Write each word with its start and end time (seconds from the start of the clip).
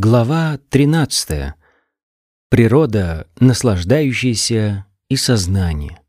Глава 0.00 0.60
13. 0.70 1.54
Природа, 2.50 3.26
наслаждающаяся 3.40 4.86
и 5.08 5.16
сознание. 5.16 6.00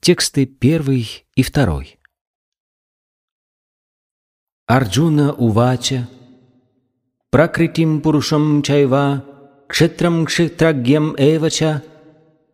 Тексты 0.00 0.46
1 0.60 1.06
и 1.34 1.42
2. 1.42 1.82
Арджуна 4.66 5.32
Увача 5.32 6.10
Пракритим 7.30 8.02
Пурушам 8.02 8.62
Чайва 8.62 9.24
Кшетрам 9.66 10.26
Кшетрагьям 10.26 11.14
Эвача 11.16 11.82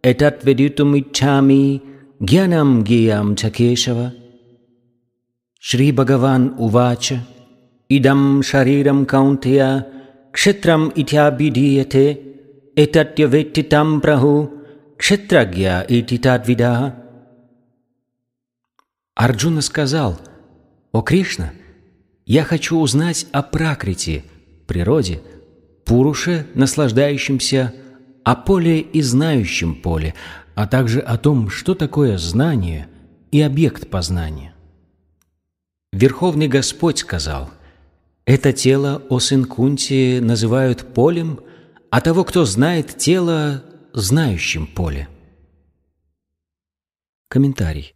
Этат 0.01 0.45
Ведитум 0.45 0.96
Иччами 0.96 1.83
Гьянам 2.21 2.85
Гиям 2.85 3.35
Чакешава 3.35 4.14
Шри 5.59 5.91
Бхагаван 5.91 6.55
Увача 6.57 7.27
Idam 7.89 8.43
shariram 8.43 9.07
kaunteya 9.07 9.87
kshetram 10.32 10.91
ityabhidiyate 10.91 12.06
etatyavetitam 12.77 14.01
prahu 14.02 14.51
kshetragya 14.98 15.87
ititadvidaha. 15.88 17.07
Арджуна 19.15 19.62
сказал, 19.62 20.20
«О 20.93 21.01
Кришна, 21.01 21.52
я 22.27 22.45
хочу 22.45 22.79
узнать 22.79 23.27
о 23.33 23.43
пракрите, 23.43 24.24
природе, 24.66 25.23
пуруше, 25.87 26.46
наслаждающемся, 26.55 27.73
о 28.24 28.34
поле 28.34 28.80
и 28.80 29.01
знающем 29.01 29.80
поле, 29.80 30.15
а 30.55 30.66
также 30.66 31.01
о 31.01 31.16
том, 31.16 31.48
что 31.48 31.74
такое 31.74 32.18
знание 32.18 32.88
и 33.30 33.41
объект 33.41 33.88
познания». 33.88 34.55
Верховный 35.93 36.48
Господь 36.48 36.98
сказал, 36.98 37.51
это 38.27 38.53
тело, 38.53 39.03
о 39.09 39.21
сын 39.21 39.45
Кунти, 39.45 40.19
называют 40.21 40.93
полем, 40.93 41.41
а 41.91 42.01
того, 42.01 42.25
кто 42.25 42.45
знает 42.45 42.97
тело, 42.99 43.63
знающим 43.93 44.66
поле. 44.66 45.09
Комментарий. 47.29 47.95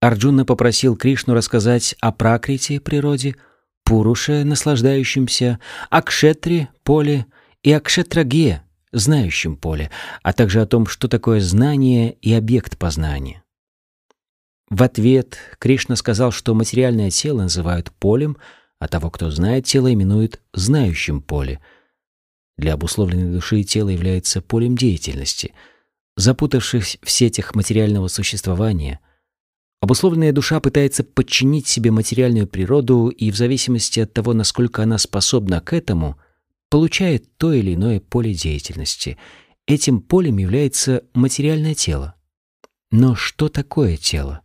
Арджуна 0.00 0.44
попросил 0.44 0.96
Кришну 0.96 1.34
рассказать 1.34 1.94
о 2.00 2.10
пракрите 2.10 2.80
природе, 2.80 3.36
Пуруше, 3.84 4.42
наслаждающемся, 4.44 5.60
о 5.88 6.02
кшетре, 6.02 6.68
поле, 6.82 7.26
и 7.62 7.72
о 7.72 7.80
кшетраге, 7.80 8.62
знающем 8.90 9.56
поле, 9.56 9.90
а 10.24 10.32
также 10.32 10.60
о 10.60 10.66
том, 10.66 10.86
что 10.86 11.06
такое 11.06 11.40
знание 11.40 12.14
и 12.14 12.32
объект 12.32 12.76
познания. 12.76 13.44
В 14.68 14.82
ответ 14.82 15.38
Кришна 15.58 15.94
сказал, 15.94 16.32
что 16.32 16.54
материальное 16.54 17.10
тело 17.10 17.42
называют 17.42 17.92
полем— 17.92 18.36
а 18.82 18.88
того, 18.88 19.10
кто 19.10 19.30
знает 19.30 19.64
тело, 19.64 19.92
именуют 19.92 20.40
знающим 20.52 21.22
поле. 21.22 21.60
Для 22.58 22.72
обусловленной 22.74 23.32
души 23.32 23.62
тело 23.62 23.90
является 23.90 24.42
полем 24.42 24.76
деятельности. 24.76 25.54
Запутавшись 26.16 26.98
в 27.00 27.08
сетях 27.08 27.54
материального 27.54 28.08
существования, 28.08 28.98
обусловленная 29.80 30.32
душа 30.32 30.58
пытается 30.58 31.04
подчинить 31.04 31.68
себе 31.68 31.92
материальную 31.92 32.48
природу 32.48 33.06
и 33.06 33.30
в 33.30 33.36
зависимости 33.36 34.00
от 34.00 34.12
того, 34.14 34.32
насколько 34.34 34.82
она 34.82 34.98
способна 34.98 35.60
к 35.60 35.72
этому, 35.72 36.18
получает 36.68 37.36
то 37.36 37.52
или 37.52 37.74
иное 37.74 38.00
поле 38.00 38.34
деятельности. 38.34 39.16
Этим 39.68 40.00
полем 40.00 40.38
является 40.38 41.04
материальное 41.14 41.76
тело. 41.76 42.16
Но 42.90 43.14
что 43.14 43.48
такое 43.48 43.96
тело? 43.96 44.40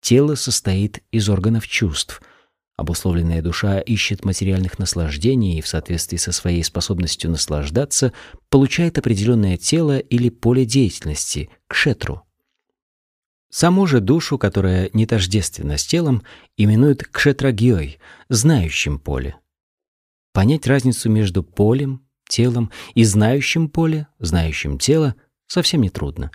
Тело 0.00 0.36
состоит 0.36 1.02
из 1.10 1.28
органов 1.28 1.66
чувств— 1.66 2.22
Обусловленная 2.76 3.42
душа 3.42 3.80
ищет 3.80 4.24
материальных 4.24 4.78
наслаждений 4.78 5.58
и 5.58 5.62
в 5.62 5.68
соответствии 5.68 6.16
со 6.16 6.32
своей 6.32 6.64
способностью 6.64 7.30
наслаждаться 7.30 8.12
получает 8.48 8.98
определенное 8.98 9.56
тело 9.56 9.98
или 9.98 10.30
поле 10.30 10.64
деятельности– 10.64 11.50
кшетру. 11.66 12.22
Саму 13.50 13.86
же 13.86 14.00
душу, 14.00 14.38
которая 14.38 14.88
не 14.94 15.04
тождественна 15.04 15.76
с 15.76 15.84
телом, 15.84 16.22
именуют 16.56 17.04
кшетрагьей– 17.04 17.98
знающим 18.30 18.98
поле. 18.98 19.36
Понять 20.32 20.66
разницу 20.66 21.10
между 21.10 21.42
полем, 21.42 22.00
телом 22.26 22.70
и 22.94 23.04
знающим 23.04 23.68
поле, 23.68 24.06
знающим 24.18 24.78
тело 24.78 25.14
совсем 25.46 25.82
нетрудно. 25.82 26.30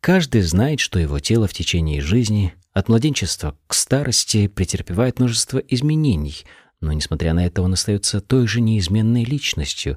Каждый 0.00 0.40
знает, 0.40 0.80
что 0.80 0.98
его 0.98 1.18
тело 1.18 1.46
в 1.46 1.52
течение 1.52 2.00
жизни 2.00 2.54
от 2.76 2.90
младенчества 2.90 3.56
к 3.68 3.72
старости 3.72 4.48
претерпевает 4.48 5.18
множество 5.18 5.56
изменений, 5.56 6.44
но, 6.82 6.92
несмотря 6.92 7.32
на 7.32 7.46
это, 7.46 7.62
он 7.62 7.72
остается 7.72 8.20
той 8.20 8.46
же 8.46 8.60
неизменной 8.60 9.24
личностью. 9.24 9.96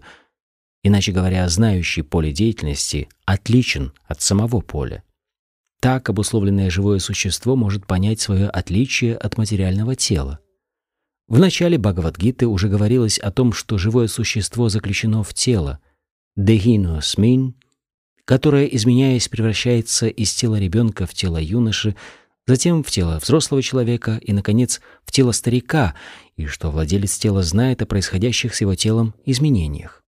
Иначе 0.81 1.11
говоря, 1.11 1.49
знающий 1.49 2.03
поле 2.03 2.31
деятельности 2.31 3.09
отличен 3.25 3.91
от 4.05 4.21
самого 4.21 4.61
поля. 4.61 5.03
Так 5.81 6.07
обусловленное 6.07 6.69
живое 6.69 6.99
существо 6.99 7.57
может 7.57 7.85
понять 7.85 8.21
свое 8.21 8.47
отличие 8.47 9.17
от 9.17 9.37
материального 9.37 9.97
тела. 9.97 10.39
В 11.27 11.37
начале 11.37 11.77
Бхагавадгиты 11.77 12.47
уже 12.47 12.69
говорилось 12.69 13.19
о 13.19 13.29
том, 13.29 13.51
что 13.51 13.77
живое 13.77 14.07
существо 14.07 14.69
заключено 14.69 15.21
в 15.23 15.33
тело, 15.33 15.79
дехинуасмин, 16.37 17.55
которое, 18.23 18.67
изменяясь, 18.67 19.27
превращается 19.27 20.07
из 20.07 20.33
тела 20.33 20.57
ребенка 20.57 21.05
в 21.05 21.13
тело 21.13 21.41
юноши, 21.41 21.97
затем 22.49 22.83
в 22.83 22.89
тело 22.89 23.19
взрослого 23.19 23.61
человека 23.61 24.19
и, 24.23 24.33
наконец, 24.33 24.81
в 25.05 25.11
тело 25.11 25.33
старика, 25.33 25.93
и 26.35 26.47
что 26.47 26.71
владелец 26.71 27.15
тела 27.19 27.43
знает 27.43 27.83
о 27.83 27.85
происходящих 27.85 28.55
с 28.55 28.61
его 28.61 28.73
телом 28.73 29.13
изменениях. 29.23 30.03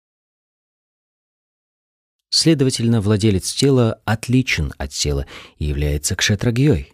Следовательно, 2.31 2.99
владелец 2.99 3.53
тела 3.53 4.01
отличен 4.05 4.73
от 4.79 4.89
тела 4.89 5.27
и 5.59 5.65
является 5.65 6.15
кшетрагьей. 6.15 6.93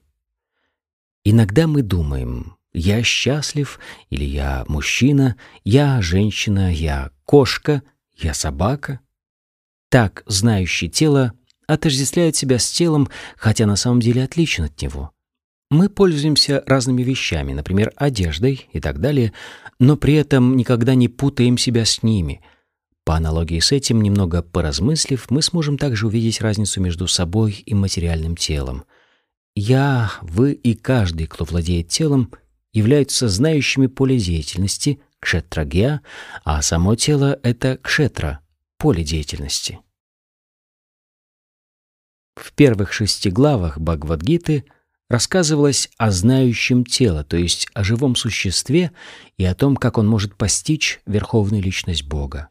Иногда 1.24 1.66
мы 1.66 1.82
думаем 1.82 2.58
«я 2.74 3.02
счастлив» 3.02 3.80
или 4.10 4.26
«я 4.26 4.66
мужчина», 4.68 5.38
«я 5.64 6.02
женщина», 6.02 6.74
«я 6.74 7.12
кошка», 7.24 7.84
«я 8.18 8.34
собака». 8.34 9.00
Так 9.90 10.24
знающий 10.26 10.90
тело 10.90 11.32
отождествляет 11.68 12.36
себя 12.36 12.60
с 12.60 12.70
телом, 12.70 13.08
хотя 13.38 13.66
на 13.66 13.78
самом 13.78 14.02
деле 14.02 14.26
отличен 14.26 14.66
от 14.66 14.82
него. 14.82 15.14
Мы 15.70 15.90
пользуемся 15.90 16.64
разными 16.66 17.04
вещами, 17.04 17.52
например, 17.52 17.92
одеждой 17.98 18.70
и 18.72 18.80
так 18.80 19.00
далее, 19.00 19.34
но 19.80 19.98
при 19.98 20.14
этом 20.14 20.56
никогда 20.56 20.96
не 20.96 21.10
путаем 21.10 21.58
себя 21.58 21.84
с 21.84 22.04
ними. 22.04 22.42
По 23.04 23.16
аналогии 23.16 23.60
с 23.60 23.74
этим, 23.74 24.02
немного 24.02 24.42
поразмыслив, 24.42 25.30
мы 25.30 25.42
сможем 25.42 25.78
также 25.78 26.08
увидеть 26.08 26.42
разницу 26.42 26.80
между 26.82 27.08
собой 27.08 27.64
и 27.66 27.74
материальным 27.74 28.38
телом. 28.38 28.86
Я, 29.56 30.12
вы 30.22 30.54
и 30.54 30.74
каждый, 30.74 31.28
кто 31.28 31.44
владеет 31.44 31.90
телом, 31.90 32.32
являются 32.74 33.28
знающими 33.28 33.88
поле 33.88 34.18
деятельности, 34.18 35.02
кшетрагья, 35.20 36.02
а 36.46 36.62
само 36.62 36.96
тело— 36.96 37.40
это 37.44 37.78
кшетра, 37.78 38.40
поле 38.78 39.04
деятельности. 39.04 39.80
В 42.36 42.54
первых 42.54 42.94
шести 42.94 43.30
главах 43.32 43.80
Бхагавадгиты— 43.80 44.64
рассказывалось 45.10 45.90
о 45.98 46.12
знающем 46.12 46.86
тело, 46.86 47.24
то 47.24 47.38
есть 47.38 47.68
о 47.74 47.84
живом 47.84 48.16
существе 48.16 48.92
и 49.38 49.46
о 49.46 49.56
том, 49.56 49.76
как 49.76 49.98
он 49.98 50.08
может 50.08 50.36
постичь 50.36 51.00
верховную 51.06 51.64
личность 51.64 52.04
Бога. 52.04 52.50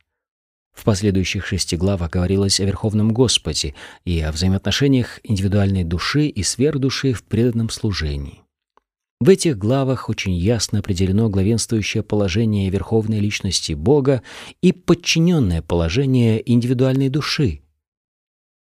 В 0.73 0.85
последующих 0.85 1.47
шести 1.47 1.77
главах 1.77 2.11
говорилось 2.11 2.61
о 2.61 2.65
Верховном 2.65 3.13
Господе 3.13 3.75
и 4.05 4.21
о 4.21 4.31
взаимоотношениях 4.31 5.21
индивидуальной 5.23 5.85
души 5.85 6.27
и 6.27 6.43
сверхдуши 6.43 7.15
в 7.15 7.25
преданном 7.25 7.71
служении. 7.71 8.43
В 9.19 9.31
этих 9.31 9.57
главах 9.57 10.11
очень 10.11 10.35
ясно 10.35 10.81
определено 10.81 11.31
главенствующее 11.31 12.03
положение 12.03 12.69
верховной 12.69 13.19
личности 13.21 13.73
Бога 13.73 14.23
и 14.61 14.73
подчиненное 14.73 15.63
положение 15.63 16.43
индивидуальной 16.53 17.09
души. 17.09 17.63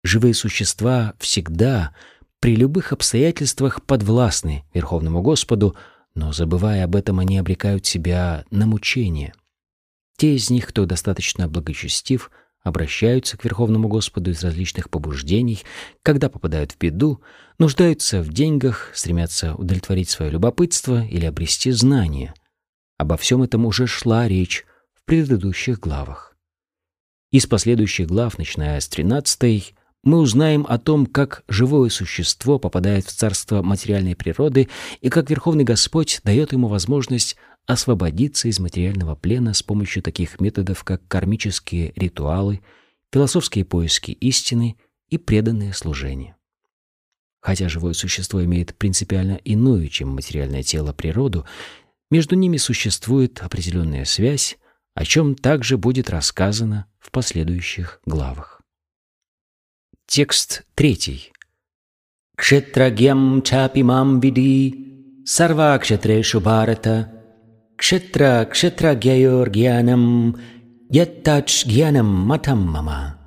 Живые 0.04 0.36
существа 0.36 1.16
всегда— 1.18 1.96
при 2.46 2.56
любых 2.56 2.94
обстоятельствах 2.94 3.82
подвластны 3.82 4.66
Верховному 4.72 5.24
Господу, 5.24 5.76
но, 6.14 6.32
забывая 6.32 6.84
об 6.84 6.96
этом, 6.96 7.18
они 7.18 7.40
обрекают 7.40 7.88
себя 7.88 8.46
на 8.52 8.68
мучение. 8.68 9.34
Те 10.16 10.36
из 10.36 10.52
них, 10.52 10.68
кто 10.68 10.86
достаточно 10.86 11.48
благочестив, 11.48 12.30
обращаются 12.62 13.36
к 13.36 13.46
Верховному 13.46 13.88
Господу 13.88 14.30
из 14.30 14.44
различных 14.44 14.92
побуждений, 14.92 15.64
когда 16.04 16.30
попадают 16.30 16.74
в 16.74 16.78
беду, 16.78 17.20
нуждаются 17.58 18.22
в 18.22 18.30
деньгах, 18.30 18.92
стремятся 18.94 19.56
удовлетворить 19.56 20.12
свое 20.12 20.30
любопытство 20.30 21.04
или 21.04 21.26
обрести 21.26 21.72
знания. 21.72 22.36
Обо 23.00 23.18
всем 23.18 23.42
этом 23.42 23.66
уже 23.66 23.88
шла 23.88 24.28
речь 24.28 24.68
в 24.94 25.04
предыдущих 25.06 25.80
главах. 25.80 26.38
Из 27.32 27.48
последующих 27.48 28.06
глав, 28.06 28.38
начиная 28.38 28.80
с 28.80 28.88
13 28.88 29.74
мы 30.06 30.20
узнаем 30.20 30.66
о 30.70 30.78
том, 30.78 31.08
как 31.08 31.44
живое 31.50 31.90
существо 31.90 32.60
попадает 32.60 33.06
в 33.06 33.12
царство 33.12 33.62
материальной 33.64 34.16
природы 34.16 34.70
и 35.02 35.10
как 35.10 35.30
Верховный 35.30 35.64
Господь 35.64 36.22
дает 36.24 36.54
ему 36.54 36.68
возможность 36.68 37.36
освободиться 37.66 38.48
из 38.48 38.60
материального 38.60 39.16
плена 39.16 39.54
с 39.54 39.64
помощью 39.64 40.04
таких 40.04 40.40
методов, 40.40 40.84
как 40.84 41.06
кармические 41.08 41.92
ритуалы, 41.96 42.62
философские 43.12 43.66
поиски 43.66 44.12
истины 44.12 44.78
и 45.10 45.18
преданное 45.18 45.74
служение. 45.74 46.36
Хотя 47.42 47.68
живое 47.68 47.94
существо 47.94 48.44
имеет 48.44 48.76
принципиально 48.76 49.40
иную, 49.44 49.90
чем 49.90 50.10
материальное 50.10 50.62
тело, 50.62 50.94
природу, 50.94 51.46
между 52.12 52.36
ними 52.36 52.58
существует 52.58 53.42
определенная 53.42 54.06
связь, 54.06 54.58
о 54.94 55.04
чем 55.04 55.34
также 55.36 55.78
будет 55.80 56.12
рассказано 56.12 56.86
в 57.00 57.10
последующих 57.10 58.00
главах. 58.06 58.55
Текст 60.08 60.64
третий. 60.76 61.32
Кшетрагьям 62.38 63.42
чапи 63.42 63.82
мам 63.82 64.20
види, 64.20 65.24
сарва 65.26 65.78
кшетрешу 65.80 66.40
бхарата, 66.40 67.12
кшетра 67.76 68.46
кшетрагьяйор 68.46 69.50
гьянам, 69.50 70.38
яттач 70.92 71.66
гьянам 71.66 72.06
матам 72.06 72.60
мама. 72.60 73.18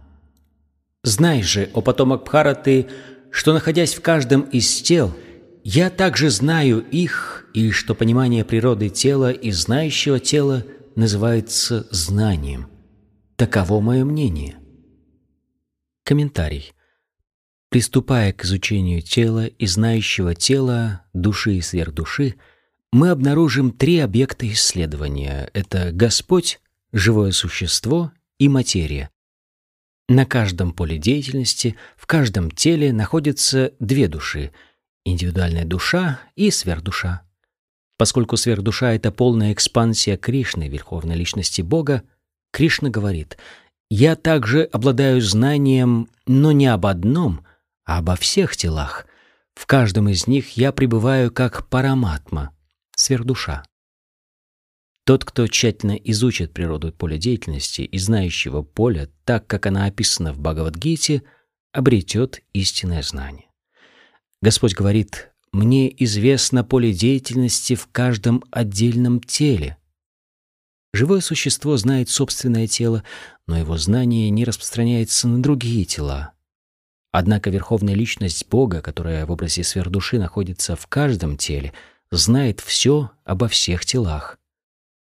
Знай 1.02 1.42
же, 1.42 1.68
о 1.74 1.80
потомок 1.80 2.24
Бхараты, 2.24 2.86
что, 3.30 3.52
находясь 3.52 3.94
в 3.94 4.00
каждом 4.00 4.42
из 4.42 4.82
тел, 4.82 5.14
я 5.64 5.90
также 5.90 6.30
знаю 6.30 6.80
их, 6.80 7.46
и 7.54 7.72
что 7.72 7.94
понимание 7.94 8.44
природы 8.44 8.88
тела 8.88 9.32
и 9.32 9.50
знающего 9.50 10.20
тела 10.20 10.64
называется 10.94 11.86
знанием. 11.90 12.68
Таково 13.36 13.80
мое 13.80 14.04
мнение. 14.04 14.58
Комментарий. 16.08 16.72
Приступая 17.68 18.32
к 18.32 18.46
изучению 18.46 19.02
тела 19.02 19.44
и 19.44 19.66
знающего 19.66 20.34
тела, 20.34 21.02
души 21.12 21.56
и 21.56 21.60
сверхдуши, 21.60 22.36
мы 22.90 23.10
обнаружим 23.10 23.72
три 23.72 23.98
объекта 23.98 24.50
исследования. 24.50 25.50
Это 25.52 25.92
Господь, 25.92 26.60
живое 26.94 27.32
существо 27.32 28.10
и 28.38 28.48
материя. 28.48 29.10
На 30.08 30.24
каждом 30.24 30.72
поле 30.72 30.96
деятельности, 30.96 31.76
в 31.98 32.06
каждом 32.06 32.50
теле 32.52 32.90
находятся 32.90 33.74
две 33.78 34.08
души— 34.08 34.52
индивидуальная 35.04 35.66
душа 35.66 36.20
и 36.36 36.50
сверхдуша. 36.50 37.20
Поскольку 37.98 38.38
сверхдуша— 38.38 38.86
это 38.94 39.12
полная 39.12 39.52
экспансия 39.52 40.16
Кришны, 40.16 40.68
Верховной 40.68 41.16
Личности 41.16 41.60
Бога, 41.60 42.02
Кришна 42.50 42.88
говорит, 42.88 43.36
«Я 43.90 44.16
также 44.16 44.64
обладаю 44.64 45.20
знанием, 45.20 46.08
но 46.26 46.52
не 46.52 46.66
об 46.66 46.86
одном, 46.86 47.44
а 47.84 47.98
обо 47.98 48.16
всех 48.16 48.56
телах. 48.56 49.06
В 49.54 49.66
каждом 49.66 50.08
из 50.08 50.26
них 50.26 50.56
я 50.56 50.72
пребываю 50.72 51.32
как 51.32 51.68
параматма, 51.68 52.54
сверхдуша». 52.94 53.64
Тот, 55.08 55.24
кто 55.24 55.46
тщательно 55.46 55.92
изучит 55.92 56.52
природу 56.52 56.92
поля 56.92 57.16
деятельности 57.16 57.80
и 57.80 57.98
знающего 57.98 58.60
поля 58.60 59.08
так, 59.24 59.46
как 59.46 59.64
она 59.64 59.86
описана 59.86 60.34
в 60.34 60.38
Бхагавадгите, 60.38 61.22
обретет 61.72 62.42
истинное 62.52 63.00
знание. 63.00 63.46
Господь 64.42 64.74
говорит, 64.74 65.30
«Мне 65.50 65.90
известно 66.04 66.62
поле 66.62 66.92
деятельности 66.92 67.74
в 67.74 67.88
каждом 67.90 68.44
отдельном 68.50 69.20
теле». 69.20 69.77
Живое 70.92 71.20
существо 71.20 71.76
знает 71.76 72.08
собственное 72.08 72.66
тело, 72.66 73.04
но 73.46 73.58
его 73.58 73.76
знание 73.76 74.30
не 74.30 74.44
распространяется 74.44 75.28
на 75.28 75.42
другие 75.42 75.84
тела. 75.84 76.32
Однако 77.10 77.50
Верховная 77.50 77.94
Личность 77.94 78.46
Бога, 78.48 78.80
которая 78.80 79.26
в 79.26 79.30
образе 79.30 79.64
сверхдуши 79.64 80.18
находится 80.18 80.76
в 80.76 80.86
каждом 80.86 81.36
теле, 81.36 81.72
знает 82.10 82.60
все 82.60 83.10
обо 83.24 83.48
всех 83.48 83.84
телах. 83.84 84.38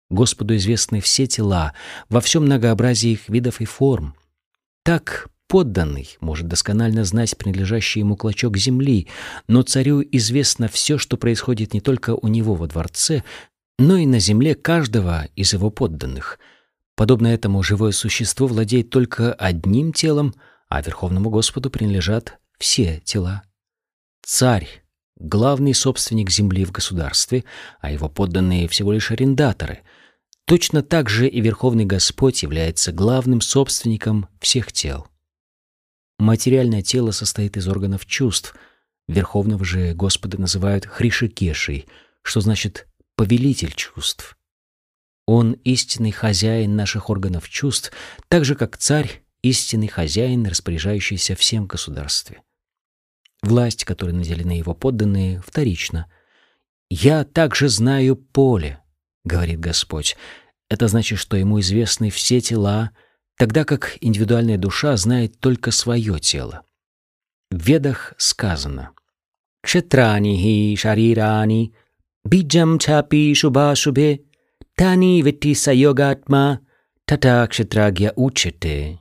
Господу 0.09 0.55
известны 0.55 1.01
все 1.01 1.27
тела 1.27 1.73
во 2.09 2.21
всем 2.21 2.43
многообразии 2.43 3.11
их 3.11 3.27
видов 3.27 3.59
и 3.59 3.65
форм. 3.65 4.15
Так 4.83 5.27
подданный 5.47 6.17
может 6.21 6.47
досконально 6.47 7.03
знать 7.03 7.37
принадлежащий 7.37 7.99
ему 7.99 8.15
клочок 8.15 8.57
земли, 8.57 9.07
но 9.47 9.63
царю 9.63 10.01
известно 10.11 10.69
все, 10.69 10.97
что 10.97 11.17
происходит 11.17 11.73
не 11.73 11.81
только 11.81 12.15
у 12.15 12.27
него 12.27 12.55
во 12.55 12.67
дворце, 12.67 13.23
но 13.77 13.97
и 13.97 14.05
на 14.05 14.19
земле 14.19 14.55
каждого 14.55 15.27
из 15.35 15.53
его 15.53 15.69
подданных. 15.69 16.39
Подобно 16.95 17.27
этому 17.27 17.61
живое 17.63 17.91
существо 17.91 18.47
владеет 18.47 18.89
только 18.89 19.33
одним 19.33 19.93
телом, 19.93 20.33
а 20.67 20.81
Верховному 20.81 21.29
Господу 21.29 21.69
принадлежат 21.69 22.39
все 22.57 22.99
тела. 23.03 23.43
Царь— 24.23 24.83
главный 25.19 25.73
собственник 25.73 26.29
земли 26.31 26.65
в 26.65 26.71
государстве, 26.71 27.43
а 27.79 27.91
его 27.91 28.09
подданные 28.09 28.67
всего 28.67 28.91
лишь 28.91 29.11
арендаторы— 29.11 29.81
Точно 30.47 30.81
так 30.81 31.09
же 31.09 31.27
и 31.27 31.41
Верховный 31.41 31.83
Господь 31.83 32.41
является 32.41 32.93
главным 32.93 33.41
собственником 33.41 34.29
всех 34.39 34.71
тел. 34.71 35.05
Материальное 36.19 36.81
тело 36.81 37.11
состоит 37.11 37.57
из 37.57 37.67
органов 37.67 38.05
чувств. 38.05 38.55
Верховного 39.09 39.65
же 39.65 39.93
Господа 39.93 40.39
называют 40.39 40.85
Хришикешей, 40.85 41.85
что 42.21 42.39
значит 42.39 42.86
«повелитель 43.17 43.73
чувств». 43.73 44.37
Он 45.25 45.53
истинный 45.65 46.11
хозяин 46.11 46.77
наших 46.77 47.09
органов 47.09 47.49
чувств, 47.49 47.91
так 48.29 48.45
же 48.45 48.55
как 48.55 48.77
царь— 48.77 49.23
истинный 49.41 49.89
хозяин, 49.89 50.47
распоряжающийся 50.47 51.35
всем 51.35 51.67
государстве. 51.67 52.41
Власть, 53.41 53.83
которой 53.83 54.11
наделены 54.13 54.53
его 54.53 54.73
подданные, 54.73 55.41
вторична. 55.45 56.09
«Я 56.89 57.25
также 57.25 57.67
знаю 57.67 58.15
поле», 58.15 58.81
говорит 59.27 59.59
Господь. 59.59 60.17
Это 60.69 60.87
значит, 60.87 61.19
что 61.19 61.37
ему 61.37 61.59
известны 61.59 62.09
все 62.09 62.41
тела, 62.41 62.91
тогда 63.37 63.63
как 63.63 63.97
индивидуальная 64.01 64.57
душа 64.57 64.97
знает 64.97 65.39
только 65.39 65.71
свое 65.71 66.19
тело. 66.19 66.63
В 67.51 67.61
Ведах 67.61 68.13
сказано 68.17 68.91
«Кшетрани 69.61 70.35
хи 70.37 70.75
шарирани, 70.75 71.73
чапи 72.79 73.33
шуба 73.33 73.75
шубе, 73.75 74.19
тани 74.75 75.21
вити 75.23 75.55
сайогатма, 75.55 76.59
тата 77.05 77.47
кшетрагья 77.49 78.13
учете». 78.15 78.99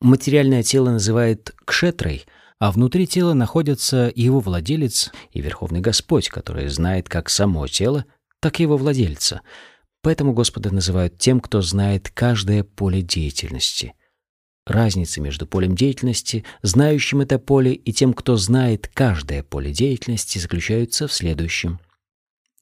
Материальное 0.00 0.62
тело 0.62 0.90
называют 0.90 1.54
кшетрой, 1.64 2.26
а 2.58 2.70
внутри 2.70 3.06
тела 3.06 3.34
находятся 3.34 4.12
его 4.14 4.40
владелец 4.40 5.10
и 5.32 5.40
Верховный 5.40 5.80
Господь, 5.80 6.28
который 6.28 6.68
знает 6.68 7.08
как 7.08 7.28
само 7.30 7.66
тело, 7.66 8.04
так 8.40 8.60
и 8.60 8.62
его 8.62 8.76
владельца. 8.76 9.40
Поэтому 10.02 10.32
Господа 10.32 10.72
называют 10.72 11.18
тем, 11.18 11.40
кто 11.40 11.62
знает 11.62 12.10
каждое 12.10 12.62
поле 12.62 13.02
деятельности. 13.02 13.94
Разница 14.66 15.20
между 15.20 15.46
полем 15.46 15.76
деятельности, 15.76 16.44
знающим 16.62 17.20
это 17.20 17.38
поле, 17.38 17.72
и 17.72 17.92
тем, 17.92 18.12
кто 18.12 18.36
знает 18.36 18.90
каждое 18.92 19.44
поле 19.44 19.72
деятельности, 19.72 20.38
заключается 20.38 21.06
в 21.06 21.12
следующем. 21.12 21.78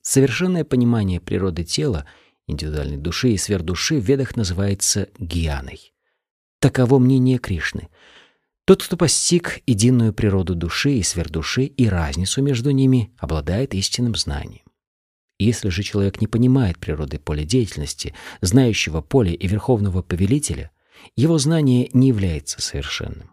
Совершенное 0.03 0.65
понимание 0.65 1.19
природы 1.19 1.65
тела, 1.65 2.05
индивидуальной 2.47 2.99
души 2.99 3.31
и 3.31 3.39
сверхдуши 3.39 3.99
в 3.99 4.05
ведах 4.05 4.37
называется 4.37 5.09
гьяной. 5.19 5.95
Таково 6.61 6.99
мнение 6.99 7.39
Кришны. 7.39 7.89
Тот, 8.67 8.83
кто 8.83 8.99
постиг 8.99 9.61
единую 9.67 10.13
природу 10.13 10.55
души 10.55 10.93
и 10.93 11.03
сверхдуши 11.03 11.65
и 11.65 11.89
разницу 11.89 12.43
между 12.43 12.71
ними, 12.71 13.15
обладает 13.19 13.73
истинным 13.75 14.15
знанием. 14.15 14.65
Если 15.39 15.71
же 15.71 15.83
человек 15.83 16.21
не 16.21 16.27
понимает 16.27 16.79
природы 16.79 17.19
поля 17.19 17.45
деятельности, 17.45 18.15
знающего 18.43 19.01
поля 19.01 19.33
и 19.33 19.47
верховного 19.47 20.03
повелителя, 20.03 20.71
его 21.17 21.39
знание 21.39 21.91
не 21.93 22.09
является 22.09 22.61
совершенным. 22.61 23.31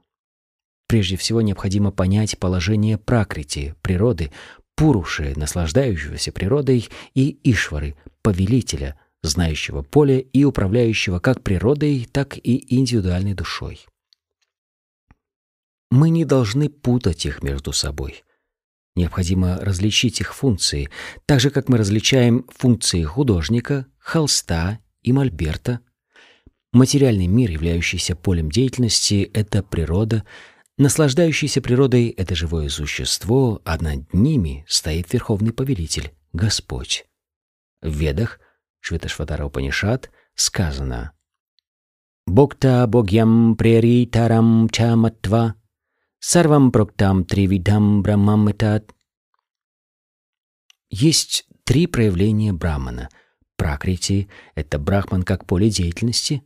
Прежде 0.88 1.16
всего 1.16 1.42
необходимо 1.42 1.92
понять 1.92 2.38
положение 2.38 2.98
пракрити, 2.98 3.76
природы, 3.82 4.32
пуруши, 4.76 5.34
наслаждающегося 5.36 6.32
природой, 6.32 6.90
и 7.14 7.40
ишвары, 7.44 7.96
повелителя, 8.22 9.00
знающего 9.24 9.84
поле 9.84 10.20
и 10.20 10.44
управляющего 10.44 11.20
как 11.20 11.44
природой, 11.44 12.08
так 12.12 12.38
и 12.38 12.76
индивидуальной 12.76 13.34
душой. 13.34 13.86
Мы 15.90 16.10
не 16.10 16.26
должны 16.26 16.70
путать 16.70 17.26
их 17.26 17.44
между 17.44 17.72
собой– 17.72 18.24
Необходимо 18.96 19.58
различить 19.58 20.20
их 20.20 20.36
функции, 20.36 20.90
так 21.26 21.40
же, 21.40 21.50
как 21.50 21.70
мы 21.70 21.78
различаем 21.78 22.46
функции 22.50 23.04
художника, 23.04 23.86
холста 23.98 24.80
и 25.02 25.14
мольберта. 25.14 25.80
Материальный 26.74 27.28
мир, 27.28 27.52
являющийся 27.52 28.16
полем 28.16 28.50
деятельности,— 28.50 29.30
это 29.34 29.62
природа. 29.62 30.24
Наслаждающийся 30.78 31.62
природой— 31.62 32.08
это 32.18 32.34
живое 32.34 32.70
существо, 32.70 33.62
а 33.66 33.78
над 33.78 34.14
ними 34.14 34.66
стоит 34.70 35.12
Верховный 35.12 35.52
Повелитель, 35.52 36.14
Господь. 36.32 37.06
В 37.82 37.94
Ведах, 37.94 38.40
Швиташватара 38.80 39.46
Упанишат, 39.46 40.12
сказано 40.36 41.12
«Бокта 42.26 42.88
богьям 42.88 43.58
преритарам 43.58 44.70
чаматва» 44.70 45.56
Сарвам 46.24 46.72
проктам 46.72 47.26
тривидам 47.26 48.04
брамамытат. 48.04 48.94
Есть 50.92 51.48
три 51.64 51.88
проявления 51.88 52.54
Брахмана. 52.54 53.10
Пракрити— 53.58 54.30
это 54.56 54.78
Брахман 54.78 55.24
как 55.24 55.48
поле 55.48 55.72
деятельности. 55.72 56.44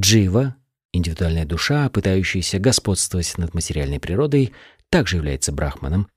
Джива— 0.00 0.56
индивидуальная 0.92 1.44
душа, 1.44 1.88
пытающаяся 1.90 2.58
господствовать 2.58 3.36
над 3.36 3.52
материальной 3.54 4.00
природой, 4.00 4.52
также 4.88 5.16
является 5.16 5.52
Брахманом. 5.52 6.08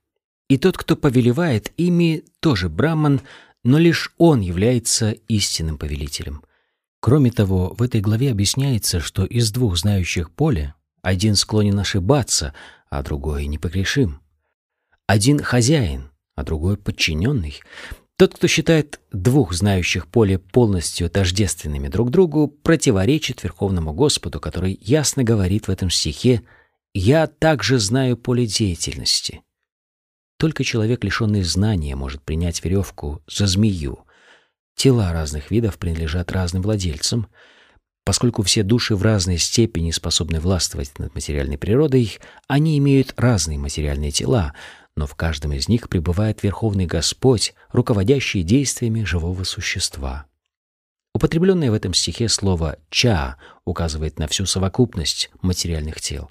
И 0.48 0.56
тот, 0.56 0.78
кто 0.78 0.96
повелевает 0.96 1.72
ими, 1.76 2.24
тоже 2.40 2.68
Брахман, 2.68 3.20
но 3.62 3.78
лишь 3.78 4.12
он 4.18 4.40
является 4.40 5.12
истинным 5.28 5.78
повелителем. 5.78 6.42
Кроме 7.00 7.30
того, 7.30 7.74
в 7.76 7.82
этой 7.82 8.00
главе 8.00 8.30
объясняется, 8.30 9.00
что 9.00 9.24
из 9.26 9.50
двух 9.52 9.76
знающих 9.76 10.30
поле 10.30 10.74
один 11.02 11.34
склонен 11.34 11.78
ошибаться, 11.78 12.54
а 12.88 13.02
другой 13.02 13.46
непогрешим. 13.46 14.20
Один 15.06 15.42
хозяин, 15.42 16.10
а 16.34 16.42
другой 16.42 16.78
подчиненный. 16.78 17.60
Тот, 18.16 18.34
кто 18.34 18.46
считает 18.46 19.00
двух 19.10 19.52
знающих 19.52 20.06
поле 20.06 20.38
полностью 20.38 21.10
тождественными 21.10 21.88
друг 21.88 22.10
другу, 22.10 22.46
противоречит 22.46 23.42
Верховному 23.42 23.92
Господу, 23.92 24.38
который 24.38 24.78
ясно 24.80 25.24
говорит 25.24 25.66
в 25.66 25.70
этом 25.70 25.90
стихе 25.90 26.42
«Я 26.92 27.26
также 27.26 27.80
знаю 27.80 28.16
поле 28.16 28.46
деятельности». 28.46 29.42
Только 30.38 30.62
человек, 30.62 31.02
лишенный 31.02 31.42
знания, 31.42 31.96
может 31.96 32.22
принять 32.22 32.64
веревку 32.64 33.22
за 33.26 33.46
змею. 33.46 34.00
Тела 34.76 35.12
разных 35.12 35.50
видов 35.50 35.78
принадлежат 35.78 36.30
разным 36.30 36.62
владельцам. 36.62 37.26
Поскольку 38.04 38.42
все 38.42 38.62
души 38.62 38.94
в 38.94 39.02
разной 39.02 39.38
степени 39.38 39.90
способны 39.90 40.38
властвовать 40.38 40.98
над 40.98 41.14
материальной 41.14 41.56
природой, 41.56 42.18
они 42.46 42.78
имеют 42.78 43.14
разные 43.16 43.58
материальные 43.58 44.10
тела, 44.10 44.52
но 44.96 45.06
в 45.06 45.14
каждом 45.14 45.52
из 45.52 45.68
них 45.68 45.88
пребывает 45.88 46.42
Верховный 46.42 46.86
Господь, 46.86 47.54
руководящий 47.72 48.42
действиями 48.42 49.04
живого 49.04 49.44
существа. 49.44 50.26
Употребленное 51.14 51.70
в 51.70 51.74
этом 51.74 51.94
стихе 51.94 52.28
слово 52.28 52.78
«ча» 52.90 53.36
указывает 53.64 54.18
на 54.18 54.26
всю 54.26 54.46
совокупность 54.46 55.30
материальных 55.42 56.00
тел. 56.00 56.30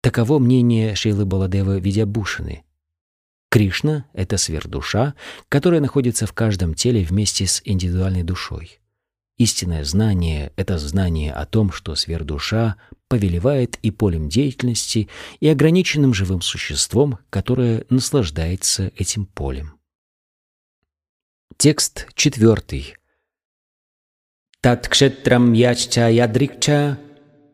Таково 0.00 0.38
мнение 0.38 0.94
Шейлы 0.94 1.24
Баладева 1.24 1.78
Видябушины. 1.78 2.64
Кришна— 3.50 4.06
это 4.14 4.38
сверхдуша, 4.38 5.14
которая 5.48 5.80
находится 5.80 6.26
в 6.26 6.32
каждом 6.32 6.74
теле 6.74 7.04
вместе 7.04 7.46
с 7.46 7.60
индивидуальной 7.64 8.22
душой. 8.22 8.80
Истинное 9.38 9.84
знание— 9.84 10.52
это 10.56 10.78
знание 10.78 11.32
о 11.32 11.44
том, 11.44 11.72
что 11.72 11.94
сверхдуша 11.94 12.76
повелевает 13.12 13.76
и 13.82 13.90
полем 13.90 14.30
деятельности, 14.30 15.06
и 15.38 15.46
ограниченным 15.46 16.14
живым 16.14 16.40
существом, 16.40 17.18
которое 17.28 17.84
наслаждается 17.90 18.90
этим 18.96 19.26
полем. 19.26 19.74
Текст 21.58 22.08
четвертый. 22.14 22.96
Тат 24.62 24.88
кшетрам 24.88 25.52
ячча 25.52 26.08
ядрикча, 26.08 26.98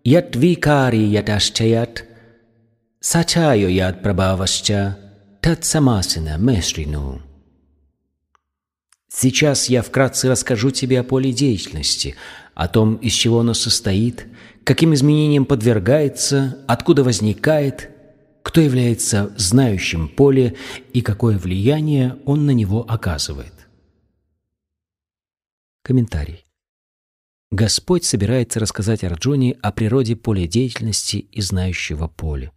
ят 0.04 0.36
викари 0.36 1.02
яташчаят, 1.18 2.04
сачайо 3.00 3.66
яд 3.66 4.00
прабавасча, 4.00 4.96
тат 5.40 5.64
самасина 5.64 6.38
месрину. 6.38 7.20
Сейчас 9.08 9.68
я 9.68 9.82
вкратце 9.82 10.28
расскажу 10.28 10.70
тебе 10.70 11.00
о 11.00 11.02
поле 11.02 11.32
деятельности, 11.32 12.14
о 12.54 12.68
том, 12.68 12.94
из 12.94 13.12
чего 13.12 13.40
оно 13.40 13.54
состоит, 13.54 14.26
каким 14.68 14.92
изменениям 14.92 15.46
подвергается, 15.46 16.62
откуда 16.68 17.02
возникает, 17.02 17.88
кто 18.42 18.60
является 18.60 19.32
знающим 19.38 20.10
поле 20.10 20.56
и 20.92 21.00
какое 21.00 21.38
влияние 21.38 22.18
он 22.26 22.44
на 22.44 22.50
него 22.50 22.84
оказывает. 22.86 23.54
Комментарий. 25.82 26.44
Господь 27.50 28.04
собирается 28.04 28.60
рассказать 28.60 29.04
Арджуне 29.04 29.56
о 29.62 29.72
природе 29.72 30.16
поля 30.16 30.46
деятельности 30.46 31.16
и 31.16 31.40
знающего 31.40 32.06
поля. 32.06 32.52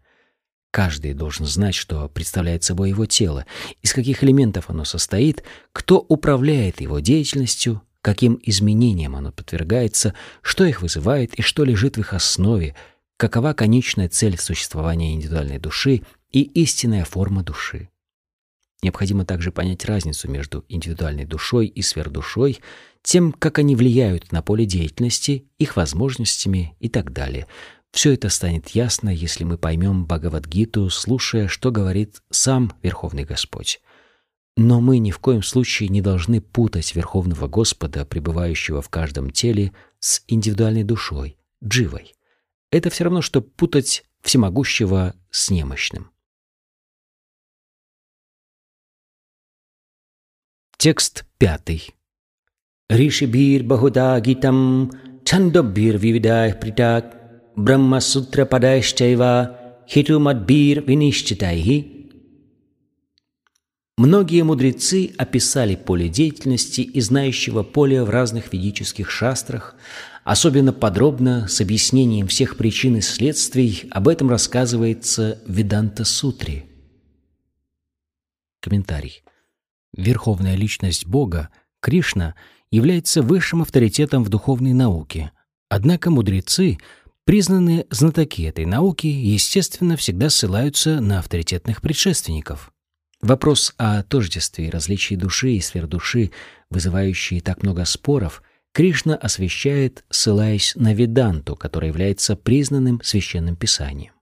Каждый 0.69 1.13
должен 1.13 1.45
знать, 1.45 1.75
что 1.75 2.09
представляет 2.09 2.65
собой 2.65 2.89
его 2.89 3.05
тело, 3.05 3.45
из 3.81 3.93
каких 3.93 4.21
элементов 4.21 4.69
оно 4.69 4.83
состоит, 4.83 5.45
кто 5.71 5.99
управляет 5.99 6.81
его 6.81 6.99
деятельностью, 6.99 7.81
каким 8.01 8.39
изменениям 8.43 9.15
оно 9.15 9.31
подвергается, 9.31 10.13
что 10.41 10.65
их 10.65 10.81
вызывает 10.81 11.33
и 11.35 11.41
что 11.41 11.63
лежит 11.63 11.97
в 11.97 11.99
их 11.99 12.13
основе, 12.13 12.75
какова 13.17 13.53
конечная 13.53 14.09
цель 14.09 14.37
существования 14.37 15.13
индивидуальной 15.13 15.59
души 15.59 16.01
и 16.31 16.41
истинная 16.41 17.05
форма 17.05 17.43
души. 17.43 17.89
Необходимо 18.83 19.25
также 19.25 19.51
понять 19.51 19.85
разницу 19.85 20.29
между 20.29 20.65
индивидуальной 20.67 21.25
душой 21.25 21.67
и 21.67 21.83
сверхдушой, 21.83 22.59
тем, 23.03 23.31
как 23.31 23.59
они 23.59 23.75
влияют 23.75 24.31
на 24.31 24.41
поле 24.41 24.65
деятельности, 24.65 25.45
их 25.59 25.75
возможностями 25.75 26.75
и 26.79 26.89
так 26.89 27.13
далее– 27.13 27.47
все 27.91 28.13
это 28.13 28.29
станет 28.29 28.69
ясно, 28.69 29.09
если 29.09 29.43
мы 29.43 29.57
поймем 29.57 30.05
Бхагавадгиту, 30.05 30.89
слушая, 30.89 31.47
что 31.47 31.71
говорит 31.71 32.21
сам 32.29 32.73
Верховный 32.81 33.25
Господь. 33.25 33.81
Но 34.63 34.79
мы 34.79 34.99
ни 34.99 35.09
в 35.09 35.17
коем 35.17 35.41
случае 35.41 35.89
не 35.89 36.03
должны 36.03 36.39
путать 36.39 36.93
Верховного 36.93 37.47
Господа, 37.47 38.05
пребывающего 38.05 38.83
в 38.83 38.89
каждом 38.89 39.31
теле, 39.31 39.71
с 39.99 40.21
индивидуальной 40.27 40.83
душой, 40.83 41.35
дживой. 41.63 42.13
Это 42.69 42.91
все 42.91 43.05
равно, 43.05 43.23
что 43.23 43.41
путать 43.41 44.03
всемогущего 44.21 45.15
с 45.31 45.49
немощным. 45.49 46.11
Текст 50.77 51.25
пятый. 51.39 51.95
Ришибир 52.87 53.63
Бахудагитам 53.63 54.91
Чандобир 55.25 55.97
Вивидай 55.97 56.53
Притак 56.53 57.17
Брахмасутра-падайшчайва 57.55 59.57
хитумадбир 59.87 60.83
винищитайхи. 60.85 62.00
Многие 64.03 64.41
мудрецы 64.41 65.13
описали 65.15 65.75
поле 65.75 66.09
деятельности 66.09 66.81
и 66.81 66.99
знающего 67.01 67.61
поля 67.61 68.03
в 68.03 68.09
разных 68.09 68.51
ведических 68.51 69.11
шастрах, 69.11 69.75
особенно 70.23 70.73
подробно, 70.73 71.47
с 71.47 71.61
объяснением 71.61 72.25
всех 72.25 72.57
причин 72.57 72.97
и 72.97 73.01
следствий, 73.01 73.87
об 73.91 74.07
этом 74.07 74.27
рассказывается 74.27 75.39
в 75.45 75.53
Веданта-сутре. 75.53 76.65
Комментарий. 78.59 79.21
Верховная 79.95 80.55
личность 80.55 81.05
Бога, 81.05 81.49
Кришна, 81.79 82.33
является 82.71 83.21
высшим 83.21 83.61
авторитетом 83.61 84.23
в 84.23 84.29
духовной 84.29 84.73
науке. 84.73 85.31
Однако 85.69 86.09
мудрецы– 86.09 86.79
Признанные 87.23 87.85
знатоки 87.91 88.41
этой 88.41 88.65
науки, 88.65 89.05
естественно, 89.05 89.95
всегда 89.95 90.31
ссылаются 90.31 90.99
на 91.01 91.19
авторитетных 91.19 91.79
предшественников. 91.79 92.73
Вопрос 93.21 93.73
о 93.77 94.01
тождестве 94.03 94.67
и 94.67 94.69
различии 94.69 95.15
души 95.15 95.51
и 95.51 95.61
сфер 95.61 95.87
вызывающие 96.69 97.41
так 97.41 97.61
много 97.63 97.85
споров, 97.85 98.41
Кришна 98.73 99.15
освещает, 99.15 100.05
ссылаясь 100.09 100.73
на 100.75 100.93
Веданту, 100.93 101.55
которая 101.55 101.91
является 101.91 102.35
признанным 102.35 103.01
священным 103.03 103.55
писанием. 103.55 104.13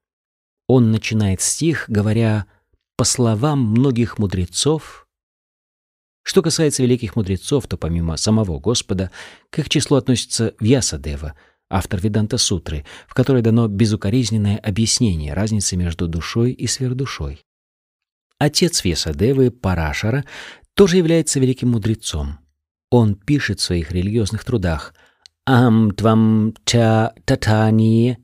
Он 0.68 0.92
начинает 0.92 1.42
стих, 1.42 1.86
говоря 1.88 2.48
«по 2.98 3.04
словам 3.04 3.60
многих 3.60 4.18
мудрецов», 4.18 5.08
что 6.24 6.42
касается 6.42 6.84
великих 6.84 7.16
мудрецов, 7.16 7.68
то 7.68 7.78
помимо 7.78 8.18
самого 8.18 8.60
Господа, 8.60 9.12
к 9.50 9.60
их 9.60 9.70
числу 9.70 9.98
относится 9.98 10.54
Вьясадева— 10.60 11.36
автор 11.70 12.00
Веданта 12.02 12.38
Сутры, 12.38 12.86
в 13.08 13.14
которой 13.14 13.42
дано 13.42 13.68
безукоризненное 13.68 14.58
объяснение 14.58 15.34
разницы 15.34 15.76
между 15.76 16.08
душой 16.08 16.52
и 16.52 16.68
сверхдушой. 16.68 17.46
Отец 18.40 18.84
Весадевы, 18.84 19.52
Парашара, 19.52 20.26
тоже 20.74 20.98
является 20.98 21.40
великим 21.40 21.70
мудрецом. 21.70 22.40
Он 22.90 23.14
пишет 23.14 23.60
в 23.60 23.64
своих 23.64 23.92
религиозных 23.92 24.44
трудах 24.44 24.96
«Ам 25.46 25.92
твам 25.92 26.56
ча 26.66 27.14
татани» 27.26 28.18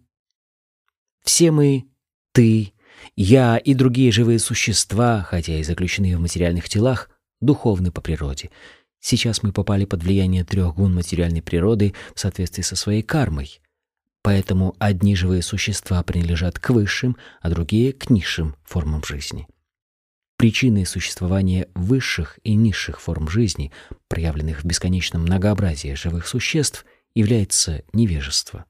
«Все 1.23 1.51
мы, 1.51 1.85
ты, 2.31 2.73
я 3.15 3.57
и 3.57 3.73
другие 3.73 4.11
живые 4.11 4.39
существа, 4.39 5.21
хотя 5.21 5.57
и 5.57 5.63
заключены 5.63 6.17
в 6.17 6.21
материальных 6.21 6.69
телах, 6.69 7.09
духовны 7.41 7.91
по 7.91 8.01
природе, 8.01 8.49
Сейчас 9.07 9.43
мы 9.43 9.51
попали 9.51 9.85
под 9.85 10.01
влияние 10.01 10.43
трех 10.43 10.73
гун 10.73 10.95
материальной 10.95 11.43
природы 11.43 11.93
в 12.15 12.19
соответствии 12.19 12.63
со 12.63 12.75
своей 12.75 13.03
кармой. 13.03 13.61
Поэтому 14.23 14.75
одни 14.79 15.15
живые 15.15 15.43
существа 15.43 16.01
принадлежат 16.01 16.57
к 16.57 16.71
высшим, 16.71 17.15
а 17.39 17.51
другие— 17.51 17.93
к 17.93 18.09
низшим 18.09 18.55
формам 18.63 19.03
жизни. 19.03 19.47
Причиной 20.37 20.85
существования 20.85 21.69
высших 21.75 22.39
и 22.43 22.55
низших 22.55 22.99
форм 22.99 23.29
жизни, 23.29 23.71
проявленных 24.09 24.63
в 24.63 24.65
бесконечном 24.65 25.21
многообразии 25.21 25.93
живых 25.93 26.27
существ, 26.27 26.85
является 27.15 27.83
невежество. 27.93 28.65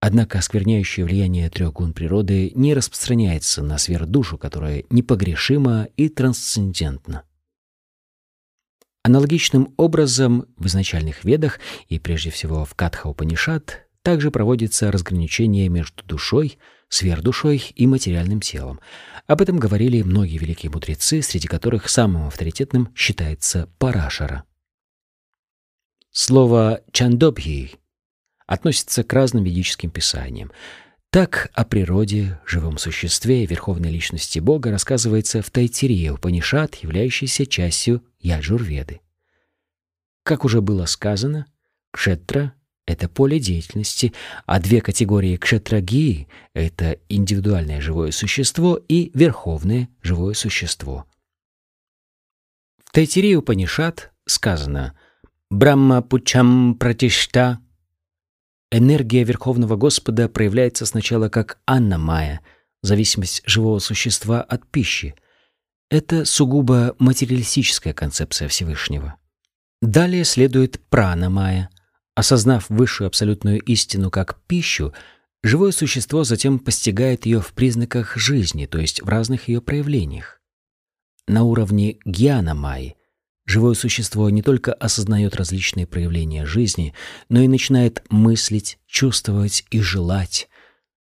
Однако 0.00 0.38
оскверняющее 0.38 1.04
влияние 1.04 1.50
трех 1.50 1.72
гун 1.72 1.92
природы 1.92 2.52
не 2.54 2.74
распространяется 2.74 3.62
на 3.62 3.78
сверхдушу, 3.78 4.38
которая 4.38 4.84
непогрешима 4.90 5.88
и 5.96 6.08
трансцендентна. 6.08 7.24
Аналогичным 9.02 9.72
образом 9.76 10.46
в 10.56 10.66
изначальных 10.66 11.24
ведах 11.24 11.58
и 11.88 11.98
прежде 11.98 12.30
всего 12.30 12.64
в 12.64 12.74
Катха-Упанишат 12.74 13.86
также 14.02 14.30
проводится 14.30 14.92
разграничение 14.92 15.68
между 15.68 16.04
душой, 16.04 16.58
сверхдушой 16.88 17.62
и 17.74 17.86
материальным 17.86 18.40
телом. 18.40 18.80
Об 19.26 19.42
этом 19.42 19.58
говорили 19.58 20.02
многие 20.02 20.38
великие 20.38 20.70
мудрецы, 20.70 21.22
среди 21.22 21.48
которых 21.48 21.88
самым 21.88 22.28
авторитетным 22.28 22.92
считается 22.94 23.68
Парашара. 23.78 24.44
Слово 26.10 26.82
«чандобхи» 26.92 27.72
относится 28.46 29.02
к 29.04 29.12
разным 29.12 29.44
ведическим 29.44 29.90
писаниям. 29.90 30.52
Так 31.10 31.50
о 31.54 31.64
природе, 31.64 32.40
живом 32.46 32.78
существе 32.78 33.44
и 33.44 33.46
верховной 33.46 33.90
личности 33.90 34.38
Бога 34.38 34.70
рассказывается 34.70 35.42
в 35.42 35.50
Тайтирие 35.50 36.12
Упанишат, 36.12 36.76
являющейся 36.76 37.46
частью 37.46 38.04
Яджурведы. 38.20 39.00
Как 40.22 40.44
уже 40.44 40.60
было 40.60 40.86
сказано, 40.86 41.46
кшетра— 41.90 42.54
это 42.86 43.08
поле 43.08 43.40
деятельности, 43.40 44.12
а 44.46 44.60
две 44.60 44.80
категории 44.80 45.36
кшетрагии— 45.36 46.28
это 46.54 46.98
индивидуальное 47.08 47.80
живое 47.80 48.12
существо 48.12 48.80
и 48.88 49.10
верховное 49.12 49.88
живое 50.02 50.34
существо. 50.34 51.04
В 52.84 52.92
Тайтирие 52.92 53.36
Упанишат 53.36 54.12
сказано 54.24 54.94
«Брахма 55.50 56.00
пучам 56.00 56.76
пратишта» 56.76 57.58
Энергия 58.72 59.22
Верховного 59.22 59.76
Господа 59.76 60.28
проявляется 60.28 60.86
сначала 60.86 61.28
как 61.28 61.58
Анна 61.66 61.98
Майя, 61.98 62.40
зависимость 62.82 63.42
живого 63.46 63.78
существа 63.78 64.42
от 64.42 64.66
пищи. 64.66 65.14
Это 65.88 66.24
сугубо 66.24 66.96
материалистическая 66.98 67.94
концепция 67.94 68.48
Всевышнего. 68.48 69.16
Далее 69.80 70.24
следует 70.24 70.80
Прана 70.88 71.30
Майя. 71.30 71.70
Осознав 72.16 72.68
высшую 72.70 73.06
абсолютную 73.06 73.60
истину 73.60 74.10
как 74.10 74.40
пищу, 74.48 74.92
живое 75.44 75.70
существо 75.70 76.24
затем 76.24 76.58
постигает 76.58 77.26
ее 77.26 77.40
в 77.40 77.52
признаках 77.52 78.16
жизни, 78.16 78.66
то 78.66 78.78
есть 78.78 79.02
в 79.02 79.08
разных 79.08 79.48
ее 79.48 79.60
проявлениях. 79.60 80.40
На 81.28 81.44
уровне 81.44 81.98
Гьяна 82.04 82.54
Майи 82.54 82.96
Живое 83.46 83.74
существо 83.74 84.28
не 84.28 84.42
только 84.42 84.72
осознает 84.72 85.36
различные 85.36 85.86
проявления 85.86 86.44
жизни, 86.44 86.94
но 87.28 87.40
и 87.40 87.48
начинает 87.48 88.02
мыслить, 88.10 88.78
чувствовать 88.88 89.64
и 89.70 89.80
желать. 89.80 90.48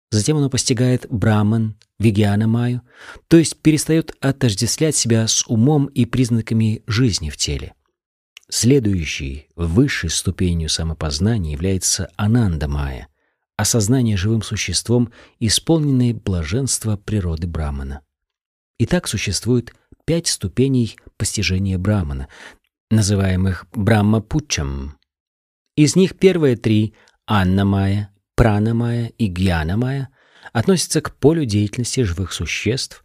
Затем 0.09 0.37
оно 0.37 0.49
постигает 0.49 1.05
Браман, 1.09 1.75
Вигьяна 1.99 2.47
Маю, 2.47 2.81
то 3.27 3.35
есть 3.35 3.57
перестает 3.57 4.15
отождествлять 4.21 4.95
себя 4.95 5.27
с 5.27 5.45
умом 5.47 5.87
и 5.87 6.05
признаками 6.05 6.81
жизни 6.87 7.29
в 7.29 7.35
теле. 7.35 7.73
Следующей, 8.49 9.47
высшей 9.55 10.09
ступенью 10.09 10.69
самопознания 10.69 11.51
является 11.51 12.09
Ананда 12.17 12.67
Майя, 12.67 13.07
осознание 13.57 14.17
живым 14.17 14.41
существом, 14.41 15.11
исполненное 15.39 16.15
блаженства 16.15 16.97
природы 16.97 17.45
Брамана. 17.45 18.01
И 18.79 18.87
так 18.87 19.07
существует 19.07 19.75
пять 20.05 20.27
ступеней 20.27 20.97
постижения 21.17 21.77
Брамана, 21.77 22.27
называемых 22.89 23.67
Брахма-путчам. 23.71 24.97
Из 25.75 25.95
них 25.95 26.17
первые 26.17 26.55
три— 26.55 26.95
Анна-майя, 27.27 28.11
Прана-майя 28.35 29.11
и 29.19 29.27
Гьяна-майя— 29.27 30.09
относятся 30.53 31.01
к 31.01 31.15
полю 31.15 31.45
деятельности 31.45 32.01
живых 32.01 32.33
существ. 32.33 33.03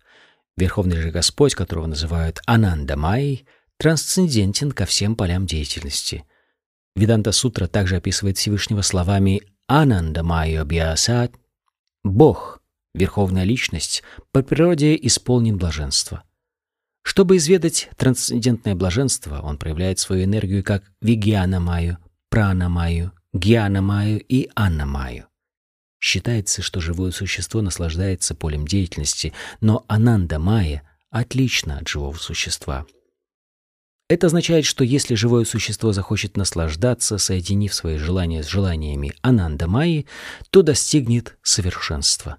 Верховный 0.56 0.96
же 0.96 1.10
Господь, 1.10 1.54
которого 1.54 1.86
называют 1.86 2.40
Ананда-майей, 2.46 3.46
трансцендентен 3.84 4.72
ко 4.72 4.86
всем 4.86 5.14
полям 5.14 5.44
деятельности. 5.44 6.24
Веданта-сутра 6.96 7.66
также 7.66 7.96
описывает 7.96 8.38
Всевышнего 8.38 8.80
словами 8.80 9.42
«Ананда-майя 9.66 10.62
Абьясат»— 10.62 11.34
«Бог», 12.02 12.62
Верховная 12.94 13.44
Личность, 13.44 14.02
по 14.32 14.42
природе 14.42 14.96
исполнен 15.02 15.59
блаженства. 15.59 16.22
Чтобы 17.02 17.37
изведать 17.37 17.90
трансцендентное 17.98 18.74
блаженство, 18.74 19.42
он 19.42 19.59
проявляет 19.59 19.98
свою 19.98 20.24
энергию 20.24 20.64
как 20.64 20.90
Вигьяна-майю, 21.02 21.98
Прана-майю, 22.30 23.12
Гьяна-майю 23.35 24.18
и 24.26 24.48
Анна-майю. 24.56 25.26
Считается, 26.00 26.62
что 26.62 26.80
живое 26.80 27.11
существо 27.11 27.61
наслаждается 27.61 28.35
полем 28.35 28.66
деятельности, 28.66 29.35
но 29.61 29.85
Ананда-майя 29.88 30.88
отлично 31.11 31.76
от 31.76 31.88
живого 31.88 32.16
существа. 32.16 32.87
Это 34.14 34.29
означает, 34.29 34.64
что 34.64 34.85
если 34.85 35.16
живое 35.16 35.44
существо 35.44 35.90
захочет 35.90 36.37
наслаждаться, 36.37 37.18
соединив 37.18 37.74
свои 37.74 37.96
желания 37.96 38.44
с 38.44 38.46
желаниями 38.46 39.12
Ананда-майи, 39.22 40.07
то 40.50 40.62
достигнет 40.62 41.37
совершенства. 41.42 42.37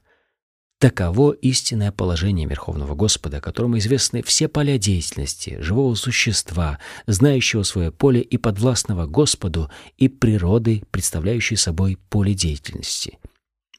Таково 0.79 1.33
истинное 1.33 1.91
положение 1.91 2.47
Верховного 2.47 2.95
Господа, 2.95 3.41
которому 3.41 3.77
известны 3.79 4.23
все 4.23 4.47
поля 4.47 4.77
деятельности 4.77 5.57
живого 5.59 5.95
существа, 5.95 6.79
знающего 7.07 7.63
свое 7.63 7.91
поле 7.91 8.21
и 8.21 8.37
подвластного 8.37 9.05
Господу, 9.05 9.69
и 9.97 10.07
природы, 10.07 10.81
представляющей 10.91 11.57
собой 11.57 11.97
поле 12.07 12.33
деятельности. 12.33 13.19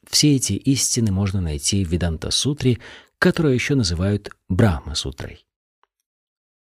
Все 0.07 0.35
эти 0.35 0.53
истины 0.53 1.11
можно 1.11 1.41
найти 1.41 1.83
в 1.83 1.89
Веданта-сутре, 1.89 2.77
которую 3.17 3.55
еще 3.55 3.73
называют 3.73 4.29
Брахма-сутрой. 4.49 5.46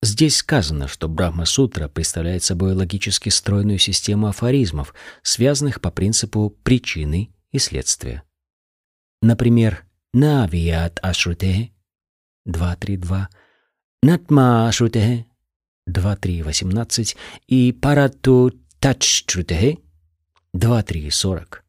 Здесь 0.03 0.37
сказано, 0.37 0.89
что 0.89 1.09
Брахма-сутра 1.09 1.89
представляет 1.89 2.43
собой 2.43 2.73
логически 2.73 3.29
стройную 3.29 3.79
систему 3.79 4.29
афоризмов, 4.29 4.95
связанных 5.23 5.81
по 5.83 5.91
принципу 5.91 6.51
причины 6.63 7.31
и 7.53 7.59
следствия. 7.59 8.23
Например, 9.21 9.85
Навият 10.15 10.99
Ашрутехе 11.03 11.73
2.3.2, 12.49 13.27
Натма 14.03 14.69
Ашрутехе 14.69 15.27
2.3.18 15.89 17.17
и 17.47 17.73
Парату 17.73 18.53
Тачтрутехе 18.79 19.79
2.3.40. 20.57 21.60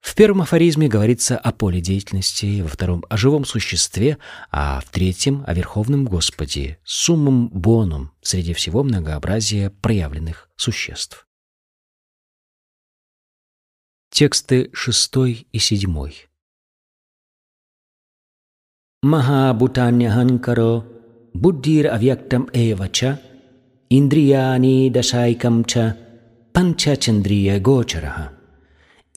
В 0.00 0.14
первом 0.14 0.42
афоризме 0.42 0.88
говорится 0.88 1.36
о 1.36 1.52
поле 1.52 1.80
деятельности, 1.80 2.62
во 2.62 2.68
втором— 2.68 3.04
о 3.10 3.16
живом 3.16 3.44
существе, 3.44 4.18
а 4.50 4.80
в 4.80 4.90
третьем— 4.90 5.44
о 5.46 5.54
Верховном 5.54 6.06
Господе, 6.06 6.78
суммом 6.84 7.48
бонум 7.48 8.12
среди 8.22 8.54
всего 8.54 8.82
многообразия 8.82 9.70
проявленных 9.70 10.48
существ. 10.56 11.26
Тексты 14.10 14.70
шестой 14.72 15.46
и 15.52 15.58
7. 15.58 16.10
Махабутаньяханкаро 19.02 20.84
буддир 21.32 21.92
авьяктам 21.92 22.48
эвача 22.52 23.20
индрияни 23.88 24.90
дашайкам 24.90 25.64
ча 25.64 25.96
панчачандрия 26.52 27.60
гочараха. 27.60 28.39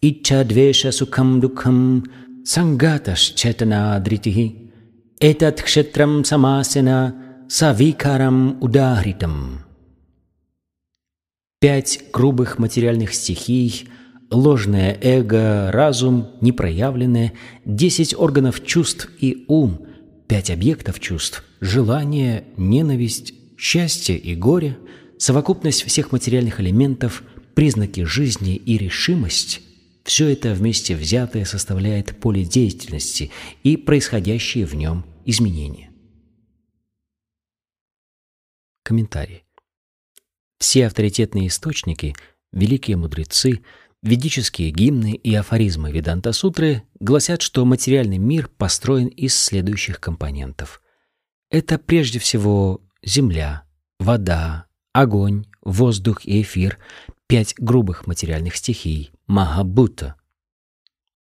Ича, 0.06 0.44
двеша, 0.44 0.92
сукам, 0.92 1.40
дукхам, 1.40 2.04
сангата, 2.44 3.16
счетана, 3.16 3.98
дритихи. 4.02 4.74
Этот 5.18 5.62
кшетрам 5.62 6.26
самасена, 6.26 7.46
савикарам 7.48 8.58
ударитам. 8.60 9.60
Пять 11.62 12.02
грубых 12.12 12.60
материальных 12.60 13.14
стихий– 13.14 13.88
ложное 14.30 14.98
эго, 15.02 15.72
разум, 15.72 16.32
непроявленное, 16.42 17.32
десять 17.64 18.14
органов 18.14 18.62
чувств 18.66 19.10
и 19.22 19.46
ум, 19.48 19.88
пять 20.28 20.52
объектов 20.52 21.00
чувств, 21.00 21.46
желание, 21.62 22.44
ненависть, 22.58 23.34
счастье 23.58 24.18
и 24.18 24.36
горе, 24.36 24.78
совокупность 25.18 25.84
всех 25.84 26.12
материальных 26.12 26.60
элементов, 26.60 27.24
признаки 27.54 28.04
жизни 28.04 28.58
и 28.58 28.78
решимость– 28.78 29.62
все 30.04 30.30
это 30.30 30.54
вместе 30.54 30.96
взятое 30.96 31.46
составляет 31.46 32.18
поле 32.20 32.44
деятельности 32.44 33.32
и 33.64 33.78
происходящие 33.78 34.66
в 34.66 34.76
нем 34.76 35.06
изменения. 35.26 35.92
Комментарий. 38.84 39.44
Все 40.60 40.88
авторитетные 40.88 41.48
источники, 41.48 42.16
великие 42.52 42.98
мудрецы– 42.98 43.64
Ведические 44.04 44.72
гимны 44.72 45.14
и 45.14 45.34
афоризмы 45.34 45.90
Веданта-сутры 45.90 46.84
гласят, 47.00 47.42
что 47.42 47.64
материальный 47.64 48.18
мир 48.18 48.50
построен 48.50 49.08
из 49.08 49.34
следующих 49.34 50.02
компонентов. 50.02 50.82
Это 51.50 51.78
прежде 51.78 52.20
всего 52.20 52.82
земля, 53.02 53.64
вода, 54.02 54.66
огонь, 54.92 55.46
воздух 55.62 56.26
и 56.26 56.42
эфир, 56.42 56.80
пять 57.28 57.56
грубых 57.58 58.06
материальных 58.06 58.58
стихий, 58.58 59.13
махабута. 59.28 60.16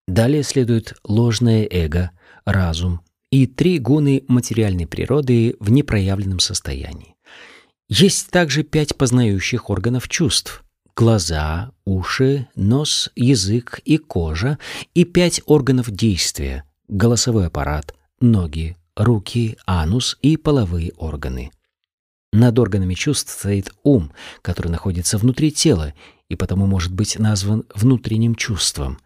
Далее 0.06 0.42
следует 0.42 0.94
ложное 1.04 1.66
эго, 1.70 2.10
разум 2.44 3.00
и 3.30 3.46
три 3.46 3.78
гуны 3.78 4.24
материальной 4.28 4.86
природы 4.86 5.56
в 5.58 5.70
непроявленном 5.70 6.38
состоянии. 6.38 7.16
Есть 7.88 8.30
также 8.30 8.62
пять 8.62 8.96
познающих 8.96 9.70
органов 9.70 10.08
чувств– 10.08 10.64
глаза, 10.96 11.72
уши, 11.84 12.48
нос, 12.54 13.10
язык 13.14 13.80
и 13.84 13.96
кожа, 13.98 14.58
и 14.94 15.04
пять 15.04 15.40
органов 15.46 15.90
действия– 15.90 16.64
голосовой 16.88 17.46
аппарат, 17.46 17.94
ноги, 18.20 18.76
руки, 18.96 19.56
анус 19.66 20.18
и 20.22 20.36
половые 20.36 20.92
органы. 20.96 21.50
Над 22.32 22.58
органами 22.58 22.94
чувств 22.94 23.30
стоит 23.30 23.72
ум, 23.82 24.12
который 24.40 24.68
находится 24.68 25.18
внутри 25.18 25.52
тела 25.52 25.92
и 26.32 26.36
потому 26.36 26.66
может 26.66 26.92
быть 26.92 27.18
назван 27.18 27.64
внутренним 27.74 28.34
чувством. 28.34 28.98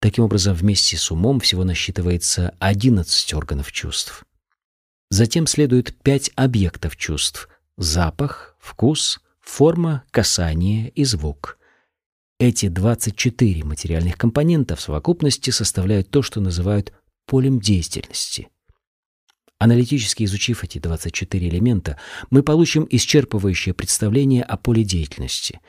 Таким 0.00 0.24
образом, 0.24 0.54
вместе 0.54 0.96
с 0.96 1.10
умом 1.12 1.38
всего 1.38 1.62
насчитывается 1.62 2.54
11 2.58 3.34
органов 3.34 3.70
чувств. 3.70 4.24
Затем 5.10 5.46
следует 5.46 5.96
пять 6.02 6.32
объектов 6.34 6.96
чувств– 6.96 7.48
запах, 7.76 8.56
вкус, 8.58 9.20
форма, 9.40 10.02
касание 10.10 10.88
и 10.90 11.04
звук. 11.04 11.56
Эти 12.40 12.68
24 12.68 13.62
материальных 13.64 14.16
компонента 14.16 14.74
в 14.74 14.80
совокупности 14.80 15.50
составляют 15.50 16.10
то, 16.10 16.22
что 16.22 16.40
называют 16.40 16.92
полем 17.26 17.60
деятельности– 17.60 18.48
Аналитически 19.60 20.24
изучив 20.24 20.64
эти 20.64 20.78
24 20.78 21.48
элемента, 21.48 21.98
мы 22.30 22.42
получим 22.42 22.88
исчерпывающее 22.90 23.74
представление 23.74 24.42
о 24.42 24.56
поле 24.56 24.84
деятельности. 24.84 25.60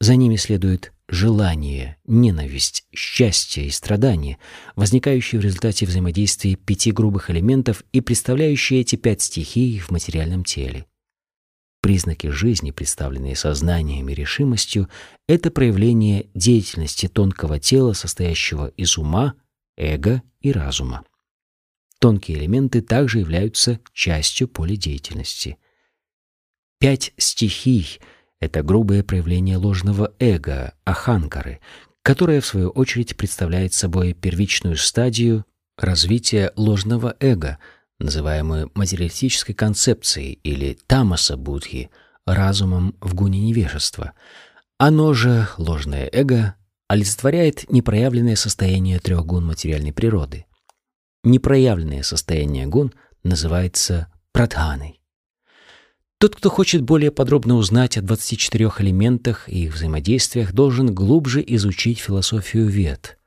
За 0.00 0.14
ними 0.14 0.36
следует 0.36 0.92
желание, 1.08 1.96
ненависть, 2.06 2.86
счастье 2.94 3.66
и 3.66 3.70
страдание, 3.70 4.38
возникающие 4.76 5.40
в 5.40 5.44
результате 5.44 5.86
взаимодействия 5.86 6.54
пяти 6.54 6.92
грубых 6.92 7.30
элементов 7.30 7.82
и 7.92 8.00
представляющие 8.00 8.80
эти 8.80 8.96
пять 8.96 9.22
стихий 9.22 9.80
в 9.80 9.90
материальном 9.90 10.44
теле. 10.44 10.86
Признаки 11.80 12.28
жизни, 12.28 12.70
представленные 12.70 13.34
сознанием 13.34 14.08
и 14.08 14.14
решимостью, 14.14 14.88
это 15.26 15.50
проявление 15.50 16.28
деятельности 16.34 17.08
тонкого 17.08 17.58
тела, 17.58 17.92
состоящего 17.92 18.68
из 18.68 18.98
ума, 18.98 19.34
эго 19.76 20.22
и 20.40 20.52
разума. 20.52 21.04
Тонкие 21.98 22.38
элементы 22.38 22.82
также 22.82 23.20
являются 23.20 23.80
частью 23.92 24.46
поля 24.48 24.76
деятельности. 24.76 25.56
Пять 26.78 27.12
стихий— 27.16 27.98
это 28.40 28.62
грубое 28.62 29.02
проявление 29.02 29.56
ложного 29.56 30.12
эго, 30.18 30.74
аханкары, 30.84 31.60
которое, 32.02 32.40
в 32.40 32.46
свою 32.46 32.70
очередь, 32.70 33.16
представляет 33.16 33.74
собой 33.74 34.12
первичную 34.12 34.76
стадию 34.76 35.44
развития 35.76 36.52
ложного 36.56 37.16
эго, 37.20 37.58
называемую 37.98 38.70
материалистической 38.74 39.54
концепцией 39.54 40.38
или 40.44 40.78
тамаса 40.86 41.36
будхи, 41.36 41.90
разумом 42.26 42.94
в 43.00 43.14
гуне 43.14 43.40
невежества. 43.40 44.12
Оно 44.78 45.12
же, 45.14 45.48
ложное 45.56 46.08
эго, 46.12 46.54
олицетворяет 46.88 47.70
непроявленное 47.70 48.36
состояние 48.36 49.00
трех 49.00 49.26
гун 49.26 49.44
материальной 49.44 49.92
природы. 49.92 50.46
Непроявленное 51.24 52.02
состояние 52.02 52.66
гун 52.66 52.94
называется 53.24 54.06
прадханой. 54.32 54.97
Тот, 56.20 56.34
кто 56.34 56.50
хочет 56.50 56.82
более 56.82 57.12
подробно 57.12 57.54
узнать 57.54 57.96
о 57.96 58.02
24 58.02 58.72
элементах 58.80 59.48
и 59.48 59.66
их 59.66 59.74
взаимодействиях, 59.74 60.52
должен 60.52 60.92
глубже 60.92 61.44
изучить 61.46 62.00
философию 62.00 62.66
вед. 62.66 63.18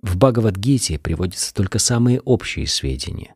В 0.00 0.16
Бхагавадгите 0.16 0.98
приводятся 0.98 1.52
только 1.52 1.78
самые 1.78 2.22
общие 2.22 2.66
сведения. 2.66 3.34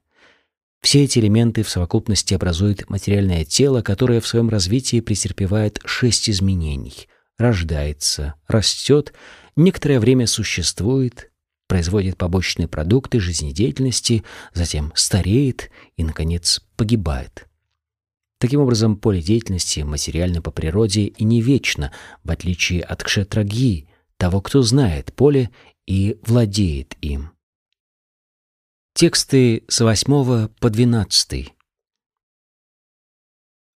Все 0.81 1.05
эти 1.05 1.19
элементы 1.19 1.63
в 1.63 1.69
совокупности 1.69 2.33
образуют 2.33 2.89
материальное 2.89 3.45
тело, 3.45 3.83
которое 3.83 4.23
в 4.23 4.27
своем 4.27 4.49
развитии 4.49 5.01
претерпевает 5.01 5.79
шесть 5.85 6.31
изменений. 6.31 7.07
Рождается, 7.37 8.37
растет, 8.49 9.13
некоторое 9.57 10.01
время 10.01 10.27
существует, 10.27 11.31
производит 11.69 12.17
побочные 12.17 12.67
продукты 12.67 13.21
жизнедеятельности, 13.21 14.25
затем 14.55 14.91
стареет 14.95 15.71
и, 15.99 16.03
наконец, 16.03 16.63
погибает. 16.77 17.47
Таким 18.43 18.61
образом, 18.61 18.97
поле 18.97 19.23
деятельности 19.23 19.83
материально 19.83 20.43
по 20.43 20.51
природе 20.51 21.03
и 21.03 21.23
не 21.23 21.41
вечно, 21.41 21.93
в 22.25 22.33
отличие 22.33 22.83
от 22.83 23.05
кшетраги 23.05 23.87
того, 24.17 24.41
кто 24.41 24.63
знает 24.63 25.13
поле 25.13 25.51
и 25.87 26.19
владеет 26.27 26.97
им. 27.01 27.31
Тексты 28.95 29.63
с 29.69 29.81
8 29.81 30.49
по 30.59 30.71
12. 30.71 31.53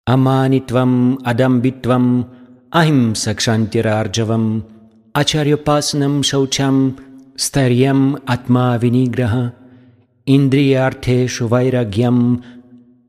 Аманитвам 0.05 1.19
адамбитвам 1.25 2.33
ахимсакшантирарджавам 2.71 4.65
ачарьопаснам 5.11 6.23
шаучам 6.23 6.99
старьям 7.35 8.17
атма 8.25 8.77
виниграха 8.77 9.55
индрияртешу 10.25 11.49
вайрагьям 11.49 12.45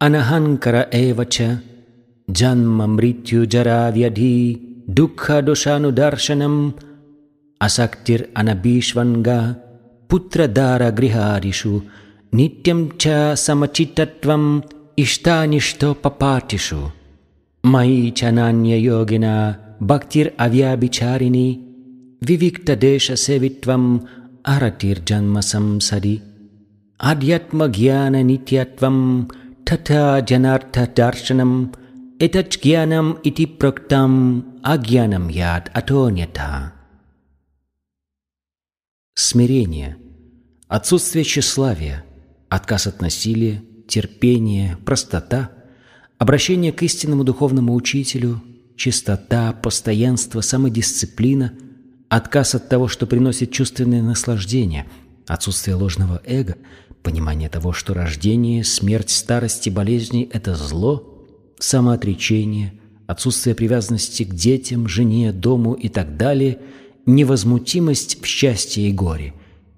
अनहङ्कर 0.01 0.87
एव 0.95 1.25
च। 1.25 1.59
जन्ममृत्युजराव्यधि 2.31 4.57
दुःखदोषानुदर्शनम् 4.91 6.73
असक्तिरनभीष्वङ्गा 7.63 9.57
पुत्रदारगृहादिषु। 10.11 11.81
नित्यं 12.35 12.89
च 13.01 13.35
समचित्तत्वम् 13.35 14.61
इष्टानिष्टोपपाठिषु 14.99 16.89
मयि 17.67 18.11
च 18.11 18.25
नान्ययोगिना 18.25 19.57
भक्तिरव्याभिचारिणी 19.83 21.65
विविक्तदेशसेवित्वम् 22.25 23.99
अरतिर्जन्मसंसदि। 24.47 26.21
आध्यात्मज्ञाननित्यत्वं 27.01 29.25
तथा 29.68 30.20
जनार्थदर्शनम् 30.30 31.56
एतत् 32.22 32.58
ज्ञानम् 32.64 33.14
इति 33.26 33.46
प्रोक्तम् 33.60 34.18
अज्ञानं 34.74 35.26
яд 35.32 35.72
атоньята. 35.74 36.74
Смирение, 39.16 39.98
отсутствие 40.68 41.24
тщеславия, 41.24 42.06
отказ 42.50 42.88
от 42.88 43.02
насилия, 43.02 43.62
терпение, 43.88 44.78
простота, 44.86 45.52
обращение 46.18 46.72
к 46.72 46.82
истинному 46.84 47.24
духовному 47.24 47.74
учителю, 47.76 48.42
чистота, 48.78 49.52
постоянство, 49.54 50.42
самодисциплина — 50.42 51.62
отказ 52.10 52.56
от 52.56 52.68
того, 52.68 52.88
что 52.88 53.06
приносит 53.06 53.52
чувственное 53.52 54.02
наслаждение, 54.02 54.88
отсутствие 55.28 55.76
ложного 55.76 56.22
эго, 56.26 56.58
понимание 57.05 57.49
того, 57.49 57.73
что 57.73 57.95
рождение, 57.95 58.65
смерть, 58.65 59.11
старость 59.11 59.69
и 59.69 59.71
болезни– 59.71 60.29
это 60.33 60.57
зло, 60.57 61.25
самоотречение, 61.61 62.73
отсутствие 63.07 63.55
привязанности 63.55 64.25
к 64.25 64.35
детям, 64.35 64.89
жене, 64.89 65.33
дому 65.33 65.75
и 65.75 65.89
так 65.89 66.17
далее, 66.17 66.59
невозмутимость 67.07 68.21
в 68.21 68.27
счастье 68.27 68.89
и 68.89 68.93
горе, 68.93 69.35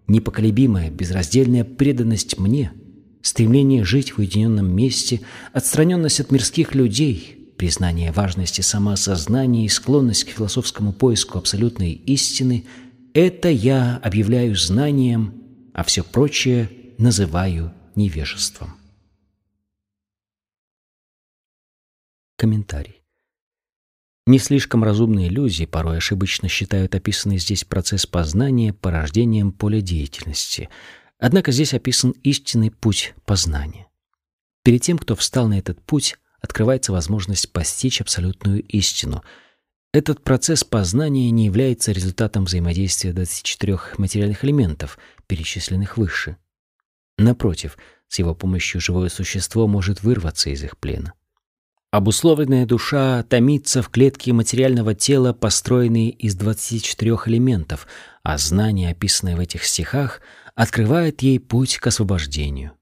непоколебимая 0.06 0.90
безраздельная 0.90 1.64
преданность 1.64 2.38
мне, 2.38 2.72
стремление 3.20 3.84
жить 3.84 4.12
в 4.12 4.20
уединенном 4.20 4.74
месте, 4.74 5.20
отстраненность 5.52 6.20
от 6.20 6.30
мирских 6.30 6.74
людей– 6.74 7.32
признание 7.56 8.12
важности 8.12 8.60
самоосознания 8.60 9.64
и 9.64 9.68
склонность 9.68 10.24
к 10.24 10.28
философскому 10.28 10.92
поиску 10.92 11.38
абсолютной 11.38 11.92
истины– 11.92 12.64
это 13.14 13.48
я 13.48 13.98
объявляю 14.04 14.54
знанием, 14.56 15.32
а 15.72 15.82
все 15.84 16.04
прочее 16.04 16.68
называю 16.98 17.74
невежеством. 17.94 18.78
Комментарий. 22.36 23.02
Не 24.26 24.38
слишком 24.38 24.82
разумные 24.82 25.28
иллюзии 25.28 25.66
порой 25.66 25.98
ошибочно 25.98 26.48
считают 26.48 26.94
описанный 26.94 27.38
здесь 27.38 27.64
процесс 27.64 28.06
познания 28.06 28.72
порождением 28.72 29.52
поля 29.52 29.80
деятельности. 29.80 30.68
Однако 31.18 31.52
здесь 31.52 31.74
описан 31.74 32.10
истинный 32.22 32.70
путь 32.70 33.14
познания. 33.24 33.86
Перед 34.64 34.82
тем, 34.82 34.98
кто 34.98 35.14
встал 35.14 35.48
на 35.48 35.58
этот 35.58 35.80
путь, 35.82 36.16
открывается 36.40 36.92
возможность 36.92 37.52
постичь 37.52 38.00
абсолютную 38.00 38.62
истину. 38.64 39.22
Этот 39.92 40.24
процесс 40.24 40.64
познания 40.64 41.30
не 41.30 41.46
является 41.46 41.92
результатом 41.92 42.44
взаимодействия 42.46 43.12
24 43.12 43.78
материальных 43.98 44.44
элементов, 44.44 44.98
перечисленных 45.26 45.96
выше. 45.96 46.36
Напротив, 47.18 47.78
с 48.08 48.18
его 48.18 48.34
помощью 48.34 48.80
живое 48.80 49.08
существо 49.08 49.66
может 49.66 50.02
вырваться 50.02 50.50
из 50.50 50.62
их 50.62 50.76
плена. 50.78 51.14
Обусловленная 51.90 52.66
душа 52.66 53.22
томится 53.22 53.80
в 53.80 53.88
клетке 53.88 54.32
материального 54.32 54.94
тела, 54.94 55.32
построенной 55.32 56.08
из 56.08 56.34
24 56.34 57.12
элементов, 57.26 57.86
а 58.22 58.36
знание, 58.36 58.90
описанное 58.90 59.36
в 59.36 59.40
этих 59.40 59.64
стихах, 59.64 60.20
открывает 60.54 61.22
ей 61.22 61.40
путь 61.40 61.78
к 61.78 61.86
освобождению. 61.86 62.72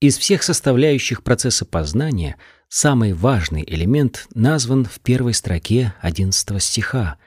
Из 0.00 0.16
всех 0.16 0.42
составляющих 0.42 1.22
процесса 1.22 1.66
познания 1.66 2.36
самый 2.68 3.12
важный 3.12 3.64
элемент 3.66 4.26
назван 4.32 4.86
в 4.86 5.00
первой 5.00 5.34
строке 5.34 5.92
11 6.00 6.62
стиха 6.62 7.18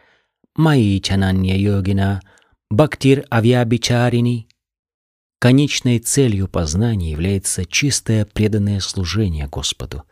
«Маи 0.56 0.98
чананья 0.98 1.56
йогина, 1.56 2.22
бхактир 2.72 3.26
авьябичарини». 3.30 4.48
Конечной 5.44 6.00
целью 6.00 6.48
познания 6.48 7.12
является 7.12 7.66
чистое 7.66 8.24
преданное 8.24 8.80
служение 8.80 9.46
Господу. 9.46 10.04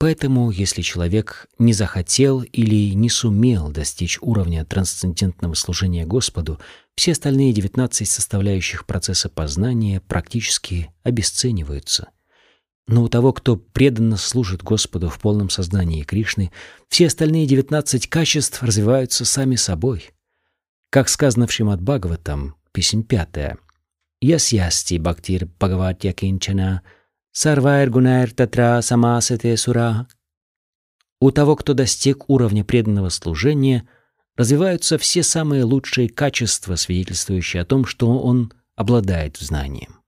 Поэтому, 0.00 0.50
если 0.50 0.82
человек 0.82 1.46
не 1.60 1.72
захотел 1.72 2.42
или 2.42 2.92
не 2.92 3.08
сумел 3.08 3.70
достичь 3.70 4.18
уровня 4.20 4.64
трансцендентного 4.64 5.54
служения 5.54 6.04
Господу, 6.04 6.58
все 6.96 7.12
остальные 7.12 7.52
19 7.52 8.08
составляющих 8.08 8.84
процесса 8.84 9.28
познания 9.28 10.00
практически 10.00 10.90
обесцениваются– 11.04 12.08
но 12.88 13.04
у 13.04 13.08
того, 13.08 13.32
кто 13.32 13.54
преданно 13.56 14.16
служит 14.16 14.64
Господу 14.64 15.08
в 15.08 15.20
полном 15.20 15.50
сознании 15.50 16.02
Кришны, 16.02 16.50
все 16.88 17.06
остальные 17.06 17.46
девятнадцать 17.46 18.08
качеств 18.08 18.60
развиваются 18.62 19.24
сами 19.24 19.54
собой. 19.54 20.10
Как 20.90 21.10
сказано 21.10 21.46
в 21.46 21.52
Шримад 21.52 21.82
Бхагаватам, 21.82 22.56
песня 22.72 23.04
пятая. 23.04 23.58
«Ясьясти 24.20 24.98
бхактир 24.98 25.46
бхагаватья 25.46 26.12
кинчана, 26.12 26.82
сарвайр 27.32 27.90
гунайр 27.90 28.32
татра 28.32 28.80
самасате 28.82 29.56
сура». 29.56 30.08
У 31.20 31.30
того, 31.30 31.56
кто 31.56 31.74
достиг 31.74 32.28
уровня 32.30 32.64
преданного 32.64 33.08
служения, 33.08 33.88
развиваются 34.36 34.98
все 34.98 35.22
самые 35.22 35.64
лучшие 35.64 36.08
качества, 36.08 36.76
свидетельствующие 36.76 37.62
о 37.62 37.64
том, 37.64 37.84
что 37.84 38.18
он 38.18 38.52
обладает 38.76 39.36
знанием. 39.36 39.98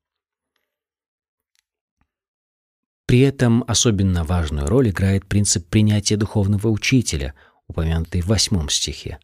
При 3.06 3.18
этом 3.20 3.64
особенно 3.66 4.22
важную 4.22 4.68
роль 4.68 4.90
играет 4.90 5.26
принцип 5.26 5.66
принятия 5.66 6.16
духовного 6.16 6.68
учителя, 6.68 7.34
упомянутый 7.66 8.20
в 8.20 8.26
восьмом 8.26 8.68
стихе. 8.68 9.18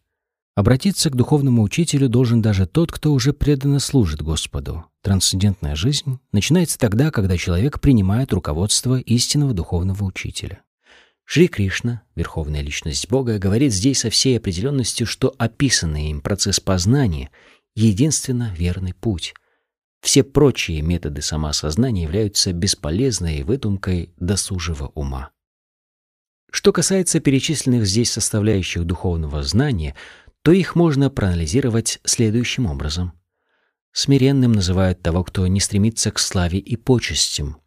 Обратиться 0.57 1.11
к 1.11 1.15
духовному 1.15 1.61
учителю 1.61 2.09
должен 2.09 2.41
даже 2.41 2.65
тот, 2.65 2.91
кто 2.91 3.13
уже 3.13 3.31
преданно 3.31 3.77
служит 3.77 4.23
Господу. 4.23 4.85
Трансцендентная 5.03 5.75
жизнь 5.75 6.17
начинается 6.31 6.79
тогда, 6.79 7.11
когда 7.11 7.37
человек 7.37 7.79
принимает 7.79 8.33
руководство 8.33 8.99
истинного 8.99 9.53
духовного 9.53 10.03
учителя. 10.03 10.63
Шри 11.25 11.47
Кришна, 11.47 12.01
Верховная 12.15 12.61
Личность 12.61 13.07
Бога, 13.07 13.37
говорит 13.37 13.71
здесь 13.71 13.99
со 13.99 14.09
всей 14.09 14.39
определенностью, 14.39 15.05
что 15.05 15.35
описанный 15.37 16.09
им 16.09 16.21
процесс 16.21 16.59
познания— 16.59 17.29
единственно 17.75 18.51
верный 18.57 18.95
путь— 18.95 19.35
все 20.01 20.23
прочие 20.23 20.81
методы 20.81 21.21
самоосознания 21.21 22.01
являются 22.01 22.51
бесполезной 22.51 23.43
выдумкой 23.43 24.09
досужего 24.17 24.87
ума. 24.95 25.29
Что 26.49 26.71
касается 26.71 27.19
перечисленных 27.19 27.85
здесь 27.85 28.11
составляющих 28.11 28.85
духовного 28.85 29.43
знания, 29.43 29.95
то 30.47 30.53
их 30.53 30.75
можно 30.75 31.09
проанализировать 31.09 31.99
следующим 32.05 32.67
образом. 32.67 33.11
Смиренным 33.91 34.53
называют 34.53 35.01
того, 35.01 35.25
кто 35.25 35.45
не 35.45 35.59
стремится 35.59 36.09
к 36.09 36.19
славе 36.19 36.57
и 36.57 36.77
почестям. 36.77 37.57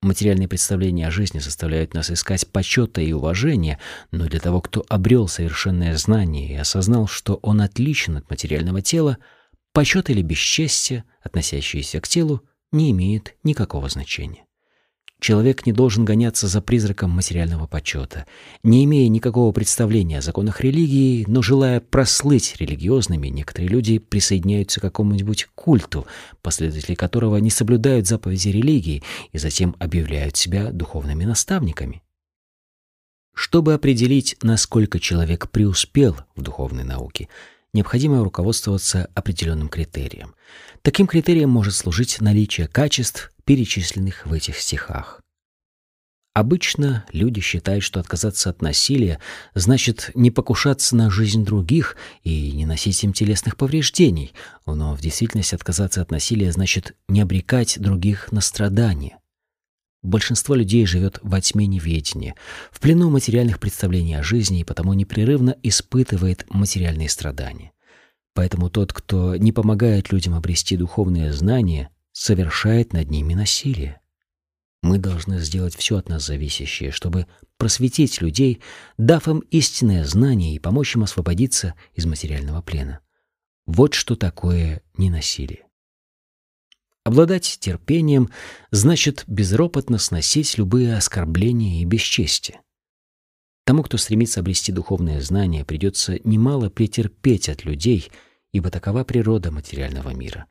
Материальные 0.00 0.48
представления 0.48 1.08
о 1.08 1.10
жизни 1.10 1.40
заставляют 1.40 1.92
нас 1.92 2.10
искать 2.10 2.50
почета 2.50 3.02
и 3.02 3.12
уважения, 3.12 3.78
но 4.12 4.28
для 4.28 4.40
того, 4.40 4.62
кто 4.62 4.82
обрел 4.88 5.28
совершенное 5.28 5.94
знание 5.98 6.54
и 6.54 6.56
осознал, 6.56 7.06
что 7.06 7.34
он 7.42 7.60
отличен 7.60 8.16
от 8.16 8.30
материального 8.30 8.80
тела– 8.80 9.18
Почет 9.74 10.08
или 10.08 10.22
бесчестие, 10.22 11.04
относящиеся 11.22 12.00
к 12.00 12.08
телу, 12.08 12.40
не 12.72 12.92
имеют 12.92 13.34
никакого 13.42 13.90
значения. 13.90 14.45
Человек 15.18 15.64
не 15.64 15.72
должен 15.72 16.04
гоняться 16.04 16.46
за 16.46 16.60
призраком 16.60 17.10
материального 17.10 17.66
почета, 17.66 18.26
не 18.62 18.84
имея 18.84 19.08
никакого 19.08 19.50
представления 19.50 20.18
о 20.18 20.22
законах 20.22 20.60
религии, 20.60 21.24
но 21.26 21.40
желая 21.40 21.80
прослыть 21.80 22.56
религиозными, 22.58 23.28
некоторые 23.28 23.68
люди 23.68 23.98
присоединяются 23.98 24.78
к 24.78 24.82
какому-нибудь 24.82 25.48
культу, 25.54 26.06
последователи 26.42 26.94
которого 26.94 27.38
не 27.38 27.50
соблюдают 27.50 28.06
заповеди 28.06 28.48
религии 28.48 29.02
и 29.32 29.38
затем 29.38 29.74
объявляют 29.78 30.36
себя 30.36 30.70
духовными 30.70 31.24
наставниками. 31.24 32.02
Чтобы 33.34 33.74
определить, 33.74 34.36
насколько 34.42 34.98
человек 34.98 35.50
преуспел 35.50 36.16
в 36.34 36.42
духовной 36.42 36.84
науке– 36.84 37.28
необходимо 37.76 38.24
руководствоваться 38.24 39.08
определенным 39.14 39.68
критерием. 39.68 40.34
Таким 40.82 41.06
критерием 41.06 41.50
может 41.50 41.74
служить 41.74 42.20
наличие 42.20 42.66
качеств, 42.66 43.30
перечисленных 43.46 44.26
в 44.26 44.32
этих 44.34 44.58
стихах. 44.58 45.22
Обычно 46.34 47.06
люди 47.12 47.40
считают, 47.40 47.82
что 47.82 47.98
отказаться 47.98 48.50
от 48.50 48.60
насилия 48.60 49.20
значит 49.54 50.10
не 50.14 50.30
покушаться 50.30 50.94
на 50.94 51.08
жизнь 51.08 51.46
других 51.46 51.96
и 52.24 52.52
не 52.52 52.66
носить 52.66 53.02
им 53.04 53.14
телесных 53.14 53.56
повреждений, 53.56 54.34
но 54.66 54.94
в 54.94 55.00
действительности 55.00 55.54
отказаться 55.54 56.02
от 56.02 56.10
насилия 56.10 56.52
значит 56.52 56.94
не 57.08 57.22
обрекать 57.22 57.80
других 57.80 58.32
на 58.32 58.42
страдания. 58.42 59.18
Большинство 60.02 60.54
людей 60.54 60.84
живет 60.84 61.18
во 61.22 61.40
тьме 61.40 61.66
неведения, 61.66 62.34
в 62.70 62.80
плену 62.80 63.08
материальных 63.08 63.58
представлений 63.58 64.16
о 64.16 64.22
жизни 64.22 64.60
и 64.60 64.64
потому 64.64 64.92
непрерывно 64.92 65.56
испытывает 65.62 66.44
материальные 66.50 67.08
страдания. 67.08 67.72
Поэтому 68.34 68.68
тот, 68.68 68.92
кто 68.92 69.36
не 69.36 69.52
помогает 69.52 70.12
людям 70.12 70.34
обрести 70.34 70.76
духовные 70.76 71.32
знания, 71.32 71.88
совершает 72.16 72.94
над 72.94 73.10
ними 73.10 73.34
насилие. 73.34 74.00
Мы 74.82 74.96
должны 74.96 75.38
сделать 75.40 75.76
все 75.76 75.98
от 75.98 76.08
нас 76.08 76.24
зависящее, 76.24 76.90
чтобы 76.90 77.26
просветить 77.58 78.22
людей, 78.22 78.62
дав 78.96 79.28
им 79.28 79.40
истинное 79.50 80.02
знание 80.04 80.54
и 80.54 80.58
помочь 80.58 80.94
им 80.94 81.02
освободиться 81.02 81.74
из 81.94 82.06
материального 82.06 82.62
плена. 82.62 83.00
Вот 83.66 83.92
что 83.92 84.16
такое 84.16 84.82
ненасилие. 84.96 85.66
Обладать 87.04 87.58
терпением 87.60 88.30
значит 88.70 89.24
безропотно 89.26 89.98
сносить 89.98 90.56
любые 90.56 90.96
оскорбления 90.96 91.82
и 91.82 91.84
бесчестие. 91.84 92.62
Тому, 93.64 93.82
кто 93.82 93.98
стремится 93.98 94.40
обрести 94.40 94.72
духовное 94.72 95.20
знание, 95.20 95.66
придется 95.66 96.18
немало 96.24 96.70
претерпеть 96.70 97.50
от 97.50 97.66
людей, 97.66 98.10
ибо 98.52 98.70
такова 98.70 99.04
природа 99.04 99.52
материального 99.52 100.14
мира. 100.14 100.46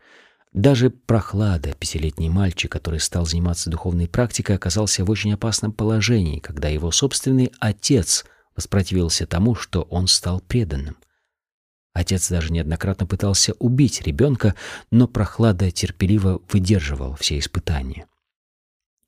Даже 0.56 0.90
прохлада, 0.90 1.74
пятилетний 1.74 2.30
мальчик, 2.30 2.72
который 2.72 3.02
стал 3.02 3.26
заниматься 3.26 3.70
духовной 3.70 4.08
практикой, 4.08 4.56
оказался 4.56 5.04
в 5.04 5.10
очень 5.10 5.34
опасном 5.34 5.74
положении, 5.74 6.40
когда 6.40 6.70
его 6.70 6.94
собственный 6.94 7.52
отец 7.60 8.24
воспротивился 8.56 9.28
тому, 9.28 9.56
что 9.56 9.82
он 9.82 10.08
стал 10.08 10.40
преданным. 10.40 10.96
Отец 11.94 12.30
даже 12.30 12.54
неоднократно 12.54 13.06
пытался 13.06 13.52
убить 13.60 14.02
ребенка, 14.04 14.56
но 14.92 15.10
прохлада 15.10 15.72
терпеливо 15.72 16.42
выдерживал 16.50 17.18
все 17.18 17.38
испытания. 17.38 18.08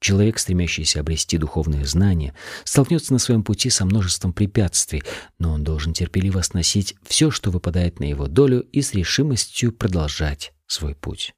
Человек, 0.01 0.39
стремящийся 0.39 0.99
обрести 0.99 1.37
духовные 1.37 1.85
знания, 1.85 2.33
столкнется 2.65 3.13
на 3.13 3.19
своем 3.19 3.45
пути 3.45 3.69
со 3.69 3.85
множеством 3.85 4.33
препятствий, 4.33 5.01
но 5.39 5.53
он 5.53 5.63
должен 5.63 5.93
терпеливо 5.93 6.41
сносить 6.41 6.95
все, 7.03 7.31
что 7.31 7.51
выпадает 7.51 8.01
на 8.01 8.03
его 8.03 8.27
долю, 8.27 8.59
и 8.73 8.81
с 8.81 8.93
решимостью 8.93 9.71
продолжать 9.71 10.51
свой 10.67 10.93
путь. 10.93 11.33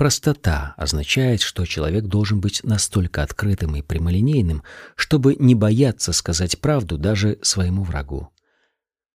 Простота 0.00 0.72
означает, 0.78 1.42
что 1.42 1.66
человек 1.66 2.06
должен 2.06 2.40
быть 2.40 2.64
настолько 2.64 3.22
открытым 3.22 3.76
и 3.76 3.82
прямолинейным, 3.82 4.62
чтобы 4.96 5.36
не 5.38 5.54
бояться 5.54 6.14
сказать 6.14 6.58
правду 6.58 6.96
даже 6.96 7.38
своему 7.42 7.82
врагу. 7.82 8.30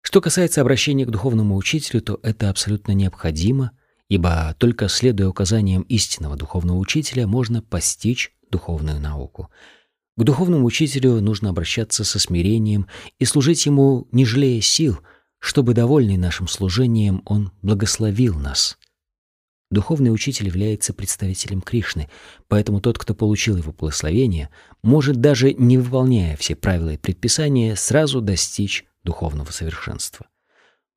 Что 0.01 0.23
касается 0.23 0.63
обращения 0.63 1.05
к 1.05 1.11
духовному 1.11 1.57
учителю, 1.57 2.01
то 2.01 2.19
это 2.23 2.49
абсолютно 2.49 2.93
необходимо, 2.93 3.73
ибо 4.09 4.57
только 4.57 4.89
следуя 4.89 5.29
указаниям 5.29 5.83
истинного 5.83 6.35
духовного 6.37 6.79
учителя 6.79 7.27
можно 7.27 7.61
постичь 7.61 8.33
духовную 8.51 8.99
науку. 8.99 9.51
К 10.17 10.23
духовному 10.23 10.65
учителю 10.65 11.21
нужно 11.21 11.51
обращаться 11.51 12.05
со 12.05 12.19
смирением 12.19 12.87
и 13.19 13.27
служить 13.27 13.67
ему, 13.67 14.09
не 14.13 14.25
жалея 14.25 14.63
сил, 14.63 15.01
чтобы, 15.41 15.75
довольный 15.75 16.17
нашим 16.17 16.49
служением, 16.49 17.21
он 17.27 17.53
благословил 17.61 18.39
нас. 18.39 18.79
Духовный 19.71 20.13
учитель 20.13 20.47
является 20.47 20.93
представителем 20.93 21.61
Кришны, 21.61 22.11
поэтому 22.49 22.81
тот, 22.81 22.99
кто 22.99 23.15
получил 23.15 23.57
его 23.57 23.73
благословение, 23.73 24.51
может 24.83 25.21
даже 25.21 25.53
не 25.55 25.79
выполняя 25.79 26.37
все 26.37 26.57
правила 26.57 26.91
и 26.91 26.97
предписания, 26.97 27.77
сразу 27.77 28.21
достичь 28.21 28.85
духовного 29.05 29.53
совершенства. 29.53 30.27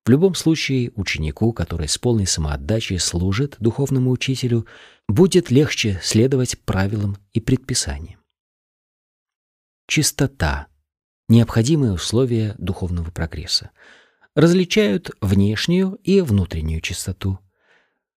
В 0.06 0.10
любом 0.10 0.36
случае, 0.36 0.92
ученику, 0.96 1.54
который 1.54 1.88
с 1.88 1.98
полной 1.98 2.26
самоотдачей 2.26 3.00
служит 3.00 3.56
духовному 3.60 4.10
учителю, 4.10 4.66
будет 5.08 5.52
легче 5.52 6.00
следовать 6.02 6.60
правилам 6.60 7.18
и 7.32 7.40
предписаниям. 7.40 8.20
Чистота– 9.88 10.68
необходимое 11.30 11.94
условие 11.94 12.56
духовного 12.58 13.12
прогресса. 13.12 13.70
Различают 14.36 15.12
внешнюю 15.22 16.00
и 16.04 16.22
внутреннюю 16.22 16.82
чистоту. 16.82 17.40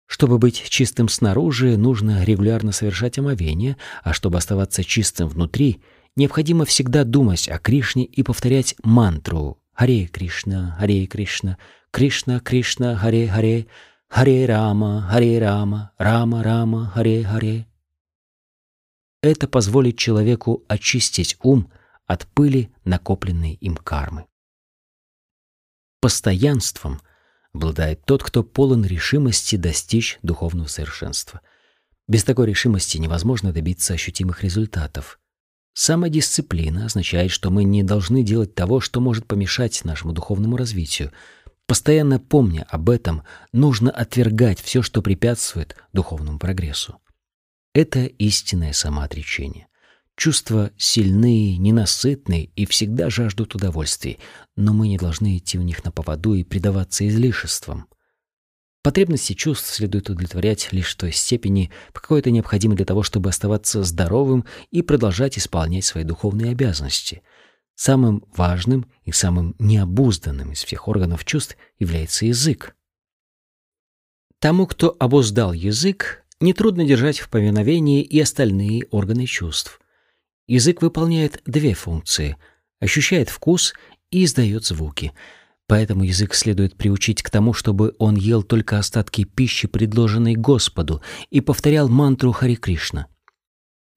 Чтобы 0.07 0.39
быть 0.39 0.63
чистым 0.69 1.09
снаружи, 1.09 1.77
нужно 1.77 2.25
регулярно 2.25 2.73
совершать 2.73 3.19
омовение, 3.19 3.77
а 4.03 4.13
чтобы 4.13 4.39
оставаться 4.39 4.85
чистым 4.85 5.29
внутри– 5.29 5.83
Необходимо 6.17 6.65
всегда 6.65 7.05
думать 7.05 7.47
о 7.47 7.59
Кришне 7.59 8.05
и 8.05 8.23
повторять 8.23 8.75
мантру 8.83 9.63
«Харе 9.75 10.07
Кришна, 10.07 10.75
Харе 10.79 11.07
Кришна, 11.07 11.59
Кришна 11.91 12.41
Кришна, 12.41 12.97
Харе 12.97 13.29
Харе, 13.29 13.67
Харе 14.09 14.47
Рама, 14.47 15.03
Харе 15.11 15.39
Рама, 15.39 15.93
Рама 15.99 16.43
Рама, 16.43 16.87
Харе 16.87 17.23
Харе». 17.23 17.67
Это 19.23 19.47
позволит 19.47 19.99
человеку 19.99 20.65
очистить 20.69 21.37
ум 21.43 21.71
от 22.07 22.27
пыли, 22.29 22.73
накопленной 22.85 23.53
им 23.53 23.77
кармы. 23.77 24.25
Постоянством 26.01 27.03
обладает 27.57 28.05
тот, 28.05 28.23
кто 28.23 28.43
полон 28.43 28.85
решимости 28.85 29.57
достичь 29.57 30.19
духовного 30.23 30.69
совершенства. 30.69 31.41
Без 32.07 32.23
такой 32.23 32.47
решимости 32.47 32.99
невозможно 32.99 33.53
добиться 33.53 33.95
ощутимых 33.95 34.45
результатов. 34.45 35.19
Самодисциплина 35.75 36.87
означает, 36.87 37.31
что 37.31 37.51
мы 37.51 37.65
не 37.65 37.83
должны 37.83 38.23
делать 38.23 38.55
того, 38.55 38.81
что 38.81 39.01
может 39.01 39.27
помешать 39.27 39.85
нашему 39.85 40.13
духовному 40.13 40.57
развитию. 40.57 41.13
Постоянно 41.67 42.21
помня 42.21 42.65
об 42.71 42.89
этом, 42.89 43.25
нужно 43.53 43.91
отвергать 43.91 44.61
все, 44.61 44.83
что 44.83 45.03
препятствует 45.03 45.77
духовному 45.93 46.39
прогрессу. 46.39 46.97
Это 47.75 48.05
истинное 48.05 48.73
самоотречение. 48.73 49.67
Чувства 50.17 50.71
сильные, 50.79 51.59
ненасытные 51.59 52.47
и 52.57 52.65
всегда 52.65 53.11
жаждут 53.11 53.55
удовольствий, 53.55 54.19
но 54.57 54.73
мы 54.73 54.89
не 54.89 54.97
должны 54.97 55.37
идти 55.37 55.59
у 55.59 55.63
них 55.63 55.85
на 55.85 55.93
поводу 55.93 56.33
и 56.33 56.43
предаваться 56.43 57.07
излишествам. 57.07 57.87
Потребности 58.83 59.35
чувств 59.35 59.75
следует 59.75 60.09
удовлетворять 60.09 60.73
лишь 60.73 60.95
в 60.95 60.97
той 60.97 61.13
степени, 61.13 61.71
по 61.93 62.01
какой 62.01 62.21
это 62.21 62.31
необходимо 62.31 62.75
для 62.77 62.87
того, 62.87 63.03
чтобы 63.03 63.29
оставаться 63.29 63.83
здоровым 63.83 64.47
и 64.71 64.81
продолжать 64.81 65.37
исполнять 65.37 65.85
свои 65.85 66.05
духовные 66.05 66.53
обязанности. 66.53 67.23
Самым 67.75 68.25
важным 68.35 68.91
и 69.05 69.13
самым 69.13 69.55
необузданным 69.59 70.53
из 70.53 70.65
всех 70.65 70.89
органов 70.89 71.27
чувств 71.27 71.59
является 71.79 72.25
язык. 72.25 72.75
Тому, 74.39 74.67
кто 74.67 74.97
обуздал 74.99 75.53
язык, 75.53 76.25
нетрудно 76.41 76.87
держать 76.87 77.19
в 77.19 77.29
повиновении 77.29 78.03
и 78.03 78.19
остальные 78.19 78.87
органы 78.91 79.27
чувств. 79.27 79.79
Язык 80.47 80.83
выполняет 80.83 81.43
две 81.45 81.75
функции— 81.75 82.37
ощущает 82.81 83.29
вкус 83.29 83.75
и 84.11 84.25
издает 84.25 84.65
звуки. 84.65 85.13
Поэтому 85.67 86.05
язык 86.05 86.35
следует 86.35 86.77
приучить 86.77 87.23
к 87.23 87.31
тому, 87.31 87.53
чтобы 87.53 87.95
он 87.99 88.15
ел 88.15 88.43
только 88.43 88.79
остатки 88.79 89.25
пищи, 89.25 89.67
предложенной 89.67 90.35
Господу, 90.35 91.03
и 91.31 91.41
повторял 91.41 91.89
мантру 91.89 92.33
Хари 92.33 92.55
Кришна. 92.55 93.09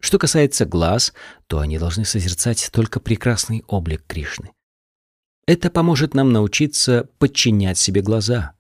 Что 0.02 0.18
касается 0.18 0.66
глаз, 0.66 1.14
то 1.48 1.60
они 1.60 1.78
должны 1.78 2.06
созерцать 2.06 2.70
только 2.72 3.00
прекрасный 3.00 3.64
облик 3.68 4.04
Кришны. 4.08 4.52
Это 5.46 5.70
поможет 5.70 6.14
нам 6.14 6.32
научиться 6.32 7.10
подчинять 7.20 7.78
себе 7.78 8.02
глаза. 8.02 8.54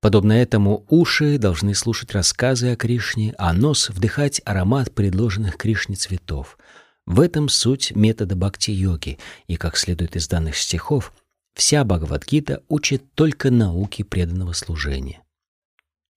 Подобно 0.00 0.32
этому 0.32 0.86
уши 0.88 1.36
должны 1.36 1.74
слушать 1.74 2.12
рассказы 2.12 2.72
о 2.72 2.76
Кришне, 2.76 3.34
а 3.36 3.52
нос— 3.52 3.88
вдыхать 3.90 4.40
аромат 4.46 4.94
предложенных 4.94 5.58
Кришне 5.58 5.96
цветов— 5.96 6.56
в 7.06 7.20
этом 7.20 7.48
суть 7.48 7.94
метода 7.94 8.36
бхакти-йоги, 8.36 9.18
и, 9.46 9.56
как 9.56 9.76
следует 9.76 10.16
из 10.16 10.28
данных 10.28 10.56
стихов, 10.56 11.12
вся 11.54 11.84
Бхагавадгита 11.84 12.62
учит 12.68 13.14
только 13.14 13.50
науке 13.50 14.04
преданного 14.04 14.52
служения. 14.52 15.22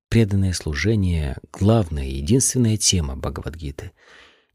Преданное 0.10 0.54
служение— 0.54 1.38
главная 1.52 2.06
и 2.06 2.18
единственная 2.18 2.78
тема 2.78 3.16
Бхагавадгиты. 3.16 3.92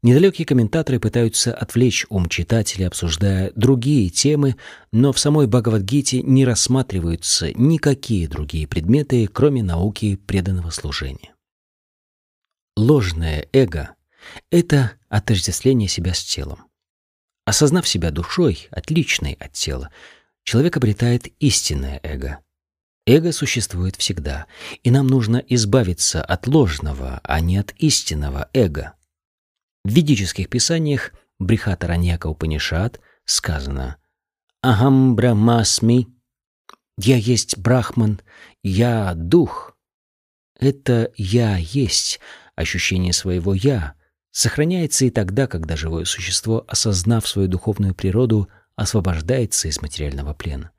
Недалекие 0.01 0.45
комментаторы 0.45 0.97
пытаются 0.97 1.53
отвлечь 1.53 2.05
ум 2.09 2.29
читателя, 2.29 2.87
обсуждая 2.87 3.51
другие 3.57 4.09
темы, 4.09 4.55
но 4.93 5.11
в 5.11 5.19
самой 5.19 5.47
Бхагавадгите 5.47 6.21
не 6.21 6.45
рассматриваются 6.45 7.51
никакие 7.53 8.29
другие 8.29 8.65
предметы, 8.65 9.27
кроме 9.27 9.61
науки 9.61 10.15
преданного 10.15 10.69
служения. 10.69 11.33
Ложное 12.77 13.45
эго— 13.51 13.95
это 14.49 14.93
отождествление 15.09 15.87
себя 15.87 16.13
с 16.13 16.23
телом. 16.23 16.65
Осознав 17.45 17.87
себя 17.87 18.11
душой, 18.11 18.67
отличной 18.71 19.33
от 19.33 19.53
тела, 19.53 19.91
человек 20.43 20.77
обретает 20.77 21.27
истинное 21.41 21.99
эго. 22.03 22.39
Эго 23.05 23.31
существует 23.31 23.95
всегда, 23.95 24.45
и 24.83 24.91
нам 24.91 25.07
нужно 25.07 25.37
избавиться 25.37 26.23
от 26.23 26.45
ложного, 26.45 27.19
а 27.23 27.39
не 27.39 27.57
от 27.57 27.73
истинного 27.77 28.49
эго. 28.53 28.93
В 29.83 29.89
ведических 29.91 30.47
писаниях 30.49 31.11
Брихатараньяка 31.39 32.27
Упанишат 32.27 32.99
сказано 33.25 33.97
«Ахам 34.61 35.15
Брахмасми» 35.15 36.07
«Я 36.99 37.15
есть 37.15 37.57
Брахман, 37.57 38.21
я 38.61 39.13
Дух». 39.15 39.75
Это 40.59 41.11
«я 41.15 41.57
есть» 41.57 42.19
ощущение 42.55 43.13
своего 43.13 43.53
«я», 43.53 43.95
сохраняется 44.39 45.03
и 45.03 45.09
тогда, 45.09 45.47
когда 45.47 45.75
живое 45.75 46.05
существо, 46.05 46.63
осознав 46.65 47.27
свою 47.27 47.49
духовную 47.49 47.93
природу, 47.93 48.47
освобождается 48.77 49.67
из 49.67 49.81
материального 49.81 50.33
плена. 50.33 50.71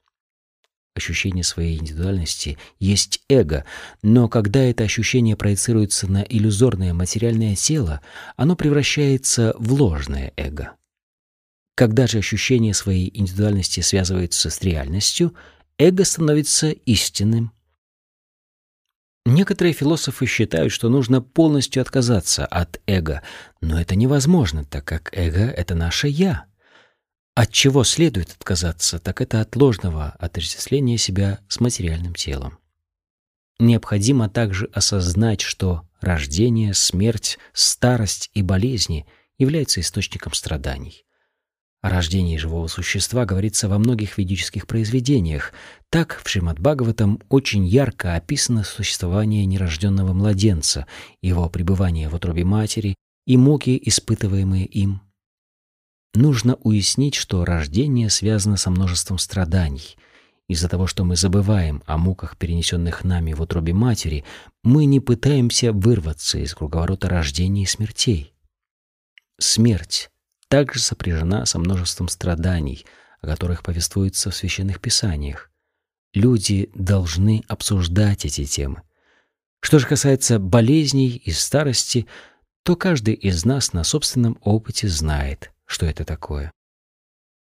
Ощущение 0.96 1.44
своей 1.44 1.78
индивидуальности 1.78 2.56
есть 2.78 3.22
эго, 3.28 3.66
но 4.00 4.30
когда 4.30 4.60
это 4.60 4.84
ощущение 4.84 5.36
проецируется 5.36 6.10
на 6.10 6.22
иллюзорное 6.22 6.94
материальное 6.94 7.54
тело, 7.54 8.00
оно 8.38 8.56
превращается 8.56 9.54
в 9.58 9.74
ложное 9.74 10.32
эго. 10.38 10.72
Когда 11.74 12.06
же 12.06 12.16
ощущение 12.16 12.72
своей 12.72 13.10
индивидуальности 13.12 13.80
связывается 13.80 14.48
с 14.48 14.62
реальностью, 14.62 15.34
эго 15.76 16.06
становится 16.06 16.70
истинным 16.70 17.52
Некоторые 19.30 19.72
философы 19.72 20.26
считают, 20.26 20.72
что 20.72 20.88
нужно 20.88 21.22
полностью 21.22 21.80
отказаться 21.80 22.44
от 22.46 22.80
эго, 22.88 23.22
но 23.60 23.80
это 23.80 23.94
невозможно, 23.94 24.64
так 24.64 24.84
как 24.84 25.16
эго— 25.16 25.44
это 25.56 25.76
наше 25.76 26.08
«я». 26.08 26.46
От 27.36 27.52
чего 27.52 27.84
следует 27.84 28.32
отказаться, 28.32 28.98
так 28.98 29.20
это 29.20 29.40
от 29.40 29.54
ложного 29.54 30.16
отождествления 30.18 30.98
себя 30.98 31.38
с 31.46 31.60
материальным 31.60 32.14
телом. 32.14 32.58
Необходимо 33.60 34.28
также 34.28 34.68
осознать, 34.72 35.42
что 35.42 35.82
рождение, 36.00 36.74
смерть, 36.74 37.38
старость 37.52 38.30
и 38.34 38.42
болезни 38.42 39.06
являются 39.38 39.78
источником 39.78 40.32
страданий. 40.32 41.04
О 41.82 41.88
рождении 41.88 42.36
живого 42.36 42.66
существа 42.66 43.24
говорится 43.24 43.68
во 43.68 43.78
многих 43.78 44.18
ведических 44.18 44.66
произведениях. 44.66 45.52
Так 45.90 46.20
в 46.22 46.28
Шримад 46.28 46.60
Бхагаватам 46.60 47.20
очень 47.28 47.66
ярко 47.66 48.14
описано 48.14 48.62
существование 48.62 49.44
нерожденного 49.44 50.12
младенца, 50.12 50.86
его 51.20 51.48
пребывание 51.50 52.08
в 52.08 52.14
утробе 52.14 52.44
матери 52.44 52.94
и 53.26 53.36
муки, 53.36 53.80
испытываемые 53.82 54.66
им. 54.66 55.02
Нужно 56.14 56.54
уяснить, 56.62 57.16
что 57.16 57.44
рождение 57.44 58.08
связано 58.08 58.56
со 58.56 58.70
множеством 58.70 59.18
страданий. 59.18 59.96
Из-за 60.48 60.68
того, 60.68 60.86
что 60.86 61.04
мы 61.04 61.16
забываем 61.16 61.82
о 61.86 61.98
муках, 61.98 62.36
перенесенных 62.36 63.02
нами 63.04 63.32
в 63.32 63.42
утробе 63.42 63.72
матери, 63.72 64.24
мы 64.62 64.84
не 64.84 65.00
пытаемся 65.00 65.72
вырваться 65.72 66.38
из 66.38 66.54
круговорота 66.54 67.08
рождения 67.08 67.64
и 67.64 67.66
смертей. 67.66 68.32
Смерть 69.38 70.08
также 70.48 70.80
сопряжена 70.80 71.46
со 71.46 71.58
множеством 71.58 72.08
страданий, 72.08 72.84
о 73.20 73.26
которых 73.26 73.62
повествуется 73.64 74.30
в 74.30 74.36
священных 74.36 74.80
писаниях. 74.80 75.49
Люди 76.12 76.70
должны 76.74 77.42
обсуждать 77.48 78.24
эти 78.24 78.44
темы. 78.44 78.82
Что 79.60 79.78
же 79.78 79.86
касается 79.86 80.38
болезней 80.38 81.22
и 81.24 81.30
старости, 81.30 82.06
то 82.64 82.76
каждый 82.76 83.14
из 83.14 83.44
нас 83.44 83.72
на 83.72 83.84
собственном 83.84 84.38
опыте 84.42 84.88
знает, 84.88 85.52
что 85.66 85.86
это 85.86 86.04
такое. 86.04 86.52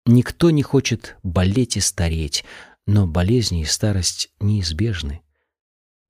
Никто 0.05 0.51
не 0.51 0.61
хочет 0.61 1.17
болеть 1.23 1.77
и 1.77 1.79
стареть, 1.79 2.45
но 2.85 3.07
болезни 3.07 3.61
и 3.61 3.65
старость 3.65 4.29
неизбежны. 4.39 5.21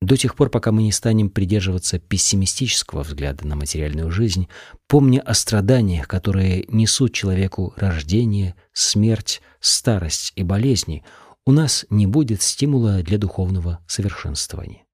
До 0.02 0.16
тех 0.16 0.36
пор, 0.36 0.50
пока 0.50 0.72
мы 0.72 0.82
не 0.82 0.92
станем 0.92 1.30
придерживаться 1.30 1.98
пессимистического 1.98 3.02
взгляда 3.02 3.46
на 3.46 3.56
материальную 3.56 4.10
жизнь, 4.10 4.48
помня 4.86 5.20
о 5.20 5.32
страданиях, 5.32 6.06
которые 6.06 6.66
несут 6.68 7.14
человеку 7.14 7.72
рождение, 7.76 8.54
смерть, 8.74 9.40
старость 9.58 10.32
и 10.36 10.42
болезни, 10.42 11.02
у 11.46 11.52
нас 11.52 11.86
не 11.88 12.06
будет 12.06 12.42
стимула 12.42 13.02
для 13.02 13.16
духовного 13.16 13.82
совершенствования. 13.86 14.84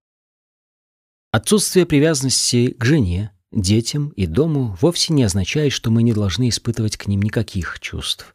Отсутствие 1.32 1.86
привязанности 1.86 2.72
к 2.72 2.84
жене, 2.84 3.32
детям 3.50 4.10
и 4.10 4.26
дому 4.26 4.76
вовсе 4.80 5.12
не 5.12 5.24
означает, 5.24 5.72
что 5.72 5.90
мы 5.90 6.02
не 6.02 6.12
должны 6.12 6.48
испытывать 6.48 6.96
к 6.96 7.06
ним 7.06 7.22
никаких 7.22 7.80
чувств. 7.80 8.32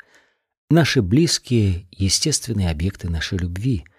Наши 0.70 1.01
близкие— 1.01 1.88
естественные 1.91 2.72
объекты 2.72 3.09
нашей 3.09 3.38
любви— 3.38 3.86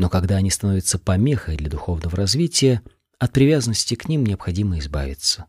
но 0.00 0.08
когда 0.08 0.36
они 0.36 0.48
становятся 0.48 0.98
помехой 0.98 1.56
для 1.56 1.68
духовного 1.68 2.16
развития, 2.16 2.80
от 3.18 3.34
привязанности 3.34 3.96
к 3.96 4.08
ним 4.08 4.24
необходимо 4.24 4.78
избавиться. 4.78 5.44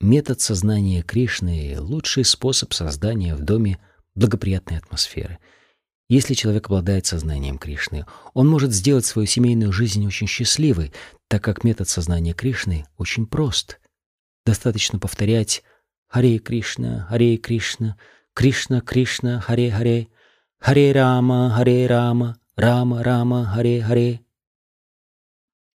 Метод 0.00 0.40
сознания 0.40 1.02
Кришны— 1.02 1.76
лучший 1.78 2.24
способ 2.24 2.72
создания 2.72 3.34
в 3.34 3.40
доме 3.40 3.78
благоприятной 4.14 4.78
атмосферы. 4.78 5.38
Если 6.08 6.34
человек 6.34 6.66
обладает 6.66 7.04
сознанием 7.04 7.58
Кришны, 7.58 8.06
он 8.32 8.48
может 8.48 8.72
сделать 8.72 9.04
свою 9.04 9.26
семейную 9.26 9.72
жизнь 9.72 10.06
очень 10.06 10.28
счастливой, 10.28 10.92
так 11.28 11.42
как 11.42 11.64
метод 11.64 11.88
сознания 11.88 12.32
Кришны 12.32 12.86
очень 12.96 13.26
прост. 13.26 13.80
Достаточно 14.44 15.00
повторять 15.00 15.64
«Харе 16.06 16.38
Кришна, 16.38 17.06
Харе 17.08 17.36
Кришна», 17.36 17.96
«Кришна, 18.34 18.80
Кришна, 18.80 19.40
Харе 19.40 19.72
Харе», 19.72 20.08
«Харе 20.60 20.92
Рама, 20.92 21.50
Харе 21.50 21.86
Рама», 21.88 22.38
«Рама, 22.54 23.02
Рама, 23.02 23.44
Харе 23.44 23.82
Харе». 23.82 24.20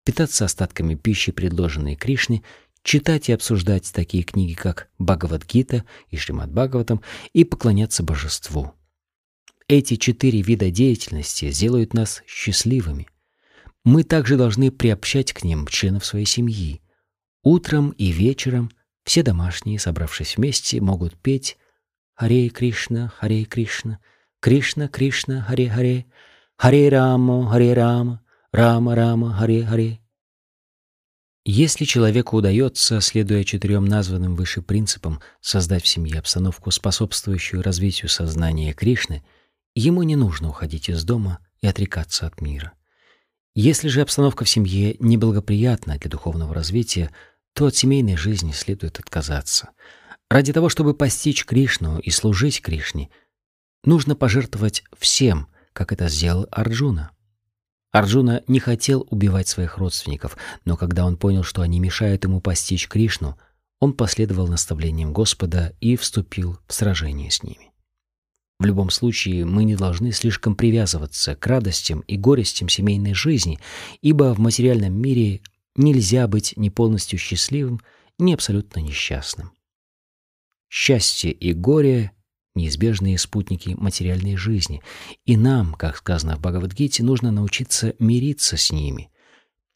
Питаться 0.06 0.46
остатками 0.46 0.96
пищи, 0.96 1.34
предложенной 1.34 1.96
Кришне, 1.96 2.42
читать 2.84 3.28
и 3.28 3.34
обсуждать 3.34 3.92
такие 3.94 4.24
книги, 4.24 4.54
как 4.54 4.90
Бхагавадгита 4.98 5.84
и 6.08 6.16
Шримад 6.18 6.52
Бхагаватам, 6.52 7.02
и 7.34 7.44
поклоняться 7.44 8.02
божеству. 8.02 8.74
Эти 9.72 9.95
четыре 9.95 10.41
вида 10.41 10.69
деятельности 10.69 11.49
сделают 11.49 11.93
нас 11.93 12.24
счастливыми. 12.28 13.07
Мы 13.86 14.03
также 14.03 14.36
должны 14.36 14.69
приобщать 14.69 15.32
к 15.32 15.45
ним 15.45 15.65
членов 15.65 16.05
своей 16.05 16.26
семьи. 16.26 16.82
Утром 17.41 17.91
и 17.91 18.11
вечером 18.11 18.69
все 19.05 19.24
домашние, 19.24 19.80
собравшись 19.80 20.36
вместе, 20.36 20.82
могут 20.82 21.15
петь 21.15 21.57
«Харе 22.15 22.49
Кришна, 22.49 23.13
Харе 23.17 23.45
Кришна, 23.45 23.99
Кришна, 24.41 24.89
Кришна, 24.89 25.41
Харе 25.41 25.69
Харе, 25.69 26.05
Харе 26.57 26.89
Рама, 26.89 27.49
Харе 27.49 27.74
Рама, 27.74 28.22
Рама, 28.51 28.93
Рама, 28.93 29.34
Харе 29.34 29.65
Харе». 29.65 30.01
Если 31.45 31.86
человеку 31.86 32.36
удается, 32.36 32.99
следуя 32.99 33.45
четырем 33.45 33.86
названным 33.86 34.36
выше 34.36 34.61
принципам, 34.61 35.22
создать 35.39 35.84
в 35.84 35.88
семье 35.88 36.19
обстановку, 36.19 36.72
способствующую 36.72 37.63
развитию 37.63 38.09
сознания 38.09 38.74
Кришны, 38.74 39.24
ему 39.76 40.03
не 40.03 40.15
нужно 40.15 40.49
уходить 40.49 40.89
из 40.89 41.03
дома 41.03 41.39
и 41.61 41.67
отрекаться 41.67 42.28
от 42.28 42.41
мира. 42.41 42.74
Если 43.53 43.89
же 43.89 44.01
обстановка 44.01 44.45
в 44.45 44.49
семье 44.49 44.95
неблагоприятна 44.99 45.97
для 45.97 46.09
духовного 46.09 46.53
развития, 46.53 47.11
то 47.53 47.65
от 47.65 47.76
семейной 47.76 48.15
жизни 48.15 48.51
следует 48.53 48.99
отказаться. 48.99 49.72
Ради 50.30 50.53
того, 50.53 50.69
чтобы 50.69 50.93
постичь 50.93 51.45
Кришну 51.45 51.99
и 51.99 52.09
служить 52.09 52.61
Кришне, 52.61 53.09
нужно 53.84 54.15
пожертвовать 54.15 54.84
всем, 54.97 55.47
как 55.74 55.91
это 55.91 56.07
сделал 56.07 56.47
Арджуна. 56.51 57.11
Арджуна 57.91 58.41
не 58.47 58.61
хотел 58.61 59.05
убивать 59.09 59.49
своих 59.49 59.78
родственников, 59.78 60.38
но 60.63 60.78
когда 60.78 61.05
он 61.05 61.17
понял, 61.17 61.43
что 61.43 61.61
они 61.61 61.82
мешают 61.82 62.24
ему 62.24 62.39
постичь 62.39 62.88
Кришну, 62.88 63.38
он 63.82 63.93
последовал 63.93 64.47
наставлениям 64.47 65.11
Господа 65.11 65.76
и 65.82 65.97
вступил 65.97 66.57
в 66.67 66.74
сражение 66.74 67.30
с 67.30 67.43
ними. 67.43 67.70
В 68.62 68.66
любом 68.66 68.91
случае, 68.91 69.43
мы 69.43 69.64
не 69.64 69.76
должны 69.76 70.12
слишком 70.12 70.53
привязываться 70.53 71.34
к 71.34 71.47
радостям 71.47 72.01
и 72.01 72.16
горестям 72.16 72.70
семейной 72.70 73.16
жизни, 73.16 73.57
ибо 74.03 74.36
в 74.36 74.39
материальном 74.39 74.93
мире 74.93 75.41
нельзя 75.76 76.28
быть 76.28 76.53
ни 76.57 76.70
полностью 76.70 77.18
счастливым, 77.18 77.82
ни 78.20 78.34
абсолютно 78.34 78.80
несчастным. 78.82 79.51
Счастье 80.70 81.32
и 81.32 81.53
горе 81.53 82.12
неизбежные 82.53 83.18
спутники 83.18 83.70
материальной 83.70 84.36
жизни, 84.36 84.84
и 85.26 85.38
нам, 85.38 85.74
как 85.74 85.97
сказано 85.97 86.36
в 86.36 86.41
Бхагавадгите, 86.41 87.01
нужно 87.01 87.32
научиться 87.32 87.95
мириться 87.97 88.57
с 88.57 88.72
ними. 88.72 89.09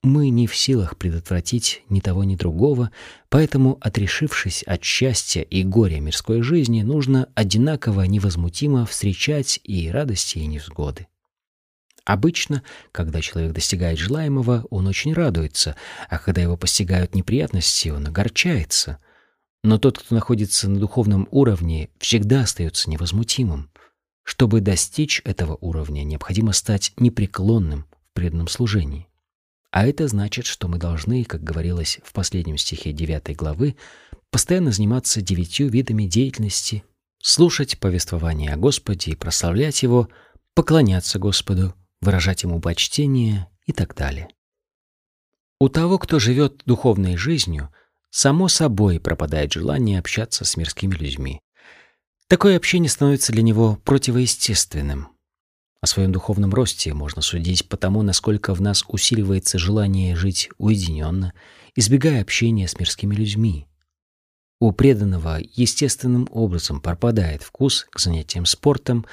Мы 0.06 0.30
не 0.30 0.46
в 0.46 0.56
силах 0.56 0.98
предотвратить 0.98 1.82
ни 1.90 2.00
того, 2.00 2.24
ни 2.24 2.36
другого, 2.36 2.92
поэтому, 3.30 3.80
отрешившись 3.82 4.62
от 4.62 4.84
счастья 4.84 5.42
и 5.42 5.64
горя 5.64 6.00
мирской 6.00 6.44
жизни, 6.44 6.84
нужно 6.84 7.28
одинаково 7.34 8.04
невозмутимо 8.04 8.86
встречать 8.86 9.60
и 9.64 9.90
радости, 9.90 10.38
и 10.38 10.46
невзгоды. 10.46 11.08
Обычно, 12.04 12.62
когда 12.92 13.20
человек 13.20 13.54
достигает 13.54 13.98
желаемого, 13.98 14.68
он 14.70 14.86
очень 14.86 15.12
радуется, 15.12 15.76
а 16.08 16.20
когда 16.20 16.40
его 16.40 16.56
постигают 16.56 17.16
неприятности, 17.16 17.90
он 17.90 18.06
огорчается. 18.06 19.00
Но 19.64 19.80
тот, 19.80 19.98
кто 19.98 20.14
находится 20.14 20.70
на 20.70 20.80
духовном 20.80 21.28
уровне, 21.32 21.90
всегда 21.98 22.42
остается 22.42 22.92
невозмутимым. 22.92 23.72
Чтобы 24.22 24.62
достичь 24.62 25.24
этого 25.26 25.58
уровня, 25.62 26.04
необходимо 26.04 26.54
стать 26.54 26.94
непреклонным 26.98 27.86
в 28.12 28.14
преданном 28.14 28.50
служении. 28.50 29.08
А 29.76 29.86
это 29.86 30.08
значит, 30.08 30.48
что 30.48 30.68
мы 30.68 30.80
должны, 30.80 31.24
как 31.24 31.44
говорилось 31.44 32.00
в 32.04 32.14
последнем 32.14 32.58
стихе 32.58 32.94
9 32.94 33.36
главы, 33.36 33.76
постоянно 34.32 34.72
заниматься 34.72 35.22
девятью 35.22 35.70
видами 35.70 36.06
деятельности, 36.06 36.84
слушать 37.22 37.80
повествование 37.80 38.54
о 38.54 38.58
Господе 38.58 39.12
и 39.12 39.16
прославлять 39.16 39.84
Его, 39.84 40.10
поклоняться 40.56 41.20
Господу, 41.20 41.76
выражать 42.02 42.42
Ему 42.42 42.60
почтение 42.60 43.48
и 43.68 43.74
так 43.74 43.94
далее. 43.94 44.30
У 45.60 45.70
того, 45.70 46.00
кто 46.00 46.18
живет 46.18 46.64
духовной 46.66 47.18
жизнью– 47.18 47.70
Само 48.16 48.48
собой 48.48 49.02
пропадает 49.02 49.52
желание 49.52 50.00
общаться 50.00 50.46
с 50.46 50.56
мирскими 50.56 50.96
людьми. 50.96 51.42
Такое 52.30 52.56
общение 52.56 52.90
становится 52.90 53.34
для 53.34 53.42
него 53.42 53.76
противоестественным. 53.84 55.10
О 55.86 55.88
своем 55.88 56.12
духовном 56.12 56.52
росте 56.52 56.96
можно 56.96 57.22
судить 57.22 57.70
по 57.70 57.78
тому, 57.78 58.02
насколько 58.02 58.56
в 58.56 58.60
нас 58.60 58.84
усиливается 58.88 59.60
желание 59.60 60.16
жить 60.16 60.50
уединенно, 60.58 61.32
избегая 61.76 62.24
общения 62.24 62.68
с 62.68 62.80
мирскими 62.80 63.14
людьми. 63.14 63.68
У 64.60 64.72
преданного 64.72 65.38
естественным 65.54 66.28
образом 66.32 66.82
пропадает 66.82 67.44
вкус 67.44 67.86
к 67.92 68.00
занятиям 68.00 68.48
спортом, 68.48 69.06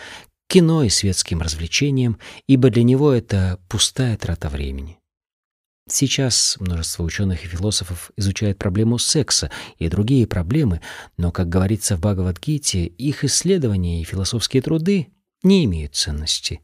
кино 0.49 0.83
и 0.83 0.89
светским 0.89 1.43
развлечениям, 1.43 2.19
ибо 2.47 2.71
для 2.71 2.85
него 2.85 3.13
это 3.13 3.61
пустая 3.69 4.17
трата 4.17 4.49
времени. 4.49 4.99
Сейчас 5.91 6.57
множество 6.59 7.03
ученых 7.03 7.45
и 7.45 7.49
философов 7.49 8.13
изучают 8.17 8.57
проблему 8.57 8.97
секса 8.97 9.51
и 9.77 9.91
другие 9.91 10.27
проблемы, 10.27 10.81
но, 11.19 11.33
как 11.33 11.51
говорится 11.51 11.99
в 11.99 12.01
Бхагавадгите, 12.01 12.87
их 12.87 13.25
исследования 13.25 14.01
и 14.01 14.05
философские 14.05 14.63
труды 14.63 15.13
не 15.43 15.65
имеют 15.65 15.95
ценности. 15.95 16.61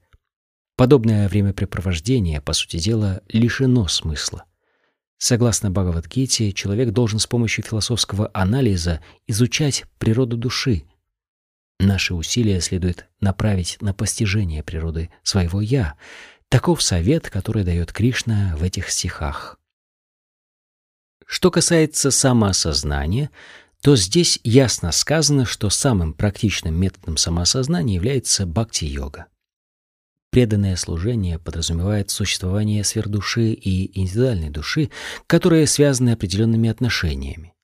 Подобное 0.76 1.28
времяпрепровождение, 1.28 2.40
по 2.40 2.52
сути 2.52 2.78
дела, 2.78 3.22
лишено 3.28 3.88
смысла. 3.88 4.44
Согласно 5.18 5.70
Бхагавадгите, 5.70 6.52
человек 6.52 6.90
должен 6.90 7.18
с 7.18 7.26
помощью 7.26 7.64
философского 7.64 8.30
анализа 8.32 9.00
изучать 9.26 9.84
природу 9.98 10.36
души. 10.36 10.84
Наши 11.80 12.14
усилия 12.14 12.60
следует 12.60 13.08
направить 13.20 13.78
на 13.80 13.92
постижение 13.92 14.62
природы 14.62 15.10
своего 15.22 15.60
«я», 15.60 15.96
Таков 16.48 16.82
совет, 16.82 17.28
который 17.28 17.62
дает 17.62 17.92
Кришна 17.92 18.54
в 18.56 18.62
этих 18.62 18.88
стихах. 18.88 19.58
Что 21.26 21.50
касается 21.50 22.10
самоосознания, 22.10 23.30
то 23.82 23.96
здесь 23.96 24.40
ясно 24.42 24.92
сказано, 24.92 25.44
что 25.44 25.70
самым 25.70 26.12
практичным 26.12 26.74
методом 26.74 27.16
самоосознания 27.16 27.94
является 27.94 28.46
бхакти-йога. 28.46 29.26
Преданное 30.30 30.76
служение 30.76 31.38
подразумевает 31.38 32.10
существование 32.10 32.84
сверхдуши 32.84 33.52
и 33.52 33.98
индивидуальной 33.98 34.50
души, 34.50 34.90
которые 35.26 35.66
связаны 35.66 36.10
определенными 36.10 36.68
отношениями. 36.68 37.54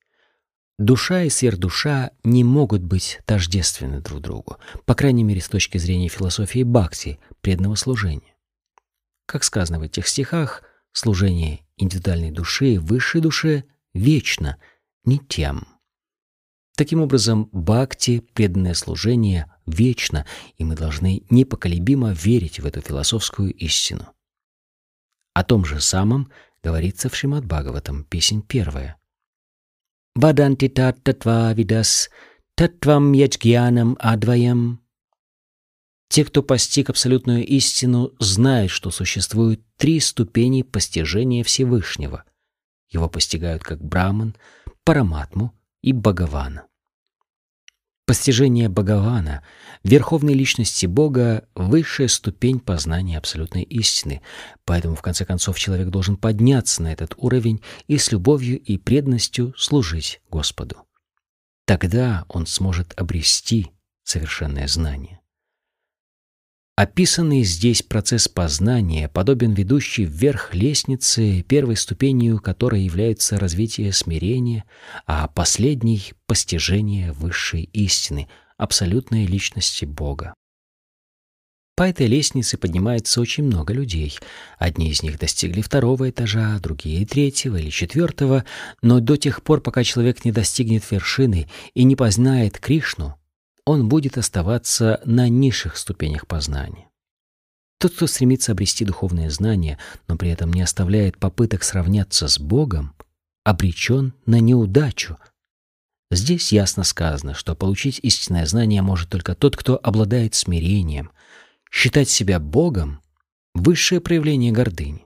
Душа 0.78 1.22
и 1.22 1.30
сверхдуша 1.30 2.10
не 2.24 2.42
могут 2.42 2.82
быть 2.82 3.20
тождественны 3.26 4.00
друг 4.00 4.20
другу, 4.20 4.56
по 4.86 4.94
крайней 4.94 5.22
мере 5.22 5.40
с 5.40 5.48
точки 5.48 5.78
зрения 5.78 6.08
философии 6.08 6.64
бхакти, 6.64 7.20
преданного 7.42 7.74
служения. 7.74 8.34
Как 9.26 9.44
сказано 9.44 9.78
в 9.78 9.82
этих 9.82 10.08
стихах, 10.08 10.62
служение 10.92 11.60
индивидуальной 11.76 12.30
души 12.30 12.80
высшей 12.80 13.20
душе 13.20 13.64
вечно, 13.92 14.56
не 15.04 15.18
тем. 15.18 15.73
Таким 16.76 17.00
образом, 17.00 17.48
бхакти, 17.52 18.20
преданное 18.34 18.74
служение, 18.74 19.46
вечно, 19.64 20.26
и 20.58 20.64
мы 20.64 20.74
должны 20.74 21.22
непоколебимо 21.30 22.12
верить 22.12 22.58
в 22.58 22.66
эту 22.66 22.80
философскую 22.80 23.52
истину. 23.54 24.08
О 25.34 25.44
том 25.44 25.64
же 25.64 25.80
самом 25.80 26.32
говорится 26.64 27.08
в 27.08 27.14
Шримад 27.14 27.44
Бхагаватам, 27.44 28.04
песень 28.04 28.42
первая. 28.42 28.96
«Ваданти 30.16 30.68
тат 30.68 31.02
татва 31.04 31.52
видас, 31.52 32.10
татвам 32.56 33.12
ячгьянам 33.12 33.96
адваям». 34.00 34.80
Те, 36.08 36.24
кто 36.24 36.42
постиг 36.42 36.90
абсолютную 36.90 37.46
истину, 37.46 38.12
знают, 38.18 38.70
что 38.70 38.90
существуют 38.90 39.60
три 39.76 40.00
ступени 40.00 40.62
постижения 40.62 41.42
Всевышнего. 41.44 42.24
Его 42.88 43.08
постигают 43.08 43.62
как 43.62 43.82
Браман, 43.82 44.36
Параматму 44.84 45.52
и 45.84 45.92
Бхагавана. 45.92 46.66
Постижение 48.06 48.70
Бхагавана, 48.70 49.44
верховной 49.82 50.32
личности 50.32 50.86
Бога, 50.86 51.46
высшая 51.54 52.08
ступень 52.08 52.58
познания 52.58 53.18
абсолютной 53.18 53.64
истины, 53.64 54.22
поэтому 54.64 54.94
в 54.94 55.02
конце 55.02 55.26
концов 55.26 55.58
человек 55.58 55.88
должен 55.88 56.16
подняться 56.16 56.82
на 56.82 56.90
этот 56.90 57.14
уровень 57.18 57.62
и 57.86 57.98
с 57.98 58.12
любовью 58.12 58.58
и 58.58 58.78
преданностью 58.78 59.52
служить 59.58 60.22
Господу. 60.30 60.86
Тогда 61.66 62.24
он 62.28 62.46
сможет 62.46 62.98
обрести 62.98 63.70
совершенное 64.04 64.68
знание. 64.68 65.20
Описанный 66.76 67.44
здесь 67.44 67.82
процесс 67.82 68.26
познания 68.26 69.08
подобен 69.08 69.52
ведущей 69.52 70.04
вверх 70.04 70.54
лестницы, 70.54 71.42
первой 71.42 71.76
ступенью 71.76 72.40
которой 72.40 72.82
является 72.82 73.38
развитие 73.38 73.92
смирения, 73.92 74.64
а 75.06 75.28
последней— 75.28 76.12
постижение 76.26 77.12
высшей 77.12 77.70
истины, 77.72 78.26
абсолютной 78.56 79.24
личности 79.24 79.84
Бога. 79.84 80.34
По 81.76 81.84
этой 81.84 82.08
лестнице 82.08 82.58
поднимается 82.58 83.20
очень 83.20 83.44
много 83.44 83.72
людей. 83.72 84.18
Одни 84.58 84.90
из 84.90 85.04
них 85.04 85.16
достигли 85.16 85.60
второго 85.60 86.10
этажа, 86.10 86.58
другие— 86.58 87.06
третьего 87.06 87.56
или 87.56 87.70
четвертого, 87.70 88.44
но 88.82 88.98
до 88.98 89.16
тех 89.16 89.44
пор, 89.44 89.60
пока 89.60 89.84
человек 89.84 90.24
не 90.24 90.32
достигнет 90.32 90.88
вершины 90.90 91.48
и 91.74 91.84
не 91.84 91.94
познает 91.94 92.58
Кришну, 92.58 93.16
он 93.64 93.88
будет 93.88 94.18
оставаться 94.18 95.00
на 95.04 95.28
низших 95.28 95.76
ступенях 95.76 96.26
познания. 96.26 96.88
Тот, 97.78 97.94
кто 97.94 98.06
стремится 98.06 98.52
обрести 98.52 98.84
духовное 98.84 99.30
знание, 99.30 99.78
но 100.08 100.16
при 100.16 100.30
этом 100.30 100.52
не 100.52 100.62
оставляет 100.62 101.18
попыток 101.18 101.62
сравняться 101.64 102.28
с 102.28 102.38
Богом, 102.38 102.94
обречен 103.44 104.14
на 104.26 104.40
неудачу. 104.40 105.18
Здесь 106.10 106.52
ясно 106.52 106.84
сказано, 106.84 107.34
что 107.34 107.54
получить 107.54 108.00
истинное 108.02 108.46
знание 108.46 108.82
может 108.82 109.10
только 109.10 109.34
тот, 109.34 109.56
кто 109.56 109.78
обладает 109.82 110.34
смирением— 110.34 111.10
Считать 111.74 112.08
себя 112.08 112.38
Богом— 112.38 113.02
высшее 113.54 114.00
проявление 114.00 114.52
гордыни. 114.52 115.04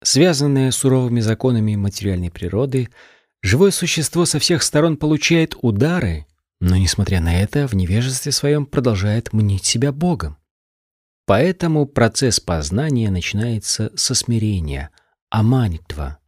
Связанное 0.00 0.70
суровыми 0.70 1.18
законами 1.18 1.74
материальной 1.74 2.30
природы, 2.30 2.88
живое 3.42 3.72
существо 3.72 4.26
со 4.26 4.38
всех 4.38 4.62
сторон 4.62 4.96
получает 4.96 5.56
удары, 5.60 6.24
но, 6.60 6.76
несмотря 6.76 7.20
на 7.20 7.40
это, 7.40 7.66
в 7.66 7.74
невежестве 7.74 8.32
своем 8.32 8.66
продолжает 8.66 9.32
мнить 9.32 9.64
себя 9.64 9.92
Богом. 9.92 10.36
Поэтому 11.26 11.86
процесс 11.86 12.40
познания 12.40 13.10
начинается 13.10 13.92
со 13.96 14.14
смирения, 14.14 14.90
аманитва. 15.30 16.18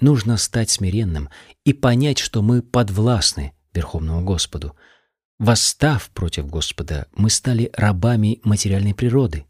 Нужно 0.00 0.36
стать 0.36 0.70
смиренным 0.70 1.28
и 1.64 1.72
понять, 1.72 2.18
что 2.18 2.42
мы 2.42 2.62
подвластны 2.62 3.52
Верховному 3.72 4.24
Господу— 4.24 4.76
Восстав 5.38 6.10
против 6.10 6.46
Господа, 6.46 7.08
мы 7.12 7.28
стали 7.28 7.70
рабами 7.74 8.40
материальной 8.44 8.94
природы. 8.94 9.46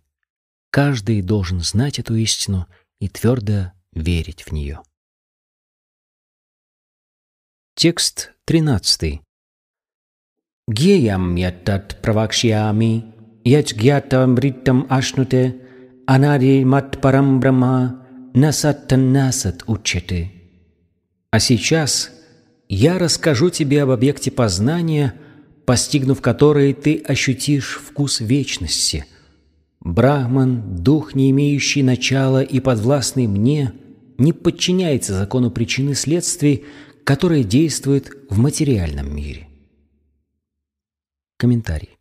Каждый 0.71 1.21
должен 1.21 1.61
знать 1.61 1.99
эту 1.99 2.17
истину 2.17 2.67
и 3.01 3.09
твердо 3.09 3.73
верить 3.93 4.43
в 4.43 4.53
нее. 4.53 4.83
Текст 7.75 8.33
13. 8.47 9.21
Геям 10.69 11.35
ятат 11.35 11.99
правакшиями, 12.03 13.05
ячгьятам 13.45 14.39
риттам 14.39 14.87
ашнуте, 14.89 15.57
анари 16.07 16.65
мат 16.65 17.01
парам 17.01 17.41
брама, 17.41 18.07
насаттан 18.35 19.13
насат 19.13 19.65
учете. 19.67 20.33
А 21.31 21.41
сейчас 21.41 22.11
я 22.69 22.99
расскажу 22.99 23.51
тебе 23.51 23.83
об 23.83 23.91
объекте 23.91 24.31
познания— 24.31 25.15
постигнув 25.65 26.21
которые 26.21 26.75
ты 26.75 27.03
ощутишь 27.07 27.81
вкус 27.85 28.21
вечности. 28.21 29.07
Брахман, 29.81 30.77
дух, 30.77 31.15
не 31.15 31.31
имеющий 31.31 31.83
начала 31.83 32.43
и 32.43 32.61
подвластный 32.61 33.27
мне, 33.27 33.73
не 34.19 34.33
подчиняется 34.33 35.15
закону 35.15 35.51
причины 35.51 35.95
следствий, 35.95 36.65
которые 37.05 37.45
действуют 37.45 38.11
в 38.31 38.39
материальном 38.39 39.15
мире. 39.15 39.49
Комментарий. 41.37 41.99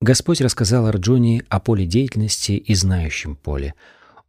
Господь 0.00 0.40
рассказал 0.40 0.86
Арджуне 0.86 1.44
о 1.48 1.60
поле 1.60 1.86
деятельности 1.86 2.52
и 2.52 2.74
знающем 2.74 3.36
поле. 3.36 3.74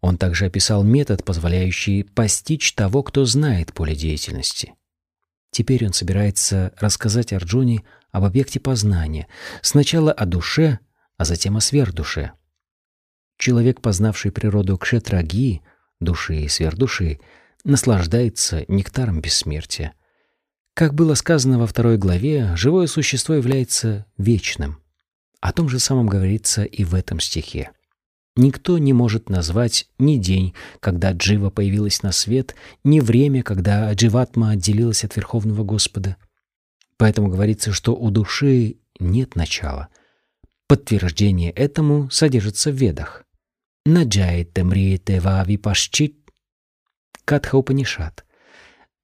Он 0.01 0.17
также 0.17 0.45
описал 0.45 0.83
метод, 0.83 1.25
позволяющий 1.25 2.03
постичь 2.03 2.73
того, 2.73 3.01
кто 3.01 3.25
знает 3.25 3.73
поле 3.73 3.95
деятельности. 3.95 4.75
Теперь 5.51 5.85
он 5.85 5.93
собирается 5.93 6.73
рассказать 6.77 7.33
Арджуне 7.33 7.83
об 8.11 8.23
объекте 8.23 8.59
познания, 8.59 9.27
сначала 9.63 10.11
о 10.11 10.25
душе, 10.25 10.79
а 11.17 11.25
затем 11.25 11.57
о 11.57 11.61
сверхдуше. 11.61 12.33
Человек, 13.37 13.81
познавший 13.81 14.31
природу 14.31 14.77
кшетраги, 14.77 15.63
души 15.99 16.41
и 16.41 16.47
сверхдуши, 16.47 17.19
наслаждается 17.63 18.63
нектаром 18.67 19.21
бессмертия. 19.21 19.95
Как 20.77 20.93
было 20.93 21.15
сказано 21.15 21.57
во 21.57 21.65
второй 21.65 21.97
главе, 21.97 22.55
живое 22.55 22.85
существо 22.85 23.33
является 23.33 24.05
вечным. 24.19 24.77
О 25.41 25.51
том 25.51 25.69
же 25.69 25.79
самом 25.79 26.05
говорится 26.05 26.65
и 26.65 26.83
в 26.83 26.93
этом 26.93 27.19
стихе. 27.19 27.71
Никто 28.35 28.77
не 28.77 28.93
может 28.93 29.27
назвать 29.27 29.89
ни 29.97 30.17
день, 30.17 30.53
когда 30.79 31.13
Джива 31.13 31.49
появилась 31.49 32.03
на 32.03 32.11
свет, 32.11 32.53
ни 32.83 32.99
время, 32.99 33.41
когда 33.41 33.91
Дживатма 33.91 34.51
отделилась 34.51 35.03
от 35.03 35.15
Верховного 35.15 35.63
Господа. 35.63 36.15
Поэтому 36.97 37.29
говорится, 37.29 37.73
что 37.73 37.95
у 37.95 38.11
души 38.11 38.75
нет 38.99 39.35
начала. 39.35 39.87
Подтверждение 40.67 41.49
этому 41.49 42.11
содержится 42.11 42.69
в 42.69 42.75
Ведах. 42.75 43.23
Наджаете 43.87 44.63
мриете 44.63 45.21
вави 45.21 45.57
пашчит. 45.57 46.19
Катха 47.25 47.55
Упанишат. 47.55 48.26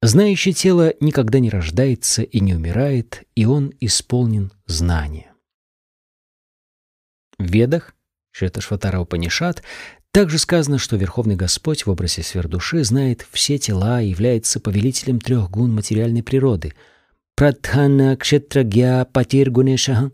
Знающее 0.06 0.52
тело 0.52 0.92
никогда 1.00 1.38
не 1.38 1.48
рождается 1.48 2.20
и 2.20 2.40
не 2.40 2.52
умирает, 2.54 3.22
и 3.34 3.46
он 3.46 3.72
исполнен 3.80 4.52
знания. 4.66 5.32
В 7.38 7.50
Ведах, 7.50 7.94
Шеташватара 8.30 9.00
Упанишат, 9.00 9.62
также 10.10 10.36
сказано, 10.36 10.76
что 10.76 10.96
Верховный 10.96 11.36
Господь 11.36 11.86
в 11.86 11.90
образе 11.90 12.22
сверхдуши 12.22 12.84
знает 12.84 13.26
все 13.32 13.56
тела 13.56 14.02
и 14.02 14.10
является 14.10 14.60
повелителем 14.60 15.20
трех 15.20 15.50
гун 15.50 15.74
материальной 15.74 16.22
природы— 16.22 16.74
Прадхана 17.34 18.14
Кшетрагья 18.18 19.06
Патир 19.06 19.50
Гунешаха. 19.50 20.12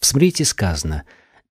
В 0.00 0.06
смрите 0.06 0.46
сказано 0.46 1.04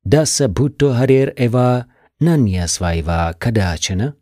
«Даса 0.03 0.47
Бхутто 0.47 0.95
Харир 0.95 1.35
Эва 1.37 1.85
Нанья 2.19 2.65
Свайва 2.65 3.35
Кадачана». 3.37 4.15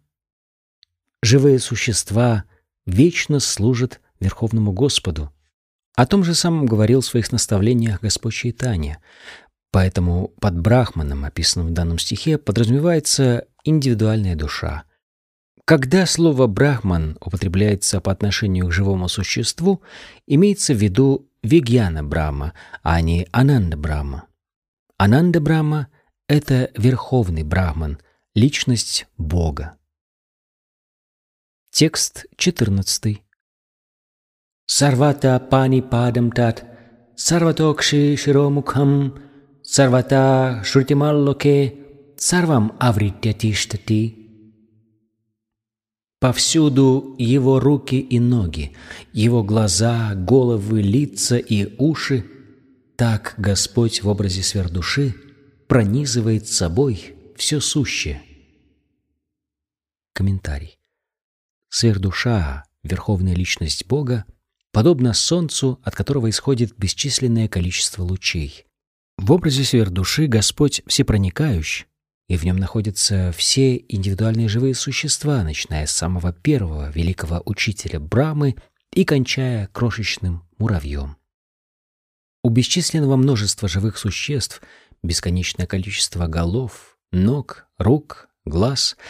Живые 1.21 1.59
существа 1.59 2.43
вечно 2.85 3.39
служат 3.39 4.01
Верховному 4.19 4.71
Господу. 4.71 5.31
О 5.95 6.05
том 6.05 6.23
же 6.23 6.33
самом 6.33 6.65
говорил 6.65 7.01
в 7.01 7.05
своих 7.05 7.31
наставлениях 7.31 8.01
Господь 8.01 8.33
Чайтанья. 8.33 8.99
Поэтому 9.71 10.29
под 10.39 10.59
Брахманом, 10.59 11.25
описанным 11.25 11.67
в 11.67 11.71
данном 11.71 11.99
стихе, 11.99 12.37
подразумевается 12.37 13.45
индивидуальная 13.63 14.35
душа— 14.35 14.83
когда 15.65 16.05
слово 16.05 16.47
«брахман» 16.47 17.17
употребляется 17.21 18.01
по 18.01 18.11
отношению 18.11 18.67
к 18.67 18.73
живому 18.73 19.07
существу, 19.07 19.81
имеется 20.27 20.73
в 20.73 20.77
виду 20.77 21.29
Вигьяна 21.41 22.03
Брахма, 22.03 22.53
а 22.81 22.99
не 22.99 23.27
Ананда 23.31 23.77
Брахма. 23.77 24.25
Ананда 24.97 25.39
Брахма— 25.39 25.87
это 26.27 26.69
верховный 26.75 27.43
Брахман, 27.43 27.99
личность 28.35 29.07
Бога. 29.17 29.77
Текст 31.75 32.25
14. 32.37 33.23
Сарвата 34.67 35.47
пани 35.49 35.81
падам 35.81 36.31
тат, 36.31 36.65
сарватокши 37.15 38.17
широмукхам, 38.17 39.13
сарвата 39.63 40.61
шрутималлоке, 40.63 41.75
сарвам 42.17 42.71
авритятиштати. 42.79 44.15
Повсюду 46.19 47.15
его 47.17 47.59
руки 47.59 47.99
и 47.99 48.19
ноги, 48.19 48.75
его 49.11 49.43
глаза, 49.43 50.13
головы, 50.13 50.81
лица 50.83 51.37
и 51.37 51.75
уши. 51.79 52.23
Так 52.95 53.33
Господь 53.39 54.03
в 54.03 54.09
образе 54.09 54.43
сверхдуши 54.43 55.15
пронизывает 55.67 56.47
собой 56.47 57.15
все 57.35 57.59
сущее. 57.59 58.21
Комментарий. 60.13 60.82
Сверхдуша, 61.73 62.65
верховная 62.83 63.33
личность 63.33 63.87
Бога, 63.87 64.25
подобна 64.71 65.11
солнцу, 65.15 65.81
от 65.81 65.95
которого 65.95 66.29
исходит 66.29 66.77
бесчисленное 66.77 67.47
количество 67.47 68.03
лучей. 68.03 68.67
В 69.17 69.31
образе 69.31 69.63
сверхдуши 69.63 70.27
Господь 70.27 70.83
всепроникающий, 70.85 71.87
и 72.27 72.37
в 72.37 72.43
нем 72.43 72.57
находятся 72.57 73.33
все 73.35 73.83
индивидуальные 73.89 74.49
живые 74.49 74.75
существа, 74.75 75.41
начиная 75.43 75.87
с 75.87 75.91
самого 75.91 76.31
первого 76.31 76.91
великого 76.91 77.41
учителя 77.43 77.99
Брамы 77.99 78.55
и 78.91 79.03
кончая 79.03 79.65
крошечным 79.65 80.47
муравьем. 80.59 81.17
У 82.43 82.49
бесчисленного 82.49 83.15
множества 83.15 83.67
живых 83.67 83.97
существ 83.97 84.61
бесконечное 85.01 85.65
количество 85.65 86.27
голов, 86.27 86.99
ног, 87.11 87.65
рук, 87.79 88.29
глаз— 88.45 88.95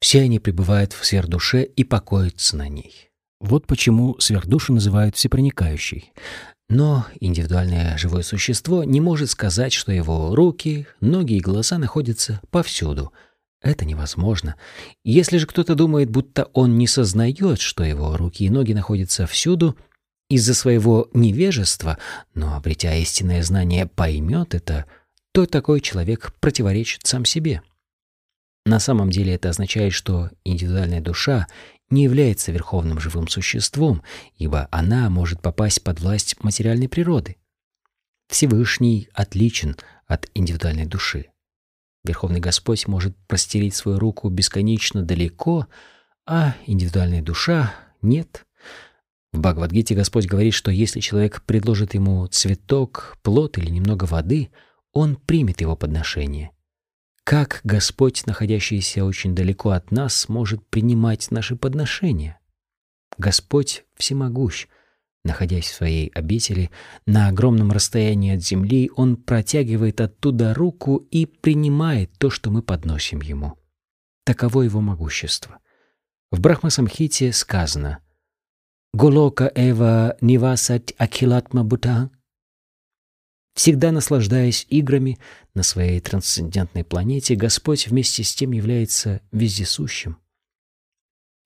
все 0.00 0.22
они 0.22 0.38
пребывают 0.38 0.92
в 0.92 1.04
сфер 1.04 1.26
душе 1.26 1.64
и 1.64 1.84
покоятся 1.84 2.56
на 2.56 2.68
ней. 2.68 3.10
Вот 3.40 3.66
почему 3.66 4.18
сверхдушу 4.18 4.72
называют 4.72 5.16
всепроникающей. 5.16 6.12
Но 6.68 7.06
индивидуальное 7.20 7.98
живое 7.98 8.22
существо 8.22 8.84
не 8.84 9.00
может 9.00 9.30
сказать, 9.30 9.72
что 9.72 9.92
его 9.92 10.34
руки, 10.34 10.86
ноги 11.00 11.34
и 11.34 11.40
глаза 11.40 11.78
находятся 11.78 12.40
повсюду. 12.50 13.12
Это 13.60 13.84
невозможно. 13.84 14.56
Если 15.04 15.38
же 15.38 15.46
кто-то 15.46 15.74
думает, 15.74 16.10
будто 16.10 16.44
он 16.52 16.78
не 16.78 16.86
сознает, 16.86 17.60
что 17.60 17.84
его 17.84 18.16
руки 18.16 18.44
и 18.44 18.50
ноги 18.50 18.72
находятся 18.72 19.26
всюду, 19.26 19.76
из-за 20.30 20.54
своего 20.54 21.08
невежества, 21.12 21.98
но, 22.34 22.56
обретя 22.56 22.94
истинное 22.94 23.42
знание, 23.42 23.86
поймет 23.86 24.54
это, 24.54 24.86
то 25.32 25.46
такой 25.46 25.80
человек 25.80 26.32
противоречит 26.40 27.06
сам 27.06 27.24
себе. 27.24 27.62
На 28.64 28.80
самом 28.80 29.10
деле 29.10 29.34
это 29.34 29.50
означает, 29.50 29.92
что 29.92 30.30
индивидуальная 30.44 31.00
душа 31.00 31.46
не 31.90 32.04
является 32.04 32.50
верховным 32.50 32.98
живым 32.98 33.28
существом, 33.28 34.02
ибо 34.36 34.68
она 34.70 35.10
может 35.10 35.42
попасть 35.42 35.82
под 35.84 36.00
власть 36.00 36.42
материальной 36.42 36.88
природы. 36.88 37.36
Всевышний 38.28 39.08
отличен 39.12 39.76
от 40.06 40.30
индивидуальной 40.34 40.86
души. 40.86 41.26
Верховный 42.04 42.40
Господь 42.40 42.86
может 42.86 43.16
простелить 43.26 43.74
свою 43.74 43.98
руку 43.98 44.28
бесконечно 44.28 45.02
далеко, 45.02 45.66
а 46.26 46.54
индивидуальная 46.66 47.22
душа— 47.22 47.74
нет. 48.02 48.46
В 49.32 49.40
Бхагавадгите 49.40 49.94
Господь 49.94 50.26
говорит, 50.26 50.54
что 50.54 50.70
если 50.70 51.00
человек 51.00 51.42
предложит 51.42 51.94
ему 51.94 52.26
цветок, 52.28 53.18
плод 53.22 53.58
или 53.58 53.70
немного 53.70 54.04
воды, 54.04 54.50
он 54.92 55.16
примет 55.16 55.60
его 55.60 55.76
подношение. 55.76 56.50
Как 57.24 57.62
Господь, 57.64 58.26
находящийся 58.26 59.02
очень 59.02 59.34
далеко 59.34 59.70
от 59.70 59.90
нас, 59.90 60.28
может 60.28 60.66
принимать 60.68 61.30
наши 61.30 61.56
подношения? 61.56 62.38
Господь 63.16 63.84
всемогущ. 63.96 64.66
Находясь 65.24 65.70
в 65.70 65.74
своей 65.74 66.08
обители, 66.08 66.70
на 67.06 67.28
огромном 67.28 67.72
расстоянии 67.72 68.34
от 68.34 68.42
земли, 68.42 68.90
Он 68.94 69.16
протягивает 69.16 70.02
оттуда 70.02 70.52
руку 70.52 70.96
и 71.10 71.24
принимает 71.24 72.12
то, 72.18 72.28
что 72.28 72.50
мы 72.50 72.60
подносим 72.60 73.22
Ему. 73.22 73.58
Таково 74.24 74.62
Его 74.62 74.82
могущество. 74.82 75.60
В 76.30 76.40
Брахмасамхите 76.40 77.32
сказано 77.32 78.00
«Голока 78.92 79.50
эва 79.54 80.18
нивасать 80.20 80.92
акилатма 80.98 81.64
бута» 81.64 82.10
Всегда 83.54 83.92
наслаждаясь 83.92 84.66
играми 84.68 85.18
на 85.54 85.62
своей 85.62 86.00
трансцендентной 86.00 86.84
планете, 86.84 87.36
Господь 87.36 87.86
вместе 87.86 88.24
с 88.24 88.34
тем 88.34 88.50
является 88.50 89.20
вездесущим. 89.30 90.18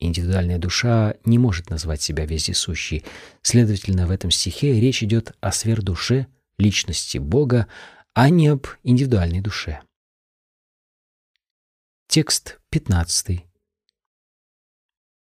Индивидуальная 0.01 0.59
душа 0.59 1.17
не 1.25 1.39
может 1.39 1.71
назвать 1.71 2.01
себя 2.01 2.25
вездесущей. 2.25 3.05
Следовательно, 3.43 4.07
в 4.07 4.11
этом 4.11 4.31
стихе 4.31 4.81
речь 4.81 5.03
идет 5.03 5.37
о 5.41 5.53
сверхдуше, 5.53 6.29
личности 6.57 7.19
Бога, 7.19 7.67
а 8.15 8.31
не 8.31 8.49
об 8.49 8.67
индивидуальной 8.85 9.41
душе. 9.41 9.83
Текст 12.07 12.59
15. 12.71 13.45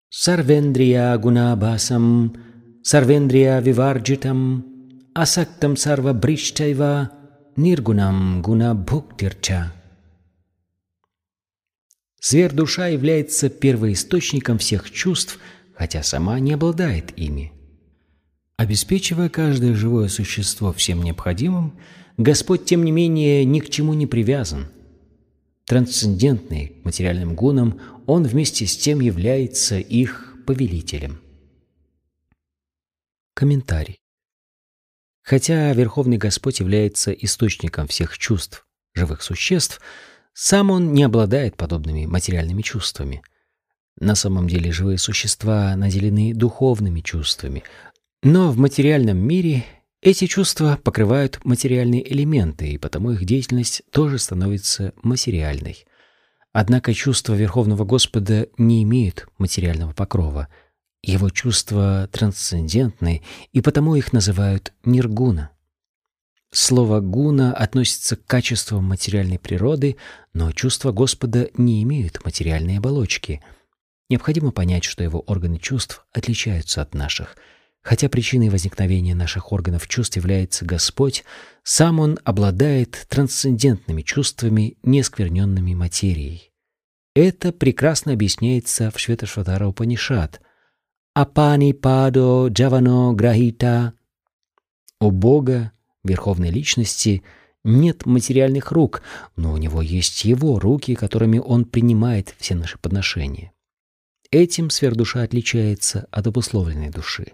Сарвендрия 0.09 1.17
гунабасам, 1.17 2.35
сарвендрия 2.83 3.59
виварджитам, 3.61 4.72
асактам 5.13 5.77
сарва 5.77 6.13
бричтайва 6.13 7.09
ниргунам 7.55 8.41
гуна 8.41 8.73
бхуктирча. 8.73 9.71
Сверхдуша 12.19 12.87
является 12.87 13.49
первоисточником 13.49 14.57
всех 14.57 14.89
чувств, 14.91 15.39
хотя 15.75 16.03
сама 16.03 16.39
не 16.39 16.53
обладает 16.53 17.17
ими. 17.17 17.51
Обеспечивая 18.57 19.29
каждое 19.29 19.75
живое 19.75 20.07
существо 20.07 20.71
всем 20.71 21.03
необходимым, 21.03 21.77
Господь, 22.17 22.65
тем 22.65 22.85
не 22.85 22.91
менее, 22.91 23.43
ни 23.43 23.59
к 23.59 23.69
чему 23.69 23.93
не 23.93 24.07
привязан. 24.07 24.67
Трансцендентный 25.65 26.77
материальным 26.83 27.35
гунам, 27.35 27.79
Он 28.05 28.23
вместе 28.23 28.65
с 28.67 28.77
тем 28.77 28.99
является 28.99 29.79
их 29.79 30.37
повелителем. 30.45 31.19
Комментарий. 33.33 34.02
Хотя 35.23 35.71
Верховный 35.71 36.17
Господь 36.17 36.59
является 36.59 37.11
источником 37.11 37.87
всех 37.87 38.17
чувств 38.17 38.67
живых 38.93 39.21
существ, 39.23 39.79
сам 40.33 40.69
он 40.69 40.93
не 40.93 41.03
обладает 41.03 41.55
подобными 41.55 42.05
материальными 42.05 42.61
чувствами. 42.61 43.21
На 43.99 44.15
самом 44.15 44.47
деле 44.49 44.71
живые 44.71 44.97
существа 44.97 45.75
наделены 45.75 46.33
духовными 46.33 46.99
чувствами, 46.99 47.63
но 48.21 48.51
в 48.51 48.57
материальном 48.57 49.17
мире 49.17 49.63
эти 50.01 50.27
чувства 50.27 50.77
покрывают 50.83 51.39
материальные 51.45 52.11
элементы, 52.11 52.71
и 52.71 52.77
потому 52.77 53.11
их 53.11 53.23
деятельность 53.23 53.83
тоже 53.91 54.19
становится 54.19 54.93
материальной. 55.03 55.85
Однако 56.51 56.93
чувства 56.93 57.33
Верховного 57.33 57.85
Господа 57.85 58.47
не 58.57 58.83
имеют 58.83 59.27
материального 59.37 59.93
покрова— 59.93 60.49
его 61.03 61.29
чувства 61.29 62.07
трансцендентны, 62.11 63.21
и 63.51 63.61
потому 63.61 63.95
их 63.95 64.13
называют 64.13 64.73
ниргуна. 64.85 65.51
Слово 66.51 67.01
«гуна» 67.01 67.53
относится 67.53 68.15
к 68.15 68.25
качествам 68.25 68.85
материальной 68.85 69.39
природы, 69.39 69.97
но 70.33 70.51
чувства 70.51 70.91
Господа 70.91 71.49
не 71.55 71.81
имеют 71.83 72.23
материальной 72.23 72.77
оболочки. 72.77 73.41
Необходимо 74.09 74.51
понять, 74.51 74.83
что 74.83 75.03
его 75.03 75.19
органы 75.21 75.57
чувств 75.57 76.05
отличаются 76.13 76.81
от 76.81 76.93
наших. 76.93 77.37
Хотя 77.81 78.07
причиной 78.07 78.49
возникновения 78.49 79.15
наших 79.15 79.51
органов 79.51 79.87
чувств 79.87 80.15
является 80.15 80.63
Господь, 80.63 81.25
сам 81.63 81.99
Он 81.99 82.19
обладает 82.23 83.07
трансцендентными 83.09 84.03
чувствами, 84.03 84.77
нескверненными 84.83 85.73
материей. 85.73 86.51
Это 87.15 87.51
прекрасно 87.51 88.13
объясняется 88.13 88.89
в 88.91 88.99
Шветашватара 88.99 89.67
Упанишат— 89.67 90.39
Апани 91.15 91.73
Падо 91.73 92.47
Джавано 92.47 93.13
Грахита. 93.13 93.93
У 94.99 95.11
Бога, 95.11 95.71
Верховной 96.03 96.49
Личности, 96.49 97.21
нет 97.63 98.07
материальных 98.07 98.71
рук, 98.71 99.03
но 99.35 99.53
у 99.53 99.57
Него 99.57 99.83
есть 99.83 100.25
Его 100.25 100.57
руки, 100.57 100.95
которыми 100.95 101.37
Он 101.37 101.65
принимает 101.65 102.33
все 102.39 102.55
наши 102.55 102.79
подношения. 102.79 103.51
Этим 104.31 104.71
сверхдуша 104.71 105.21
отличается 105.21 106.07
от 106.09 106.25
обусловленной 106.25 106.89
души. 106.89 107.33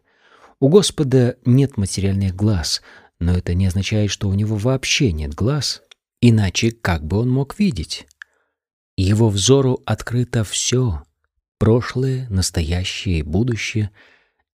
У 0.59 0.67
Господа 0.67 1.37
нет 1.45 1.77
материальных 1.77 2.35
глаз, 2.35 2.81
но 3.17 3.31
это 3.31 3.53
не 3.53 3.65
означает, 3.65 4.11
что 4.11 4.27
у 4.27 4.33
Него 4.33 4.57
вообще 4.57 5.13
нет 5.13 5.33
глаз, 5.33 5.83
иначе 6.19 6.71
как 6.71 7.05
бы 7.05 7.19
Он 7.19 7.29
мог 7.29 7.57
видеть? 7.57 8.07
Его 8.97 9.29
взору 9.29 9.81
открыто 9.85 10.43
все— 10.43 11.03
прошлое, 11.59 12.25
настоящее 12.29 13.19
и 13.19 13.23
будущее. 13.23 13.91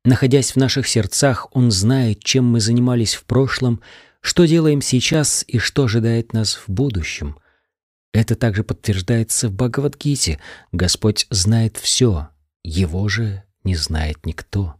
Находясь 0.04 0.52
в 0.52 0.58
наших 0.58 0.88
сердцах, 0.88 1.48
Он 1.56 1.72
знает, 1.72 2.22
чем 2.22 2.46
мы 2.46 2.60
занимались 2.60 3.16
в 3.16 3.24
прошлом, 3.24 3.82
что 4.20 4.46
делаем 4.46 4.82
сейчас 4.82 5.46
и 5.48 5.60
что 5.60 5.86
ожидает 5.86 6.34
нас 6.34 6.56
в 6.56 6.68
будущем. 6.68 7.38
Это 8.12 8.36
также 8.36 8.64
подтверждается 8.64 9.50
в 9.50 9.54
Бхагавадгите. 9.54 10.40
Господь 10.72 11.28
знает 11.30 11.78
все, 11.78 12.30
Его 12.64 13.08
же 13.08 13.44
не 13.64 13.76
знает 13.76 14.26
никто. 14.26 14.76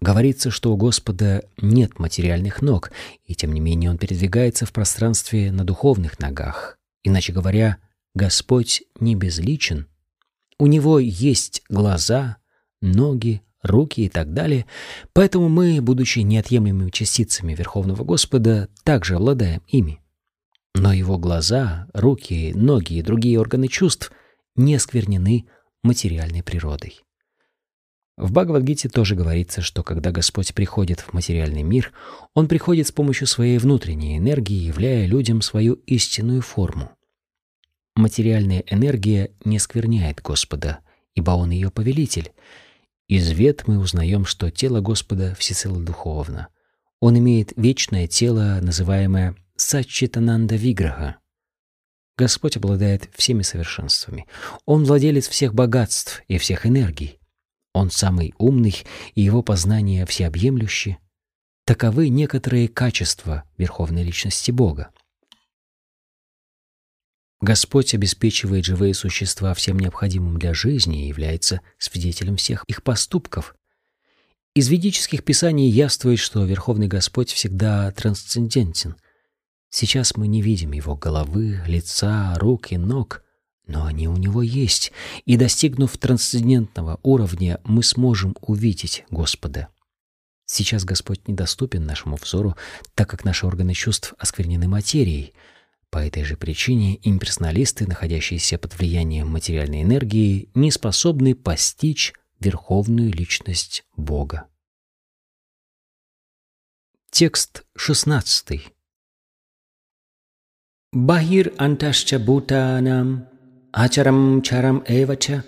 Говорится, 0.00 0.50
что 0.50 0.72
у 0.72 0.76
Господа 0.76 1.44
нет 1.56 1.98
материальных 1.98 2.60
ног, 2.60 2.90
и 3.24 3.34
тем 3.34 3.52
не 3.52 3.60
менее 3.60 3.90
Он 3.90 3.98
передвигается 3.98 4.66
в 4.66 4.72
пространстве 4.72 5.50
на 5.52 5.64
духовных 5.64 6.18
ногах. 6.18 6.76
Иначе 7.02 7.32
говоря, 7.32 7.78
Господь 8.14 8.82
не 8.98 9.14
безличен— 9.14 9.86
у 10.58 10.66
него 10.66 10.98
есть 10.98 11.62
глаза, 11.68 12.38
ноги, 12.80 13.42
руки 13.62 14.02
и 14.02 14.08
так 14.08 14.32
далее, 14.32 14.66
поэтому 15.12 15.48
мы, 15.48 15.80
будучи 15.80 16.20
неотъемлемыми 16.20 16.90
частицами 16.90 17.54
Верховного 17.54 18.04
Господа, 18.04 18.68
также 18.84 19.16
обладаем 19.16 19.62
ими. 19.66 20.00
Но 20.74 20.92
его 20.92 21.18
глаза, 21.18 21.88
руки, 21.94 22.52
ноги 22.54 22.94
и 22.94 23.02
другие 23.02 23.40
органы 23.40 23.68
чувств 23.68 24.12
не 24.56 24.78
сквернены 24.78 25.46
материальной 25.82 26.42
природой. 26.42 27.00
В 28.16 28.32
Бхагавадгите 28.32 28.88
тоже 28.88 29.14
говорится, 29.14 29.60
что 29.60 29.82
когда 29.82 30.10
Господь 30.10 30.54
приходит 30.54 31.00
в 31.00 31.12
материальный 31.12 31.62
мир, 31.62 31.92
Он 32.32 32.48
приходит 32.48 32.86
с 32.86 32.92
помощью 32.92 33.26
своей 33.26 33.58
внутренней 33.58 34.16
энергии, 34.16 34.56
являя 34.56 35.06
людям 35.06 35.42
свою 35.42 35.74
истинную 35.86 36.40
форму. 36.40 36.90
Материальная 37.96 38.62
энергия 38.66 39.30
не 39.42 39.58
скверняет 39.58 40.20
Господа, 40.20 40.80
ибо 41.14 41.30
Он 41.30 41.50
ее 41.50 41.70
повелитель. 41.70 42.30
Из 43.08 43.30
вет 43.30 43.66
мы 43.66 43.78
узнаем, 43.78 44.26
что 44.26 44.50
тело 44.50 44.82
Господа 44.82 45.34
всецело 45.38 45.80
духовно. 45.80 46.48
Он 47.00 47.18
имеет 47.18 47.54
вечное 47.56 48.06
тело, 48.06 48.58
называемое 48.60 49.34
Саччитананда 49.56 50.56
Виграха. 50.56 51.16
Господь 52.18 52.58
обладает 52.58 53.08
всеми 53.14 53.40
совершенствами. 53.40 54.26
Он 54.66 54.84
владелец 54.84 55.26
всех 55.28 55.54
богатств 55.54 56.22
и 56.28 56.36
всех 56.36 56.66
энергий. 56.66 57.18
Он 57.72 57.90
самый 57.90 58.34
умный, 58.36 58.76
и 59.14 59.22
его 59.22 59.42
познание 59.42 60.04
всеобъемлюще. 60.04 60.98
Таковы 61.64 62.10
некоторые 62.10 62.68
качества 62.68 63.44
Верховной 63.56 64.02
Личности 64.02 64.50
Бога. 64.50 64.90
Господь 67.40 67.94
обеспечивает 67.94 68.64
живые 68.64 68.94
существа 68.94 69.52
всем 69.52 69.78
необходимым 69.78 70.38
для 70.38 70.54
жизни 70.54 71.04
и 71.04 71.08
является 71.08 71.60
свидетелем 71.78 72.36
всех 72.36 72.64
их 72.66 72.82
поступков. 72.82 73.54
Из 74.54 74.68
ведических 74.68 75.22
писаний 75.22 75.68
яствует, 75.68 76.18
что 76.18 76.44
Верховный 76.44 76.88
Господь 76.88 77.30
всегда 77.30 77.90
трансцендентен. 77.92 78.96
Сейчас 79.68 80.16
мы 80.16 80.28
не 80.28 80.40
видим 80.40 80.72
Его 80.72 80.96
головы, 80.96 81.60
лица, 81.66 82.34
рук 82.38 82.72
и 82.72 82.78
ног, 82.78 83.22
но 83.66 83.84
они 83.84 84.08
у 84.08 84.16
Него 84.16 84.40
есть, 84.40 84.92
и, 85.26 85.36
достигнув 85.36 85.98
трансцендентного 85.98 86.98
уровня, 87.02 87.60
мы 87.64 87.82
сможем 87.82 88.34
увидеть 88.40 89.04
Господа. 89.10 89.68
Сейчас 90.46 90.86
Господь 90.86 91.28
недоступен 91.28 91.84
нашему 91.84 92.16
взору, 92.16 92.56
так 92.94 93.10
как 93.10 93.24
наши 93.24 93.46
органы 93.46 93.74
чувств 93.74 94.14
осквернены 94.16 94.68
материей— 94.68 95.34
по 95.90 95.98
этой 95.98 96.24
же 96.24 96.36
причине 96.36 96.98
имперсоналисты, 97.02 97.86
находящиеся 97.86 98.58
под 98.58 98.78
влиянием 98.78 99.28
материальной 99.28 99.82
энергии, 99.82 100.50
не 100.54 100.70
способны 100.70 101.34
постичь 101.34 102.12
верховную 102.40 103.12
личность 103.12 103.84
Бога. 103.96 104.46
Текст 107.10 107.64
16. 107.76 108.72
Бахир 110.92 111.52
анташча 111.56 112.18
бутанам 112.18 113.28
ачарам 113.72 114.42
чарам 114.42 114.84
эвача 114.86 115.44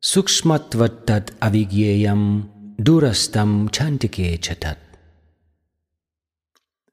сукшматваттад 0.00 1.34
авигьеям 1.40 2.50
дурастам 2.78 3.68
чантике 3.70 4.38
чатат. 4.38 4.78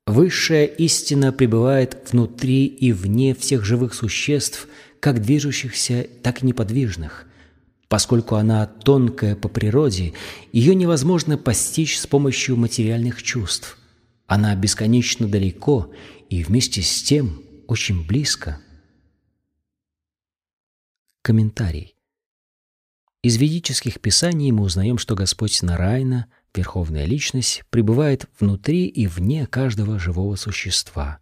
Высшая 0.06 0.66
истина 0.66 1.32
пребывает 1.32 2.12
внутри 2.12 2.66
и 2.66 2.92
вне 2.92 3.34
всех 3.34 3.64
живых 3.64 3.94
существ, 3.94 4.68
как 5.00 5.22
движущихся, 5.22 6.08
так 6.22 6.44
и 6.44 6.46
неподвижных. 6.46 7.26
Поскольку 7.88 8.36
она 8.36 8.66
тонкая 8.66 9.36
по 9.36 9.48
природе, 9.48 10.14
ее 10.52 10.76
невозможно 10.76 11.38
постичь 11.38 12.00
с 12.00 12.08
помощью 12.08 12.58
материальных 12.58 13.24
чувств. 13.24 13.78
Она 14.26 14.56
бесконечно 14.56 15.28
далеко 15.28 15.94
и 16.30 16.44
вместе 16.44 16.82
с 16.82 17.04
тем 17.04 17.42
очень 17.68 18.06
близко. 18.06 18.60
Комментарий. 21.22 21.96
Из 23.22 23.38
ведических 23.38 24.02
писаний 24.02 24.52
мы 24.52 24.64
узнаем, 24.64 24.98
что 24.98 25.16
Господь 25.16 25.62
Нарайна– 25.62 26.28
Верховная 26.56 27.06
Личность 27.06 27.64
пребывает 27.70 28.28
внутри 28.40 28.86
и 28.86 29.08
вне 29.08 29.48
каждого 29.48 29.98
живого 29.98 30.36
существа. 30.36 31.20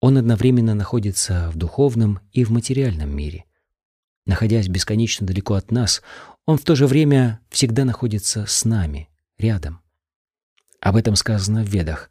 Он 0.00 0.18
одновременно 0.18 0.74
находится 0.74 1.50
в 1.50 1.56
духовном 1.56 2.20
и 2.32 2.44
в 2.44 2.50
материальном 2.50 3.14
мире. 3.14 3.44
Находясь 4.24 4.68
бесконечно 4.68 5.26
далеко 5.26 5.54
от 5.54 5.70
нас, 5.70 6.02
он 6.44 6.58
в 6.58 6.64
то 6.64 6.76
же 6.76 6.86
время 6.86 7.40
всегда 7.50 7.84
находится 7.84 8.46
с 8.46 8.64
нами, 8.64 9.08
рядом. 9.38 9.80
Об 10.80 10.96
этом 10.96 11.16
сказано 11.16 11.64
в 11.64 11.68
Ведах. 11.68 12.10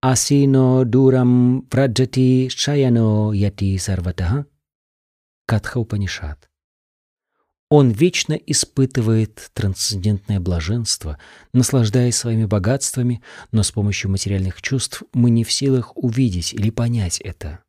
«Асино 0.00 0.84
дурам 0.84 1.62
праджати 1.62 2.48
шаяно 2.48 3.32
яти 3.32 3.76
сарватаха» 3.78 4.46
Катха 5.46 5.78
Упанишат. 5.78 6.50
Он 7.70 7.90
вечно 7.90 8.34
испытывает 8.34 9.50
трансцендентное 9.54 10.38
блаженство, 10.38 11.18
наслаждаясь 11.52 12.16
своими 12.16 12.44
богатствами, 12.44 13.22
но 13.52 13.62
с 13.62 13.72
помощью 13.72 14.10
материальных 14.10 14.60
чувств 14.60 15.02
мы 15.12 15.30
не 15.30 15.44
в 15.44 15.52
силах 15.52 15.96
увидеть 15.96 16.52
или 16.52 16.70
понять 16.70 17.20
это. 17.20 17.60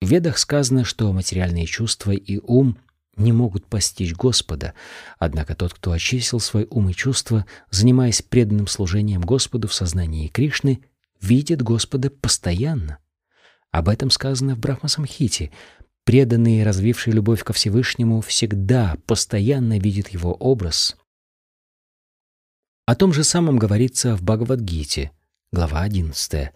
В 0.00 0.08
Ведах 0.08 0.38
сказано, 0.38 0.84
что 0.84 1.12
материальные 1.12 1.66
чувства 1.66 2.12
и 2.12 2.38
ум 2.38 2.78
не 3.16 3.32
могут 3.32 3.66
постичь 3.66 4.14
Господа, 4.14 4.74
однако 5.18 5.54
тот, 5.54 5.72
кто 5.72 5.92
очистил 5.92 6.40
свой 6.40 6.66
ум 6.68 6.90
и 6.90 6.94
чувства, 6.94 7.46
занимаясь 7.70 8.22
преданным 8.22 8.66
служением 8.66 9.22
Господу 9.22 9.68
в 9.68 9.74
сознании 9.74 10.28
Кришны, 10.28 10.82
видит 11.20 11.62
Господа 11.62 12.10
постоянно. 12.10 12.98
Об 13.70 13.88
этом 13.88 14.10
сказано 14.10 14.54
в 14.54 14.58
Брахмасамхите, 14.58 15.50
преданный 16.04 16.60
и 16.60 16.62
развивший 16.62 17.12
любовь 17.12 17.42
ко 17.42 17.52
Всевышнему, 17.52 18.20
всегда, 18.20 18.96
постоянно 19.06 19.78
видит 19.78 20.08
его 20.08 20.34
образ. 20.34 20.96
О 22.86 22.94
том 22.94 23.12
же 23.12 23.24
самом 23.24 23.58
говорится 23.58 24.16
в 24.16 24.22
Бхагавадгите, 24.22 25.12
глава 25.52 25.82
11. 25.82 26.52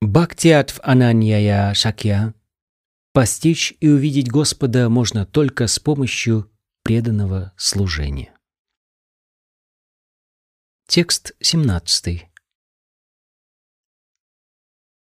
«Бхактиатв 0.00 0.80
ананьяя 0.82 1.74
шакья» 1.74 2.34
Постичь 3.12 3.74
и 3.80 3.88
увидеть 3.88 4.30
Господа 4.30 4.88
можно 4.88 5.26
только 5.26 5.66
с 5.66 5.80
помощью 5.80 6.48
преданного 6.84 7.52
служения. 7.56 8.32
Текст 10.86 11.32
17. 11.40 12.28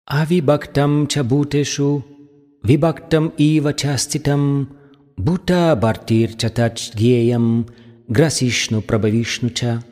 Ави 0.06 0.40
бхактам 0.40 1.08
чабутешу 1.08 2.06
Вибактам 2.68 3.32
ива 3.38 3.74
частитам, 3.74 4.76
бута 5.16 5.74
бартир 5.82 6.36
чатач 6.36 6.92
геям, 6.94 7.68
грасишну 8.10 8.82
прабавишнуча. 8.82 9.86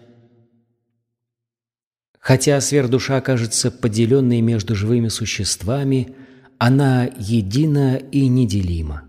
Хотя 2.19 2.59
сверхдуша 2.59 3.21
кажется 3.21 3.71
поделенной 3.71 4.41
между 4.41 4.76
живыми 4.76 5.07
существами, 5.07 6.17
она 6.57 7.05
едина 7.17 7.95
и 7.95 8.28
неделима. 8.28 9.05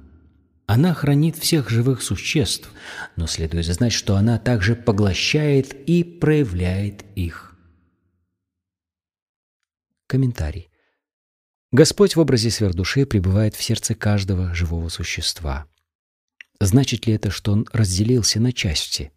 Она 0.66 0.94
хранит 0.94 1.36
всех 1.36 1.68
живых 1.68 2.02
существ, 2.02 2.70
но 3.16 3.26
следует 3.26 3.66
знать, 3.66 3.92
что 3.92 4.14
она 4.14 4.38
также 4.38 4.76
поглощает 4.76 5.74
и 5.88 6.04
проявляет 6.04 7.04
их. 7.16 7.56
Комментарий. 10.06 10.68
Господь 11.76 12.16
в 12.16 12.20
образе 12.20 12.50
сверхдуши 12.50 13.04
пребывает 13.04 13.54
в 13.54 13.62
сердце 13.62 13.94
каждого 13.94 14.54
живого 14.54 14.88
существа. 14.88 15.66
Значит 16.58 17.06
ли 17.06 17.12
это, 17.12 17.30
что 17.30 17.52
Он 17.52 17.68
разделился 17.70 18.40
на 18.40 18.54
части? 18.54 19.12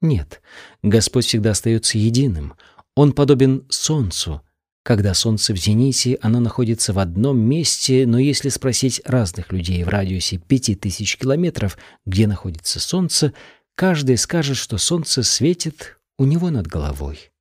Нет. 0.00 0.40
Господь 0.84 1.26
всегда 1.26 1.50
остается 1.50 1.98
единым. 1.98 2.54
Он 2.94 3.12
подобен 3.12 3.66
Солнцу. 3.70 4.42
Когда 4.84 5.14
Солнце 5.14 5.52
в 5.52 5.56
зените, 5.56 6.16
оно 6.22 6.38
находится 6.38 6.92
в 6.92 7.00
одном 7.00 7.40
месте, 7.40 8.06
но 8.06 8.20
если 8.20 8.50
спросить 8.50 9.02
разных 9.04 9.50
людей 9.50 9.82
в 9.82 9.88
радиусе 9.88 10.38
пяти 10.38 10.76
тысяч 10.76 11.16
километров, 11.16 11.76
где 12.04 12.28
находится 12.28 12.78
Солнце, 12.78 13.32
каждый 13.74 14.16
скажет, 14.16 14.58
что 14.58 14.78
Солнце 14.78 15.24
светит 15.24 15.98
у 16.18 16.24
него 16.24 16.50
над 16.50 16.68
головой. 16.68 17.32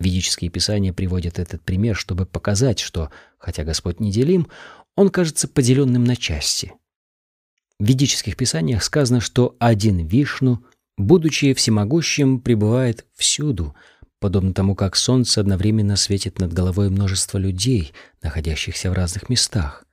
Ведические 0.00 0.50
писания 0.50 0.92
приводят 0.92 1.38
этот 1.38 1.62
пример, 1.62 1.96
чтобы 1.96 2.24
показать, 2.24 2.78
что, 2.78 3.10
хотя 3.38 3.64
Господь 3.64 4.00
неделим, 4.00 4.48
Он 4.96 5.08
кажется 5.08 5.48
поделенным 5.48 6.04
на 6.04 6.16
части. 6.16 6.72
В 7.78 7.84
ведических 7.84 8.36
писаниях 8.36 8.82
сказано, 8.82 9.20
что 9.20 9.56
один 9.60 10.06
Вишну, 10.06 10.64
будучи 10.96 11.54
всемогущим, 11.54 12.40
пребывает 12.40 13.06
всюду, 13.14 13.74
подобно 14.18 14.52
тому, 14.52 14.74
как 14.74 14.96
солнце 14.96 15.40
одновременно 15.40 15.96
светит 15.96 16.40
над 16.40 16.52
головой 16.52 16.90
множество 16.90 17.38
людей, 17.38 17.92
находящихся 18.20 18.90
в 18.90 18.94
разных 18.94 19.28
местах. 19.28 19.84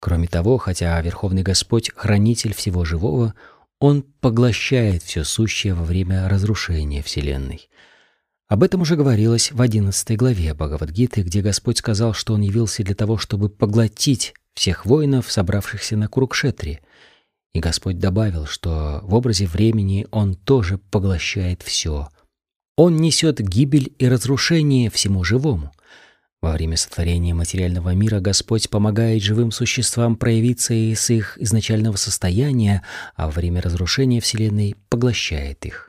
Кроме 0.00 0.28
того, 0.28 0.58
хотя 0.58 1.00
Верховный 1.00 1.42
Господь— 1.42 1.90
хранитель 1.96 2.54
всего 2.54 2.84
живого, 2.84 3.34
Он 3.80 4.02
поглощает 4.02 5.02
все 5.02 5.24
сущее 5.24 5.74
во 5.74 5.82
время 5.82 6.28
разрушения 6.28 7.02
Вселенной— 7.02 7.68
об 8.48 8.62
этом 8.62 8.80
уже 8.80 8.96
говорилось 8.96 9.52
в 9.52 9.60
11 9.60 10.16
главе 10.16 10.54
Бхагавадгиты, 10.54 11.22
где 11.22 11.42
Господь 11.42 11.78
сказал, 11.78 12.14
что 12.14 12.32
Он 12.32 12.40
явился 12.40 12.82
для 12.82 12.94
того, 12.94 13.18
чтобы 13.18 13.50
поглотить 13.50 14.34
всех 14.54 14.86
воинов, 14.86 15.30
собравшихся 15.30 15.96
на 15.96 16.08
Курукшетре. 16.08 16.80
И 17.54 17.60
Господь 17.60 17.98
добавил, 17.98 18.46
что 18.46 19.00
в 19.02 19.14
образе 19.14 19.46
времени 19.46 20.06
Он 20.10 20.34
тоже 20.34 20.78
поглощает 20.78 21.62
все. 21.62 22.08
Он 22.76 22.96
несет 22.96 23.40
гибель 23.40 23.92
и 23.98 24.08
разрушение 24.08 24.90
всему 24.90 25.24
живому. 25.24 25.72
Во 26.40 26.52
время 26.52 26.76
сотворения 26.76 27.34
материального 27.34 27.92
мира 27.94 28.20
Господь 28.20 28.70
помогает 28.70 29.22
живым 29.22 29.50
существам 29.50 30.16
проявиться 30.16 30.72
из 30.72 31.10
их 31.10 31.36
изначального 31.38 31.96
состояния, 31.96 32.82
а 33.16 33.26
во 33.26 33.32
время 33.32 33.60
разрушения 33.60 34.20
Вселенной 34.20 34.76
поглощает 34.88 35.66
их. 35.66 35.87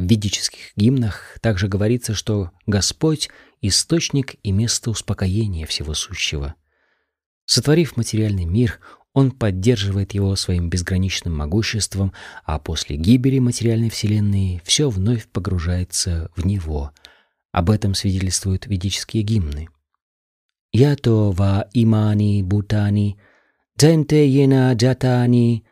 В 0.00 0.04
ведических 0.04 0.72
гимнах 0.76 1.36
также 1.42 1.68
говорится, 1.68 2.14
что 2.14 2.52
Господь— 2.66 3.28
источник 3.60 4.36
и 4.42 4.50
место 4.50 4.88
успокоения 4.88 5.66
всего 5.66 5.92
сущего. 5.92 6.54
Сотворив 7.44 7.98
материальный 7.98 8.46
мир, 8.46 8.80
он 9.12 9.30
поддерживает 9.30 10.14
его 10.14 10.34
своим 10.36 10.70
безграничным 10.70 11.36
могуществом, 11.36 12.14
а 12.46 12.58
после 12.58 12.96
гибели 12.96 13.40
материальной 13.40 13.90
вселенной 13.90 14.62
все 14.64 14.88
вновь 14.88 15.28
погружается 15.28 16.30
в 16.34 16.46
него. 16.46 16.92
Об 17.52 17.68
этом 17.68 17.92
свидетельствуют 17.92 18.66
ведические 18.66 19.22
гимны. 19.22 19.68
«Ято 20.72 21.30
ва 21.30 21.68
имани 21.74 22.42
бутани, 22.42 23.18
дженте 23.78 24.26
ена 24.26 24.72
джатани, 24.72 25.66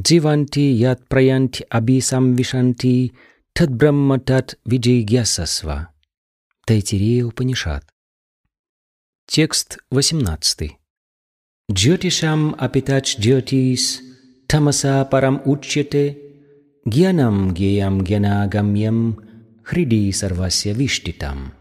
дживанти 0.00 0.72
ят 0.72 1.06
праянти 1.06 1.66
абисам 1.68 2.34
вишанти, 2.34 3.12
тат 3.56 3.70
брахма 3.70 4.18
тат 4.18 4.58
виджигьясасва». 4.66 5.88
Тайтирея 6.66 7.24
Упанишат. 7.26 7.84
Текст 9.26 9.78
18. 9.90 10.72
Джотишам 11.70 12.56
апитач 12.58 13.16
джотис, 13.18 14.00
тамаса 14.48 15.04
парам 15.04 15.40
учьете, 15.44 16.18
гьянам 16.84 17.54
геям 17.54 18.02
гьянагамьям, 18.02 19.20
хриди 19.62 20.10
сарвасya 20.10 20.74
виштитам. 20.74 21.52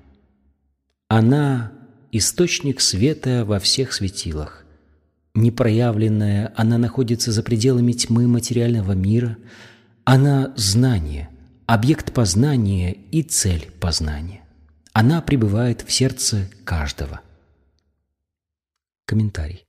Она— 1.09 1.73
источник 2.11 2.81
света 2.81 3.45
во 3.45 3.59
всех 3.59 3.93
светилах. 3.93 4.65
Непроявленная, 5.35 6.53
она 6.55 6.77
находится 6.77 7.31
за 7.31 7.43
пределами 7.43 7.91
тьмы 7.93 8.27
материального 8.27 8.93
мира. 8.93 9.37
Она— 10.05 10.53
знание, 10.57 11.29
объект 11.65 12.13
познания 12.13 12.93
и 12.93 13.23
цель 13.23 13.71
познания. 13.79 14.45
Она 14.91 15.21
пребывает 15.21 15.81
в 15.81 15.91
сердце 15.91 16.49
каждого. 16.65 17.21
Комментарий. 19.05 19.65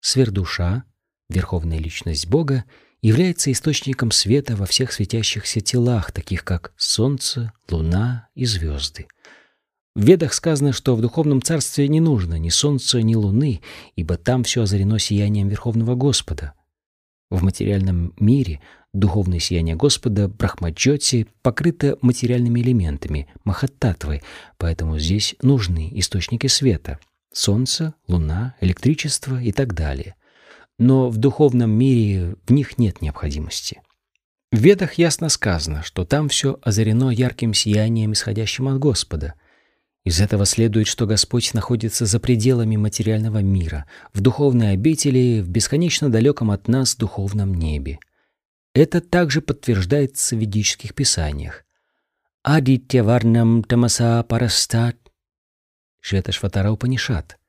Сверхдуша, 0.00 0.84
верховная 1.28 1.78
личность 1.78 2.28
Бога, 2.28 2.64
является 3.02 3.50
источником 3.52 4.10
света 4.10 4.56
во 4.56 4.66
всех 4.66 4.92
светящихся 4.92 5.60
телах, 5.60 6.12
таких 6.12 6.44
как 6.44 6.72
Солнце, 6.76 7.52
Луна 7.70 8.28
и 8.34 8.44
звезды. 8.44 9.06
В 9.94 10.02
Ведах 10.04 10.32
сказано, 10.32 10.72
что 10.72 10.94
в 10.94 11.00
духовном 11.00 11.42
царстве 11.42 11.88
не 11.88 12.00
нужно 12.00 12.38
ни 12.38 12.50
солнца, 12.50 13.02
ни 13.02 13.16
луны, 13.16 13.62
ибо 13.96 14.16
там 14.16 14.44
все 14.44 14.62
озарено 14.62 15.00
сиянием 15.00 15.48
Верховного 15.48 15.96
Господа. 15.96 16.54
В 17.30 17.42
материальном 17.42 18.14
мире 18.20 18.60
Духовное 18.94 19.38
сияние 19.38 19.76
Господа 19.76 20.28
Брахмаджоти 20.28 21.26
покрыто 21.42 21.98
материальными 22.00 22.60
элементами, 22.60 23.28
махаттатвой, 23.44 24.22
поэтому 24.56 24.98
здесь 24.98 25.36
нужны 25.42 25.90
источники 25.92 26.46
света— 26.46 26.98
солнце, 27.32 27.94
луна, 28.06 28.54
электричество 28.60 29.40
и 29.40 29.52
так 29.52 29.74
далее. 29.74 30.14
Но 30.78 31.10
в 31.10 31.18
духовном 31.18 31.70
мире 31.70 32.36
в 32.46 32.52
них 32.52 32.78
нет 32.78 33.02
необходимости. 33.02 33.82
В 34.50 34.58
Ведах 34.58 34.94
ясно 34.94 35.28
сказано, 35.28 35.82
что 35.82 36.06
там 36.06 36.30
все 36.30 36.58
озарено 36.62 37.10
ярким 37.10 37.52
сиянием, 37.52 38.12
исходящим 38.12 38.68
от 38.68 38.78
Господа. 38.78 39.34
Из 40.04 40.20
этого 40.22 40.46
следует, 40.46 40.86
что 40.86 41.06
Господь 41.06 41.52
находится 41.52 42.06
за 42.06 42.18
пределами 42.18 42.76
материального 42.76 43.42
мира, 43.42 43.84
в 44.14 44.22
духовной 44.22 44.72
обители, 44.72 45.42
в 45.42 45.50
бесконечно 45.50 46.08
далеком 46.08 46.50
от 46.50 46.66
нас 46.68 46.96
духовном 46.96 47.52
небе. 47.52 47.98
Это 48.78 49.00
также 49.00 49.42
подтверждается 49.42 50.36
в 50.36 50.38
ведических 50.38 50.94
писаниях. 50.94 51.64
Адитya 52.46 53.02
Варнам 53.02 53.64
Тамаса 53.64 54.22
Парастат 54.22 54.96
Шветашватара 55.98 56.70
Упанишат. 56.70 57.40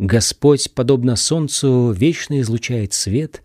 Господь, 0.00 0.74
подобно 0.74 1.14
солнцу, 1.14 1.92
вечно 1.92 2.40
излучает 2.40 2.92
свет, 2.92 3.44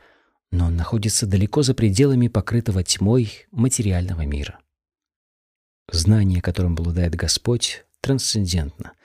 но 0.50 0.66
он 0.66 0.76
находится 0.76 1.28
далеко 1.28 1.62
за 1.62 1.76
пределами 1.76 2.30
покрытого 2.30 2.84
тьмой 2.84 3.45
материального 3.52 4.26
мира. 4.26 4.58
Знание, 5.91 6.41
которым 6.41 6.74
обладает 6.74 7.14
Господь, 7.14 7.86
трансцендентно— 8.02 8.93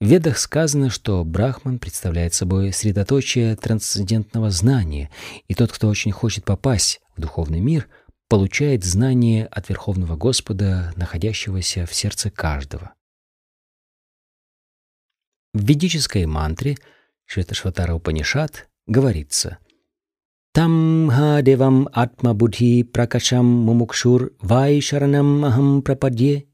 в 0.00 0.04
Ведах 0.06 0.38
сказано, 0.38 0.90
что 0.90 1.24
Брахман 1.24 1.78
представляет 1.78 2.34
собой 2.34 2.72
средоточие 2.72 3.56
трансцендентного 3.56 4.50
знания, 4.50 5.10
и 5.48 5.54
тот, 5.54 5.72
кто 5.72 5.88
очень 5.88 6.12
хочет 6.12 6.44
попасть 6.44 7.00
в 7.16 7.20
духовный 7.20 7.60
мир, 7.60 7.88
получает 8.28 8.84
знание 8.84 9.46
от 9.46 9.68
Верховного 9.68 10.16
Господа, 10.16 10.92
находящегося 10.96 11.86
в 11.86 11.94
сердце 11.94 12.30
каждого. 12.30 12.92
В 15.54 15.64
ведической 15.64 16.26
мантре 16.26 16.76
Шветашватара 17.24 17.94
Упанишат 17.94 18.68
говорится 18.86 19.58
«Там 20.52 21.08
ха 21.10 21.40
девам 21.40 21.88
атма 21.92 22.34
будхи 22.34 22.82
пракашам 22.82 23.46
мумукшур 23.46 24.32
вай 24.40 24.80
шаранам 24.82 25.44
ахам 25.44 25.80
прападье» 25.80 26.46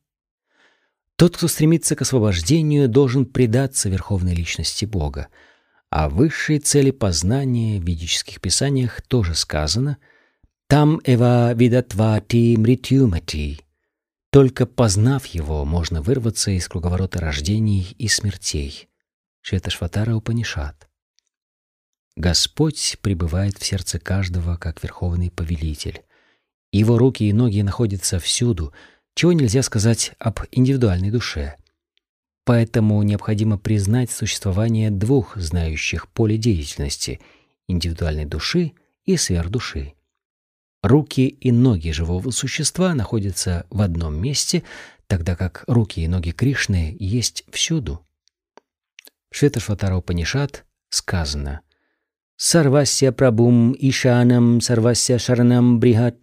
Тот, 1.23 1.37
кто 1.37 1.47
стремится 1.47 1.95
к 1.95 2.03
освобождению, 2.03 2.89
должен 2.89 3.27
предаться 3.27 3.89
верховной 3.89 4.35
личности 4.35 4.87
Бога. 4.87 5.29
О 5.89 6.09
высшей 6.09 6.59
цели 6.59 6.91
познания 6.91 7.79
в 7.79 7.85
ведических 7.85 8.41
писаниях 8.41 9.01
тоже 9.03 9.37
сказано 9.37 9.99
«Там 10.66 11.01
эва 11.05 11.53
видатвати 11.53 12.57
мритюмати». 12.57 13.61
Только 14.33 14.66
познав 14.66 15.27
его, 15.27 15.64
можно 15.64 16.03
вырваться 16.03 16.51
из 16.51 16.66
круговорота 16.66 17.20
рождений 17.20 17.95
и 17.99 18.09
смертей. 18.09 18.89
Шветашватара 19.43 20.16
Упанишат. 20.16 20.89
Господь 22.16 22.99
пребывает 23.01 23.59
в 23.59 23.64
сердце 23.64 24.01
каждого, 24.01 24.57
как 24.57 24.83
верховный 24.83 25.31
повелитель. 25.31 26.03
Его 26.73 26.99
руки 26.99 27.23
и 27.23 27.33
ноги 27.33 27.62
находятся 27.62 28.18
всюду— 28.18 28.73
чего 29.15 29.33
нельзя 29.33 29.63
сказать 29.63 30.13
об 30.19 30.41
индивидуальной 30.51 31.11
душе. 31.11 31.57
Поэтому 32.45 33.03
необходимо 33.03 33.59
признать 33.59 34.11
существование 34.11 34.91
двух 34.91 35.37
знающих 35.37 36.09
поле 36.09 36.37
деятельности— 36.37 37.21
индивидуальной 37.73 38.25
души 38.25 38.73
и 39.05 39.17
сверхдуши. 39.17 39.95
Руки 40.83 41.29
и 41.29 41.53
ноги 41.53 41.91
живого 41.91 42.31
существа 42.31 42.95
находятся 42.95 43.67
в 43.71 43.81
одном 43.83 44.21
месте, 44.21 44.65
тогда 45.07 45.37
как 45.37 45.65
руки 45.67 46.01
и 46.01 46.09
ноги 46.09 46.31
Кришны 46.31 46.97
есть 46.99 47.45
всюду. 47.51 48.05
В 49.31 49.37
Шветашватара 49.37 49.97
Упанишат 49.97 50.65
сказано 50.89 51.61
«Сарвасya 52.37 53.13
прабум 53.13 53.75
ишанам 53.79 54.59
сарвасya 54.59 55.19
шаранам 55.19 55.79
брихат» 55.79 56.17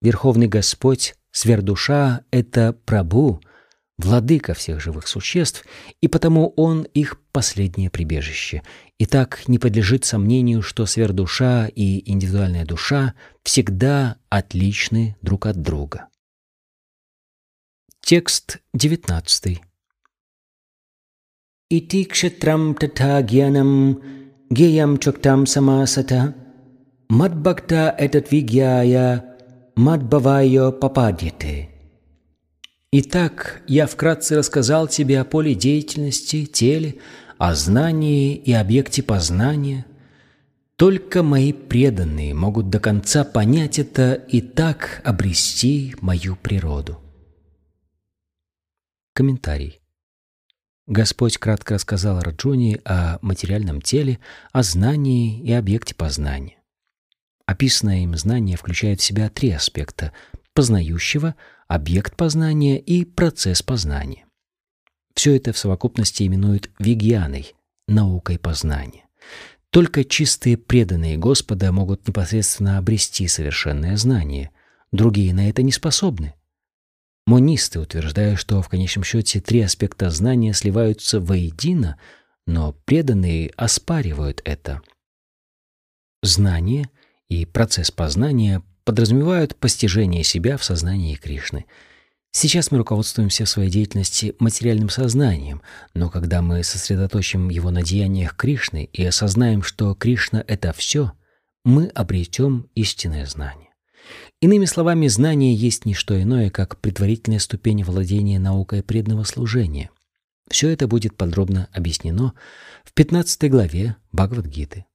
Верховный 0.00 0.48
Господь 0.48 1.14
Сверхдуша— 1.38 2.24
это 2.32 2.72
Прабу, 2.84 3.40
владыка 3.96 4.54
всех 4.54 4.80
живых 4.80 5.06
существ, 5.06 5.64
и 6.00 6.08
потому 6.08 6.52
он 6.56 6.82
их 6.82 7.20
последнее 7.30 7.90
прибежище. 7.90 8.64
И 8.98 9.06
так 9.06 9.46
не 9.46 9.60
подлежит 9.60 10.04
сомнению, 10.04 10.62
что 10.62 10.84
сверхдуша 10.84 11.70
и 11.72 12.10
индивидуальная 12.10 12.64
душа 12.64 13.14
всегда 13.44 14.16
отличны 14.28 15.16
друг 15.22 15.46
от 15.46 15.62
друга. 15.62 16.08
Текст 18.00 18.58
19. 18.74 19.60
Ити 21.70 22.04
кшетрам 22.04 22.74
тата 22.74 23.22
гьянам 23.22 24.02
геям 24.50 24.98
чоктам 24.98 25.46
самасата 25.46 26.34
мадбакта 27.08 27.94
этот 27.96 28.32
вигьяя 28.32 29.37
Мадбавайо 29.78 30.72
попадьете. 30.72 31.68
Итак, 32.90 33.62
я 33.68 33.86
вкратце 33.86 34.36
рассказал 34.36 34.88
тебе 34.88 35.20
о 35.20 35.24
поле 35.24 35.54
деятельности, 35.54 36.46
теле, 36.46 36.96
о 37.38 37.54
знании 37.54 38.34
и 38.34 38.52
объекте 38.52 39.04
познания. 39.04 39.86
Только 40.74 41.22
мои 41.22 41.52
преданные 41.52 42.34
могут 42.34 42.70
до 42.70 42.80
конца 42.80 43.22
понять 43.22 43.78
это 43.78 44.14
и 44.14 44.40
так 44.40 45.00
обрести 45.04 45.94
мою 46.00 46.34
природу. 46.34 46.98
Комментарий. 49.12 49.80
Господь 50.88 51.38
кратко 51.38 51.74
рассказал 51.74 52.18
Раджуни 52.20 52.80
о 52.84 53.20
материальном 53.22 53.80
теле, 53.80 54.18
о 54.50 54.64
знании 54.64 55.40
и 55.40 55.52
объекте 55.52 55.94
познания. 55.94 56.57
Описанное 57.48 58.00
им 58.00 58.14
знание 58.14 58.58
включает 58.58 59.00
в 59.00 59.04
себя 59.04 59.30
три 59.30 59.52
аспекта– 59.52 60.12
познающего, 60.52 61.34
объект 61.66 62.14
познания 62.14 62.78
и 62.78 63.06
процесс 63.06 63.62
познания. 63.62 64.26
Все 65.14 65.34
это 65.34 65.54
в 65.54 65.58
совокупности 65.58 66.24
именуют 66.24 66.70
вигьяной, 66.78 67.54
наукой 67.86 68.38
познания. 68.38 69.06
Только 69.70 70.04
чистые 70.04 70.58
преданные 70.58 71.16
Господа 71.16 71.72
могут 71.72 72.06
непосредственно 72.06 72.76
обрести 72.76 73.26
совершенное 73.28 73.96
знание, 73.96 74.50
другие 74.92 75.32
на 75.32 75.48
это 75.48 75.62
не 75.62 75.72
способны. 75.72 76.34
Монисты 77.26 77.80
утверждают, 77.80 78.38
что 78.38 78.60
в 78.60 78.68
конечном 78.68 79.04
счете 79.04 79.40
три 79.40 79.62
аспекта 79.62 80.10
знания 80.10 80.52
сливаются 80.52 81.18
воедино, 81.18 81.98
но 82.46 82.74
преданные 82.84 83.52
оспаривают 83.56 84.42
это– 84.44 84.82
Знание 86.22 86.90
и 87.28 87.44
процесс 87.44 87.90
познания 87.90 88.62
подразумевают 88.84 89.54
постижение 89.56 90.24
себя 90.24 90.56
в 90.56 90.64
сознании 90.64 91.14
Кришны. 91.14 91.66
Сейчас 92.30 92.70
мы 92.70 92.78
руководствуемся 92.78 93.44
в 93.44 93.48
своей 93.48 93.70
деятельности 93.70 94.34
материальным 94.38 94.90
сознанием, 94.90 95.62
но 95.94 96.10
когда 96.10 96.42
мы 96.42 96.62
сосредоточим 96.62 97.48
его 97.48 97.70
на 97.70 97.82
деяниях 97.82 98.36
Кришны 98.36 98.88
и 98.92 99.04
осознаем, 99.04 99.62
что 99.62 99.94
Кришна— 99.94 100.44
это 100.46 100.72
все, 100.72 101.12
мы 101.64 101.86
обретем 101.88 102.68
истинное 102.74 103.26
знание. 103.26 103.68
Иными 104.40 104.66
словами, 104.66 105.08
знание 105.08 105.54
есть 105.54 105.84
не 105.84 105.94
что 105.94 106.20
иное, 106.20 106.50
как 106.50 106.78
предварительная 106.80 107.40
ступень 107.40 107.82
владения 107.82 108.38
наукой 108.38 108.82
преданного 108.82 109.24
служения. 109.24 109.90
Все 110.48 110.70
это 110.70 110.86
будет 110.86 111.16
подробно 111.16 111.68
объяснено 111.72 112.32
в 112.84 112.92
15 112.92 113.50
главе 113.50 113.96
Бхагавадгиты. 114.12 114.86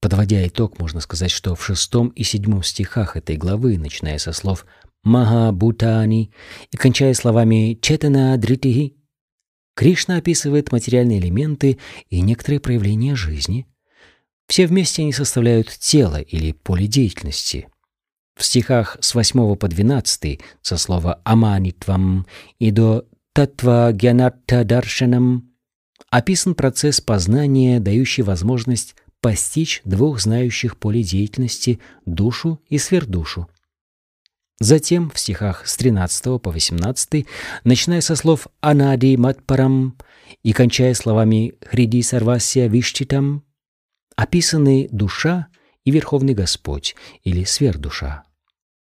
Подводя 0.00 0.46
итог, 0.46 0.78
можно 0.78 1.00
сказать, 1.00 1.30
что 1.30 1.54
в 1.54 1.64
шестом 1.64 2.08
и 2.08 2.22
седьмом 2.22 2.62
стихах 2.62 3.16
этой 3.16 3.36
главы, 3.36 3.76
начиная 3.76 4.18
со 4.18 4.32
слов 4.32 4.64
«Махабутани» 5.04 6.32
и 6.70 6.76
кончая 6.76 7.12
словами 7.14 7.78
«Четана 7.80 8.36
дритихи», 8.38 8.96
Кришна 9.80 10.16
описывает 10.16 10.72
материальные 10.72 11.20
элементы 11.20 11.78
и 12.10 12.20
некоторые 12.20 12.60
проявления 12.60 13.14
жизни. 13.14 13.66
Все 14.46 14.66
вместе 14.66 15.02
они 15.02 15.12
составляют 15.12 15.68
тело 15.68 16.20
или 16.20 16.52
поле 16.52 16.86
деятельности. 16.86 17.68
В 18.36 18.44
стихах 18.44 18.98
с 19.00 19.14
8 19.14 19.56
по 19.56 19.68
12 19.68 20.40
со 20.60 20.76
слова 20.76 21.20
«аманитвам» 21.24 22.26
и 22.58 22.70
до 22.70 23.06
«татва 23.32 23.92
гьянатта 23.92 24.64
даршанам» 24.64 25.50
описан 26.10 26.54
процесс 26.54 27.00
познания, 27.00 27.80
дающий 27.80 28.22
возможность 28.22 28.96
постичь 29.20 29.82
двух 29.84 30.20
знающих 30.20 30.76
полей 30.76 31.02
деятельности– 31.02 31.80
душу 32.06 32.60
и 32.68 32.78
сверхдушу. 32.78 33.48
Затем 34.60 35.10
в 35.10 35.18
стихах 35.18 35.66
с 35.66 35.76
13 35.76 36.40
по 36.40 36.50
18, 36.50 37.26
начиная 37.64 38.02
со 38.02 38.14
слов 38.14 38.46
«анади 38.60 39.16
матпарам» 39.16 39.96
и 40.42 40.52
кончая 40.52 40.92
словами 40.92 41.54
«хриди 41.62 42.02
сарвасия 42.02 42.68
виштитам», 42.68 43.42
описаны 44.16 44.88
душа 44.92 45.48
и 45.84 45.90
Верховный 45.90 46.34
Господь 46.34 46.94
или 47.24 47.44
сверхдуша. 47.44 48.24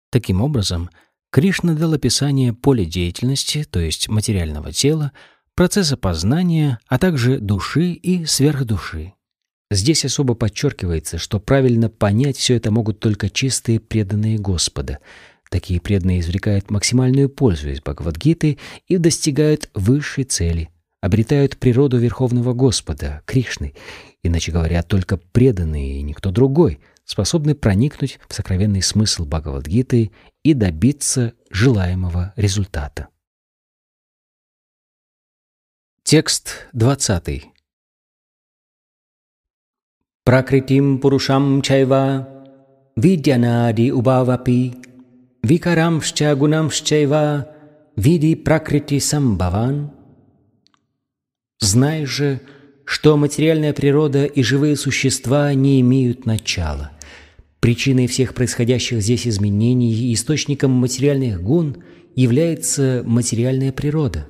Таким 0.10 0.42
образом, 0.42 0.90
Кришна 1.32 1.74
дал 1.74 1.94
описание 1.94 2.54
поля 2.54 2.86
деятельности, 2.86 3.66
то 3.70 3.80
есть 3.80 4.08
материального 4.08 4.72
тела, 4.72 5.12
процесса 5.54 5.98
познания, 5.98 6.80
а 6.88 6.98
также 6.98 7.40
души 7.40 7.92
и 7.92 8.24
сверхдуши. 8.26 9.17
Здесь 9.70 10.06
особо 10.06 10.34
подчеркивается, 10.34 11.18
что 11.18 11.40
правильно 11.40 11.90
понять 11.90 12.38
все 12.38 12.56
это 12.56 12.72
могут 12.72 13.00
только 13.00 13.30
чистые 13.30 13.80
преданные 13.80 14.38
Господа. 14.38 15.00
Такие 15.50 15.82
преданные 15.82 16.22
извлекают 16.22 16.72
максимальную 16.72 17.30
пользу 17.30 17.70
из 17.70 17.82
Бхагавадгиты 17.82 18.58
и 18.88 18.98
достигают 18.98 19.70
высшей 19.74 20.24
цели, 20.24 20.70
обретают 21.02 21.58
природу 21.58 21.98
Верховного 21.98 22.54
Господа, 22.54 23.22
Кришны. 23.26 23.74
Иначе 24.24 24.52
говоря, 24.52 24.84
только 24.84 25.18
преданные 25.18 26.00
и 26.00 26.02
никто 26.02 26.32
другой 26.32 26.80
способны 27.04 27.56
проникнуть 27.56 28.20
в 28.28 28.34
сокровенный 28.34 28.82
смысл 28.82 29.26
Бхагавадгиты 29.26 30.12
и 30.44 30.54
добиться 30.54 31.34
желаемого 31.50 32.34
результата. 32.36 33.08
Текст 36.04 36.68
20. 36.72 37.57
Пракритим 40.28 41.00
пурушам 41.00 41.62
чайва, 41.62 42.28
purusham 42.98 43.92
убавапи, 43.94 44.74
викарам 45.42 46.02
ubhavapi 46.02 46.36
гунам 46.36 46.68
гунамшчайва 46.68 47.46
види 47.96 48.36
пракрити 48.36 49.00
самбаван. 49.00 49.90
Знай 51.62 52.06
же, 52.06 52.42
что 52.84 53.16
материальная 53.16 53.72
природа 53.72 54.26
и 54.26 54.44
живые 54.44 54.76
существа 54.76 55.54
не 55.54 55.80
имеют 55.80 56.26
начала. 56.26 56.92
Причиной 57.62 58.08
всех 58.08 58.34
происходящих 58.34 59.02
здесь 59.02 59.26
изменений 59.30 59.94
и 59.94 60.14
источником 60.14 60.72
материальных 60.72 61.42
гун 61.42 61.78
является 62.18 63.02
материальная 63.06 63.72
природа. 63.72 64.28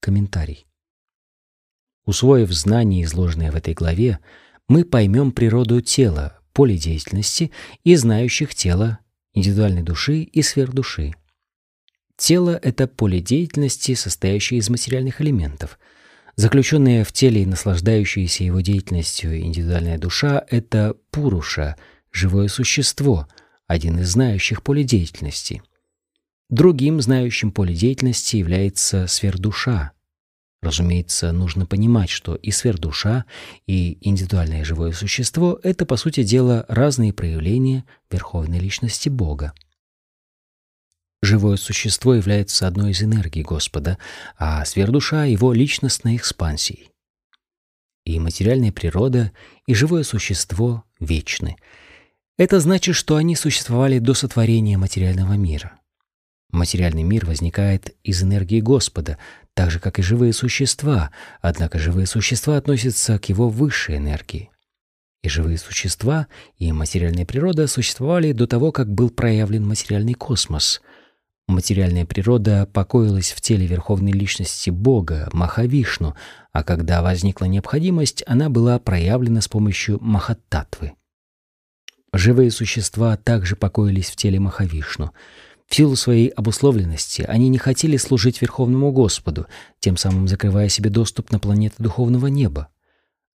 Комментарий. 0.00 0.67
Усвоив 2.08 2.50
знания, 2.52 3.02
изложенные 3.02 3.50
в 3.50 3.54
этой 3.54 3.74
главе, 3.74 4.18
мы 4.66 4.86
поймем 4.86 5.30
природу 5.30 5.82
тела, 5.82 6.38
поле 6.54 6.78
деятельности 6.78 7.50
и 7.84 7.96
знающих 7.96 8.54
тело, 8.54 9.00
индивидуальной 9.34 9.82
души 9.82 10.20
и 10.22 10.40
сверхдуши. 10.40 11.12
Тело— 12.16 12.58
это 12.62 12.86
поле 12.86 13.20
деятельности, 13.20 13.92
состоящее 13.92 14.60
из 14.60 14.70
материальных 14.70 15.20
элементов. 15.20 15.78
Заключенная 16.34 17.04
в 17.04 17.12
теле 17.12 17.42
и 17.42 17.46
наслаждающаяся 17.46 18.42
его 18.42 18.62
деятельностью 18.62 19.38
индивидуальная 19.38 19.98
душа— 19.98 20.42
это 20.48 20.96
пуруша, 21.10 21.76
живое 22.10 22.48
существо, 22.48 23.28
один 23.66 23.98
из 23.98 24.08
знающих 24.08 24.62
поле 24.62 24.82
деятельности. 24.82 25.62
Другим 26.48 27.02
знающим 27.02 27.52
поле 27.52 27.74
деятельности 27.74 28.36
является 28.36 29.06
сверхдуша— 29.08 29.92
Разумеется, 30.60 31.30
нужно 31.30 31.66
понимать, 31.66 32.10
что 32.10 32.34
и 32.34 32.50
сверхдуша, 32.50 33.24
и 33.66 33.98
индивидуальное 34.00 34.64
живое 34.64 34.92
существо— 34.92 35.60
это, 35.62 35.86
по 35.86 35.96
сути 35.96 36.24
дела, 36.24 36.64
разные 36.68 37.12
проявления 37.12 37.84
Верховной 38.10 38.58
Личности 38.58 39.08
Бога. 39.08 39.52
Живое 41.22 41.56
существо 41.56 42.14
является 42.14 42.66
одной 42.66 42.90
из 42.90 43.02
энергий 43.02 43.42
Господа, 43.42 43.98
а 44.36 44.64
сверхдуша— 44.64 45.24
его 45.26 45.52
личностной 45.52 46.16
экспансией. 46.16 46.90
И 48.04 48.18
материальная 48.18 48.72
природа, 48.72 49.32
и 49.66 49.74
живое 49.74 50.02
существо 50.02 50.84
вечны. 50.98 51.56
Это 52.36 52.58
значит, 52.58 52.94
что 52.96 53.16
они 53.16 53.36
существовали 53.36 53.98
до 53.98 54.14
сотворения 54.14 54.78
материального 54.78 55.34
мира. 55.34 55.78
Материальный 56.50 57.02
мир 57.02 57.26
возникает 57.26 57.94
из 58.04 58.22
энергии 58.22 58.60
Господа, 58.60 59.18
так 59.58 59.72
же, 59.72 59.80
как 59.80 59.98
и 59.98 60.02
живые 60.02 60.32
существа, 60.32 61.10
однако 61.40 61.80
живые 61.80 62.06
существа 62.06 62.58
относятся 62.58 63.18
к 63.18 63.28
его 63.28 63.48
высшей 63.48 63.96
энергии. 63.96 64.50
И 65.24 65.28
живые 65.28 65.58
существа, 65.58 66.28
и 66.58 66.70
материальная 66.70 67.26
природа 67.26 67.66
существовали 67.66 68.30
до 68.30 68.46
того, 68.46 68.70
как 68.70 68.88
был 68.88 69.10
проявлен 69.10 69.66
материальный 69.66 70.14
космос. 70.14 70.80
Материальная 71.48 72.06
природа 72.06 72.68
покоилась 72.72 73.32
в 73.32 73.40
теле 73.40 73.66
Верховной 73.66 74.12
Личности 74.12 74.70
Бога, 74.70 75.28
Махавишну, 75.32 76.14
а 76.52 76.62
когда 76.62 77.02
возникла 77.02 77.46
необходимость, 77.46 78.22
она 78.28 78.50
была 78.50 78.78
проявлена 78.78 79.40
с 79.40 79.48
помощью 79.48 79.98
Махаттатвы. 80.00 80.92
Живые 82.12 82.52
существа 82.52 83.16
также 83.16 83.56
покоились 83.56 84.08
в 84.08 84.14
теле 84.14 84.38
Махавишну— 84.38 85.12
в 85.68 85.74
силу 85.74 85.96
своей 85.96 86.28
обусловленности 86.28 87.22
они 87.22 87.50
не 87.50 87.58
хотели 87.58 87.98
служить 87.98 88.40
Верховному 88.40 88.90
Господу, 88.90 89.46
тем 89.80 89.98
самым 89.98 90.26
закрывая 90.26 90.70
себе 90.70 90.88
доступ 90.88 91.30
на 91.30 91.38
планеты 91.38 91.76
духовного 91.78 92.28
неба. 92.28 92.68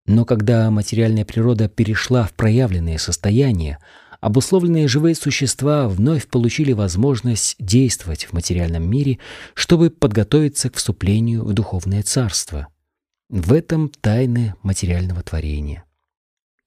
Но 0.06 0.24
когда 0.24 0.70
материальная 0.70 1.24
природа 1.24 1.68
перешла 1.68 2.24
в 2.24 2.34
проявленное 2.34 2.98
состояние, 2.98 3.78
обусловленные 4.20 4.88
живые 4.88 5.14
существа 5.14 5.88
вновь 5.88 6.28
получили 6.28 6.72
возможность 6.72 7.56
действовать 7.58 8.24
в 8.24 8.34
материальном 8.34 8.88
мире, 8.88 9.18
чтобы 9.54 9.88
подготовиться 9.88 10.68
к 10.68 10.76
вступлению 10.76 11.44
в 11.44 11.54
духовное 11.54 12.02
царство. 12.02 12.68
В 13.30 13.54
этом 13.54 13.88
тайны 13.88 14.54
материального 14.62 15.22
творения. 15.22 15.84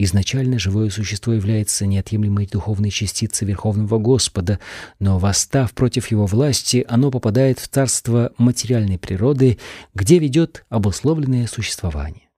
Изначально 0.03 0.57
живое 0.57 0.89
существо 0.89 1.31
является 1.31 1.85
неотъемлемой 1.85 2.47
духовной 2.47 2.89
частицей 2.89 3.47
Верховного 3.47 3.99
Господа, 3.99 4.59
но, 4.97 5.19
восстав 5.19 5.73
против 5.73 6.09
его 6.09 6.25
власти, 6.25 6.83
оно 6.89 7.11
попадает 7.11 7.59
в 7.59 7.67
царство 7.67 8.33
материальной 8.39 8.97
природы, 8.97 9.59
где 9.93 10.17
ведет 10.17 10.65
обусловленное 10.69 11.45
существование. 11.45 12.29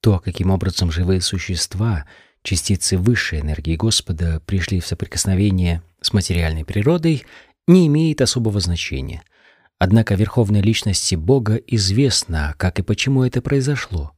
То, 0.00 0.18
каким 0.18 0.50
образом 0.50 0.90
живые 0.90 1.20
существа, 1.20 2.06
частицы 2.42 2.96
высшей 2.96 3.40
энергии 3.40 3.76
Господа, 3.76 4.40
пришли 4.46 4.80
в 4.80 4.86
соприкосновение 4.86 5.82
с 6.00 6.14
материальной 6.14 6.64
природой, 6.64 7.26
не 7.66 7.86
имеет 7.86 8.22
особого 8.22 8.60
значения. 8.60 9.24
Однако 9.78 10.14
Верховной 10.14 10.62
Личности 10.62 11.16
Бога 11.16 11.56
известно, 11.56 12.54
как 12.56 12.78
и 12.78 12.82
почему 12.82 13.24
это 13.24 13.42
произошло. 13.42 14.13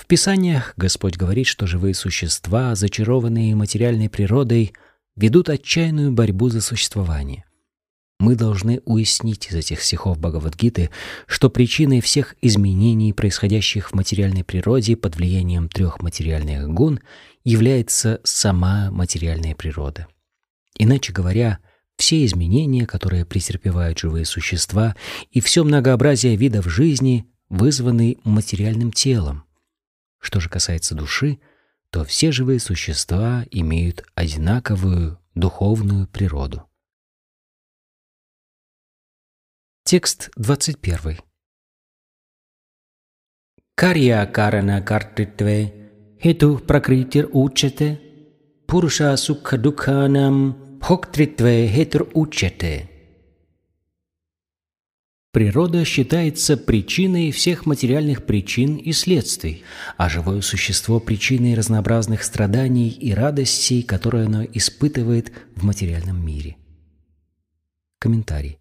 В 0.00 0.06
Писаниях 0.06 0.72
Господь 0.78 1.18
говорит, 1.18 1.46
что 1.46 1.66
живые 1.66 1.92
существа, 1.92 2.74
зачарованные 2.74 3.54
материальной 3.54 4.08
природой, 4.08 4.72
ведут 5.14 5.50
отчаянную 5.50 6.10
борьбу 6.10 6.48
за 6.48 6.62
существование. 6.62 7.44
Мы 8.18 8.34
должны 8.34 8.80
уяснить 8.86 9.48
из 9.50 9.56
этих 9.56 9.82
стихов 9.82 10.18
Бхагавадгиты, 10.18 10.88
что 11.26 11.50
причиной 11.50 12.00
всех 12.00 12.34
изменений, 12.40 13.12
происходящих 13.12 13.90
в 13.90 13.94
материальной 13.94 14.42
природе 14.42 14.96
под 14.96 15.16
влиянием 15.16 15.68
трех 15.68 16.00
материальных 16.00 16.70
гун, 16.70 17.00
является 17.44 18.20
сама 18.24 18.90
материальная 18.90 19.54
природа. 19.54 20.06
Иначе 20.78 21.12
говоря, 21.12 21.58
все 21.98 22.24
изменения, 22.24 22.86
которые 22.86 23.26
претерпевают 23.26 23.98
живые 23.98 24.24
существа, 24.24 24.96
и 25.30 25.42
все 25.42 25.62
многообразие 25.62 26.36
видов 26.36 26.64
жизни 26.70 27.26
вызваны 27.50 28.16
материальным 28.24 28.92
телом. 28.92 29.44
Что 30.20 30.38
же 30.38 30.48
касается 30.48 30.94
души, 30.94 31.40
то 31.90 32.04
все 32.04 32.30
живые 32.30 32.60
существа 32.60 33.44
имеют 33.50 34.04
одинаковую 34.14 35.18
духовную 35.34 36.06
природу. 36.06 36.68
Текст 39.84 40.30
21. 40.36 41.18
Карья 43.74 44.26
карана 44.26 44.82
картитве 44.82 46.16
хету 46.22 46.58
пракритир 46.58 47.28
учете 47.32 47.98
пуруша 48.66 49.16
сукха 49.16 49.56
дукханам 49.56 50.78
бхоктритве 50.80 51.66
хетур 51.66 52.08
учете. 52.14 52.89
Природа 55.32 55.84
считается 55.84 56.56
причиной 56.56 57.30
всех 57.30 57.64
материальных 57.64 58.26
причин 58.26 58.74
и 58.74 58.90
следствий, 58.90 59.62
а 59.96 60.08
живое 60.08 60.40
существо– 60.40 60.98
причиной 61.00 61.54
разнообразных 61.54 62.24
страданий 62.24 62.88
и 62.88 63.14
радостей, 63.14 63.84
которые 63.84 64.26
оно 64.26 64.42
испытывает 64.42 65.30
в 65.54 65.62
материальном 65.62 66.26
мире. 66.26 66.56
Комментарий. 68.00 68.58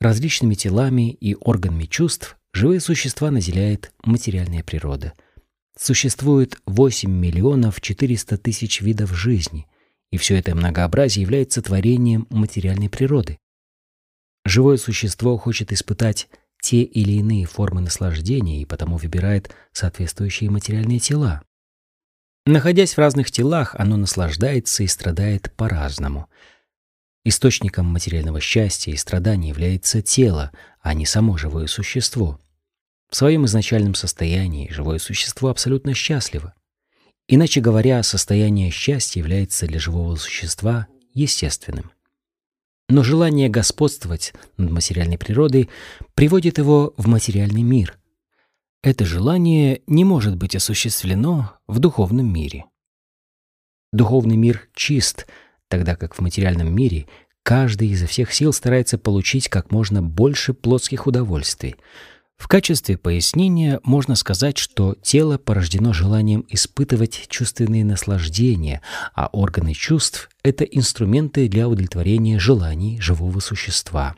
Различными 0.00 0.54
телами 0.54 1.10
и 1.10 1.34
органами 1.34 1.84
чувств 1.84 2.38
живые 2.54 2.80
существа 2.80 3.30
наделяет 3.30 3.92
материальная 4.02 4.62
природа. 4.62 5.12
Существует 5.78 6.56
8 6.64 7.10
миллионов 7.10 7.82
400 7.82 8.38
тысяч 8.38 8.80
видов 8.80 9.14
жизни, 9.14 9.66
и 10.10 10.16
все 10.16 10.36
это 10.36 10.54
многообразие 10.54 11.20
является 11.20 11.60
творением 11.60 12.26
материальной 12.30 12.88
природы. 12.88 13.38
Живое 14.46 14.78
существо 14.78 15.36
хочет 15.36 15.72
испытать 15.72 16.28
те 16.62 16.82
или 16.82 17.12
иные 17.12 17.44
формы 17.44 17.82
наслаждения 17.82 18.62
и 18.62 18.64
потому 18.64 18.96
выбирает 18.96 19.54
соответствующие 19.72 20.48
материальные 20.48 21.00
тела. 21.00 21.42
Находясь 22.46 22.94
в 22.94 22.98
разных 22.98 23.30
телах, 23.30 23.74
оно 23.76 23.98
наслаждается 23.98 24.82
и 24.82 24.86
страдает 24.86 25.52
по-разному– 25.54 26.30
Источником 27.28 27.86
материального 27.86 28.40
счастья 28.40 28.92
и 28.92 28.96
страданий 28.96 29.48
является 29.48 30.00
тело, 30.00 30.52
а 30.80 30.94
не 30.94 31.06
само 31.06 31.36
живое 31.36 31.66
существо. 31.66 32.38
В 33.10 33.16
своем 33.16 33.46
изначальном 33.46 33.96
состоянии 33.96 34.70
живое 34.70 35.00
существо 35.00 35.48
абсолютно 35.48 35.92
счастливо. 35.92 36.54
Иначе 37.26 37.60
говоря, 37.60 38.00
состояние 38.04 38.70
счастья 38.70 39.18
является 39.18 39.66
для 39.66 39.80
живого 39.80 40.14
существа 40.14 40.86
естественным. 41.14 41.90
Но 42.88 43.02
желание 43.02 43.48
господствовать 43.48 44.32
над 44.56 44.70
материальной 44.70 45.18
природой 45.18 45.68
приводит 46.14 46.58
его 46.58 46.94
в 46.96 47.08
материальный 47.08 47.62
мир. 47.62 47.98
Это 48.82 49.04
желание 49.04 49.82
не 49.86 50.04
может 50.04 50.36
быть 50.36 50.54
осуществлено 50.54 51.52
в 51.66 51.80
духовном 51.80 52.32
мире. 52.32 52.66
Духовный 53.92 54.36
мир 54.36 54.68
чист– 54.74 55.26
тогда 55.68 55.96
как 55.96 56.14
в 56.14 56.20
материальном 56.20 56.74
мире 56.74 57.06
каждый 57.42 57.88
изо 57.88 58.06
всех 58.06 58.32
сил 58.32 58.52
старается 58.52 58.98
получить 58.98 59.48
как 59.48 59.70
можно 59.70 60.02
больше 60.02 60.54
плотских 60.54 61.06
удовольствий. 61.06 61.76
В 62.36 62.48
качестве 62.48 62.98
пояснения 62.98 63.80
можно 63.82 64.14
сказать, 64.14 64.58
что 64.58 64.94
тело 65.02 65.38
порождено 65.38 65.92
желанием 65.92 66.44
испытывать 66.48 67.26
чувственные 67.28 67.84
наслаждения, 67.84 68.82
а 69.14 69.28
органы 69.32 69.72
чувств— 69.72 70.28
это 70.42 70.64
инструменты 70.64 71.48
для 71.48 71.66
удовлетворения 71.68 72.38
желаний 72.38 73.00
живого 73.00 73.40
существа. 73.40 74.14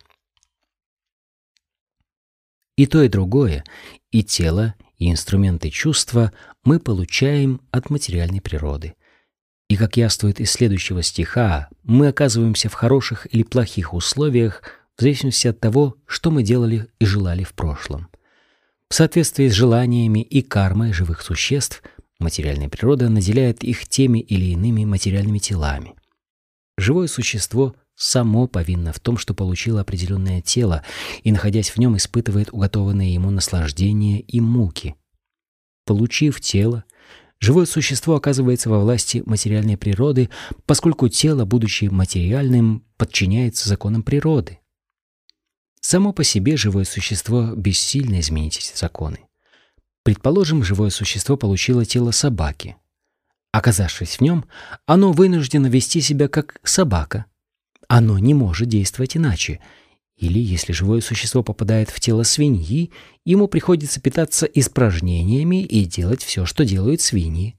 И 2.76 2.86
то, 2.86 3.02
и 3.02 3.08
другое, 3.08 3.64
и 4.10 4.22
тело, 4.22 4.74
и 4.98 5.10
инструменты 5.10 5.70
чувства 5.70 6.32
мы 6.64 6.80
получаем 6.80 7.60
от 7.70 7.88
материальной 7.90 8.40
природы. 8.40 8.94
И, 9.68 9.76
как 9.76 9.96
яствует 9.96 10.40
из 10.40 10.50
следующего 10.50 11.02
стиха, 11.02 11.68
мы 11.82 12.08
оказываемся 12.08 12.68
в 12.68 12.74
хороших 12.74 13.26
или 13.32 13.42
плохих 13.42 13.94
условиях 13.94 14.62
в 14.98 15.02
зависимости 15.02 15.46
от 15.46 15.60
того, 15.60 15.96
что 16.06 16.30
мы 16.30 16.42
делали 16.42 16.88
и 16.98 17.06
желали 17.06 17.44
в 17.44 17.54
прошлом. 17.54 18.08
В 18.90 18.94
соответствии 18.94 19.48
с 19.48 19.52
желаниями 19.52 20.20
и 20.20 20.42
кармой 20.42 20.92
живых 20.92 21.22
существ, 21.22 21.82
материальная 22.18 22.68
природа 22.68 23.08
наделяет 23.08 23.62
их 23.62 23.86
теми 23.86 24.18
или 24.18 24.46
иными 24.46 24.84
материальными 24.84 25.38
телами. 25.38 25.94
Живое 26.76 27.06
существо 27.06 27.76
само 27.94 28.48
повинно 28.48 28.92
в 28.92 28.98
том, 28.98 29.18
что 29.18 29.34
получило 29.34 29.82
определенное 29.82 30.40
тело 30.40 30.84
и, 31.22 31.30
находясь 31.30 31.70
в 31.70 31.78
нем, 31.78 31.96
испытывает 31.96 32.52
уготованные 32.52 33.14
ему 33.14 33.30
наслаждения 33.30 34.20
и 34.20 34.40
муки. 34.40 34.96
Получив 35.84 36.40
тело, 36.40 36.84
Живое 37.40 37.66
существо 37.66 38.16
оказывается 38.16 38.68
во 38.68 38.80
власти 38.80 39.22
материальной 39.24 39.76
природы, 39.76 40.28
поскольку 40.66 41.08
тело, 41.08 41.44
будучи 41.44 41.84
материальным, 41.84 42.84
подчиняется 42.96 43.68
законам 43.68 44.02
природы. 44.02 44.58
Само 45.80 46.12
по 46.12 46.24
себе 46.24 46.56
живое 46.56 46.84
существо 46.84 47.54
бессильно 47.54 48.20
изменить 48.20 48.58
эти 48.58 48.78
законы. 48.78 49.20
Предположим, 50.02 50.64
живое 50.64 50.90
существо 50.90 51.36
получило 51.36 51.84
тело 51.84 52.10
собаки. 52.10 52.76
Оказавшись 53.52 54.16
в 54.16 54.20
нем, 54.20 54.44
оно 54.86 55.12
вынуждено 55.12 55.66
вести 55.66 56.00
себя 56.00 56.28
как 56.28 56.60
собака. 56.64 57.26
Оно 57.88 58.18
не 58.18 58.34
может 58.34 58.68
действовать 58.68 59.16
иначе, 59.16 59.60
или, 60.18 60.40
если 60.40 60.72
живое 60.72 61.00
существо 61.00 61.44
попадает 61.44 61.90
в 61.90 62.00
тело 62.00 62.24
свиньи, 62.24 62.90
ему 63.24 63.46
приходится 63.46 64.00
питаться 64.00 64.46
испражнениями 64.46 65.62
и 65.62 65.84
делать 65.84 66.22
все, 66.22 66.44
что 66.44 66.64
делают 66.64 67.00
свиньи. 67.00 67.56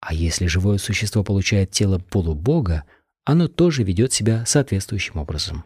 А 0.00 0.14
если 0.14 0.46
живое 0.46 0.78
существо 0.78 1.24
получает 1.24 1.72
тело 1.72 1.98
полубога, 1.98 2.84
оно 3.24 3.48
тоже 3.48 3.82
ведет 3.82 4.12
себя 4.12 4.46
соответствующим 4.46 5.16
образом. 5.16 5.64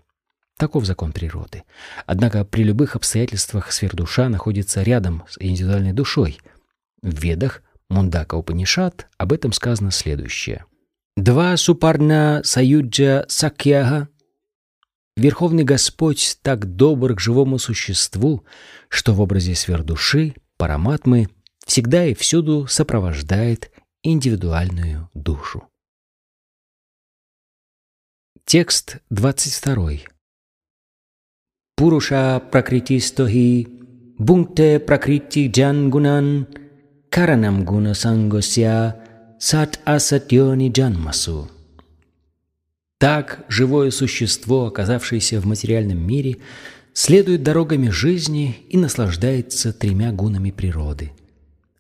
Таков 0.57 0.85
закон 0.85 1.13
природы. 1.13 1.65
Однако 2.07 2.45
при 2.45 2.63
любых 2.63 2.97
обстоятельствах 2.97 3.73
сверхдуша 3.73 4.29
находится 4.29 4.83
рядом 4.83 5.25
с 5.29 5.37
индивидуальной 5.41 5.93
душой. 5.93 6.39
В 7.03 7.19
Ведах 7.19 7.63
Мундака 7.91 8.37
Упанишат 8.37 9.09
об 9.19 9.33
этом 9.33 9.53
сказано 9.53 9.91
следующее. 9.91 10.65
«Два 11.17 11.57
супарна 11.57 12.41
саюджа 12.45 13.25
сакьяха 13.29 14.09
Верховный 15.17 15.63
Господь 15.63 16.39
так 16.43 16.75
добр 16.75 17.15
к 17.15 17.21
живому 17.21 17.59
существу, 17.59 18.45
что 18.89 19.15
в 19.15 19.21
образе 19.21 19.55
сверхдуши, 19.55 20.35
параматмы, 20.57 21.29
всегда 21.65 22.07
и 22.07 22.15
всюду 22.15 22.67
сопровождает 22.67 23.71
индивидуальную 24.03 25.09
душу. 25.15 25.69
Текст 28.45 28.99
22. 29.11 30.14
Пуруша 31.77 32.41
пракритистоhi 32.53 33.69
бункте 34.19 34.79
пракрити 34.79 35.49
джангунан 35.49 36.47
каранам 37.11 37.65
гуна 37.65 37.95
сангосya 37.95 38.95
сат 39.41 39.81
асатьони 39.85 40.71
джанмасу. 40.71 41.51
Так 42.99 43.45
живое 43.49 43.91
существо, 43.91 44.67
оказавшееся 44.67 45.41
в 45.41 45.47
материальном 45.47 45.99
мире, 45.99 46.37
следует 46.93 47.43
дорогами 47.43 47.89
жизни 47.89 48.57
и 48.69 48.77
наслаждается 48.77 49.73
тремя 49.73 50.13
гунами 50.13 50.53
природы. 50.53 51.11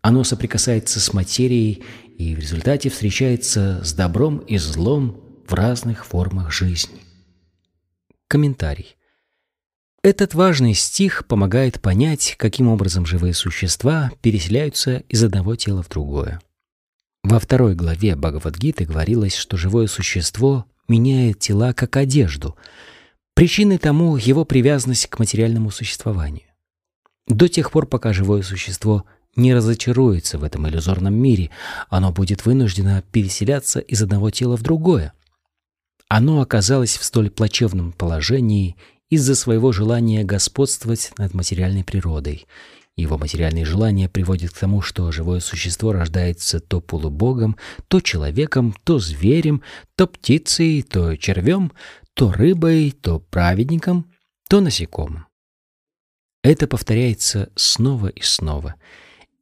Оно 0.02 0.24
соприкасается 0.24 0.98
с 0.98 1.12
материей 1.12 1.84
и 2.18 2.34
в 2.34 2.40
результате 2.40 2.90
встречается 2.90 3.80
с 3.84 3.94
добром 3.94 4.38
и 4.38 4.58
злом 4.58 5.20
в 5.46 5.54
разных 5.54 6.04
формах 6.04 6.52
жизни. 6.52 7.00
Комментарий. 8.26 8.96
Этот 10.04 10.34
важный 10.34 10.74
стих 10.74 11.26
помогает 11.26 11.80
понять, 11.80 12.34
каким 12.36 12.68
образом 12.68 13.06
живые 13.06 13.32
существа 13.32 14.12
переселяются 14.20 14.98
из 15.08 15.24
одного 15.24 15.56
тела 15.56 15.82
в 15.82 15.88
другое. 15.88 16.42
Во 17.22 17.38
второй 17.38 17.74
главе 17.74 18.14
Бхагавадгиты 18.14 18.84
говорилось, 18.84 19.34
что 19.34 19.56
живое 19.56 19.86
существо 19.86 20.66
меняет 20.88 21.38
тела 21.38 21.72
как 21.72 21.96
одежду. 21.96 22.54
Причиной 23.32 23.78
тому 23.78 24.18
его 24.18 24.44
привязанность 24.44 25.06
к 25.06 25.18
материальному 25.18 25.70
существованию. 25.70 26.48
До 27.26 27.48
тех 27.48 27.70
пор, 27.70 27.86
пока 27.86 28.12
живое 28.12 28.42
существо 28.42 29.06
не 29.36 29.54
разочаруется 29.54 30.36
в 30.36 30.44
этом 30.44 30.68
иллюзорном 30.68 31.14
мире, 31.14 31.48
оно 31.88 32.12
будет 32.12 32.44
вынуждено 32.44 33.02
переселяться 33.10 33.80
из 33.80 34.02
одного 34.02 34.28
тела 34.28 34.58
в 34.58 34.62
другое. 34.62 35.14
Оно 36.08 36.42
оказалось 36.42 36.98
в 36.98 37.04
столь 37.04 37.30
плачевном 37.30 37.92
положении 37.92 38.76
из-за 39.14 39.34
своего 39.34 39.72
желания 39.72 40.24
господствовать 40.24 41.12
над 41.18 41.34
материальной 41.34 41.84
природой. 41.84 42.46
Его 42.96 43.18
материальные 43.18 43.64
желания 43.64 44.08
приводят 44.08 44.52
к 44.52 44.58
тому, 44.58 44.80
что 44.80 45.10
живое 45.10 45.40
существо 45.40 45.92
рождается 45.92 46.60
то 46.60 46.80
полубогом, 46.80 47.56
то 47.88 48.00
человеком, 48.00 48.74
то 48.84 48.98
зверем, 48.98 49.62
то 49.96 50.06
птицей, 50.06 50.82
то 50.82 51.16
червем, 51.16 51.72
то 52.14 52.32
рыбой, 52.32 52.92
то 52.92 53.18
праведником, 53.18 54.12
то 54.48 54.60
насекомым. 54.60 55.26
Это 56.42 56.66
повторяется 56.66 57.50
снова 57.56 58.08
и 58.08 58.20
снова. 58.22 58.76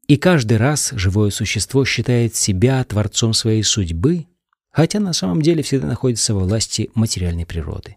И 0.07 0.17
каждый 0.17 0.57
раз 0.57 0.93
живое 0.95 1.31
существо 1.31 1.85
считает 1.85 2.35
себя 2.35 2.83
творцом 2.85 3.35
своей 3.35 3.63
судьбы, 3.63 4.27
хотя 4.71 5.01
на 5.01 5.13
самом 5.13 5.43
деле 5.43 5.63
всегда 5.63 5.89
находится 5.89 6.35
во 6.35 6.41
власти 6.41 6.91
материальной 6.95 7.45
природы. 7.45 7.97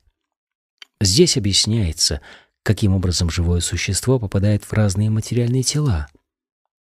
Здесь 1.01 1.37
объясняется, 1.37 2.21
каким 2.63 2.93
образом 2.93 3.29
живое 3.29 3.61
существо 3.61 4.19
попадает 4.19 4.63
в 4.63 4.73
разные 4.73 5.09
материальные 5.09 5.63
тела. 5.63 6.07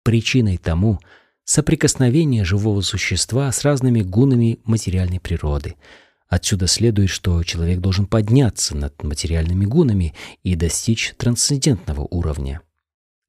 Причиной 0.05 0.59
тому 0.59 1.01
соприкосновение 1.44 2.44
живого 2.44 2.80
существа 2.82 3.51
с 3.51 3.62
разными 3.62 4.02
гунами 4.02 4.59
материальной 4.64 5.20
природы– 5.20 5.76
Отсюда 6.32 6.66
следует, 6.66 7.10
что 7.10 7.43
человек 7.43 7.80
должен 7.80 8.06
подняться 8.06 8.74
над 8.74 9.02
материальными 9.02 9.66
гунами 9.66 10.14
и 10.43 10.55
достичь 10.56 11.12
трансцендентного 11.18 12.09
уровня. 12.10 12.62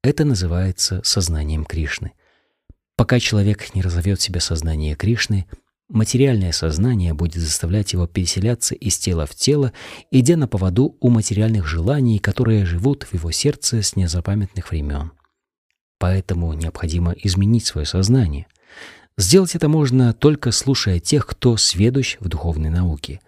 Это 0.02 0.24
называется 0.24 1.02
сознанием 1.04 1.66
Кришны. 1.66 2.12
Пока 2.96 3.20
человек 3.20 3.74
не 3.74 3.82
разовьет 3.82 4.20
в 4.20 4.22
себе 4.22 4.40
сознание 4.40 4.94
Кришны, 4.94 5.44
материальное 5.88 6.52
сознание 6.52 7.14
будет 7.14 7.42
заставлять 7.42 7.92
его 7.92 8.06
переселяться 8.06 8.74
из 8.74 8.98
тела 8.98 9.26
в 9.26 9.34
тело, 9.34 9.72
идя 10.10 10.36
на 10.36 10.48
поводу 10.48 10.96
у 11.00 11.10
материальных 11.10 11.66
желаний, 11.66 12.18
которые 12.18 12.64
живут 12.64 13.04
в 13.04 13.14
его 13.14 13.30
сердце 13.30 13.82
с 13.82 13.96
незапамятных 13.96 14.70
времен. 14.70 15.12
Поэтому 15.98 16.52
необходимо 16.52 17.12
изменить 17.12 17.66
свое 17.66 17.86
сознание. 17.86 18.46
Сделать 19.16 19.54
это 19.54 19.68
можно 19.68 20.12
только 20.12 20.50
слушая 20.50 20.98
тех, 20.98 21.26
кто 21.26 21.56
сведущ 21.56 22.16
в 22.20 22.28
духовной 22.28 22.70
науке. 22.70 23.20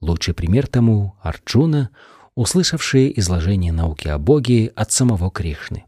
Лучший 0.00 0.34
пример 0.34 0.66
тому— 0.66 1.16
Арджуна, 1.22 1.90
услышавший 2.34 3.12
изложение 3.16 3.72
науки 3.72 4.08
о 4.08 4.18
Боге 4.18 4.72
от 4.76 4.92
самого 4.92 5.30
Кришны. 5.30 5.84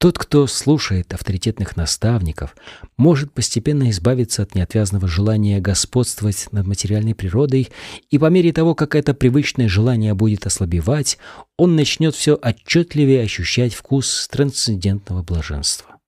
Тот, 0.00 0.16
кто 0.16 0.46
слушает 0.46 1.12
авторитетных 1.12 1.76
наставников, 1.76 2.56
может 2.96 3.34
постепенно 3.34 3.90
избавиться 3.90 4.42
от 4.42 4.54
неотвязного 4.54 5.06
желания 5.06 5.60
господствовать 5.60 6.48
над 6.52 6.66
материальной 6.66 7.14
природой, 7.14 7.68
и 8.08 8.16
по 8.16 8.30
мере 8.30 8.50
того, 8.54 8.74
как 8.74 8.94
это 8.94 9.12
привычное 9.12 9.68
желание 9.68 10.14
будет 10.14 10.46
ослабевать, 10.46 11.18
он 11.58 11.76
начнет 11.76 12.14
все 12.14 12.38
отчетливее 12.40 13.22
ощущать 13.22 13.74
вкус 13.74 14.26
трансцендентного 14.28 15.22
блаженства. 15.22 15.98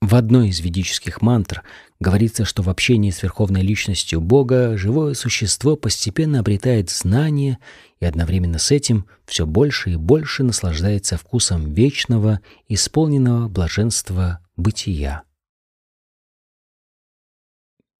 В 0.00 0.14
одной 0.14 0.48
из 0.48 0.60
ведических 0.60 1.20
мантр 1.20 1.62
говорится, 2.04 2.44
что 2.44 2.62
в 2.62 2.68
общении 2.68 3.10
с 3.10 3.22
Верховной 3.22 3.62
Личностью 3.62 4.20
Бога 4.20 4.76
живое 4.76 5.14
существо 5.14 5.74
постепенно 5.74 6.38
обретает 6.40 6.90
знание 6.90 7.58
и 7.98 8.04
одновременно 8.04 8.58
с 8.58 8.70
этим 8.70 9.06
все 9.24 9.46
больше 9.46 9.92
и 9.92 9.96
больше 9.96 10.44
наслаждается 10.44 11.16
вкусом 11.16 11.72
вечного, 11.72 12.40
исполненного 12.68 13.48
блаженства 13.48 14.40
бытия. 14.56 15.22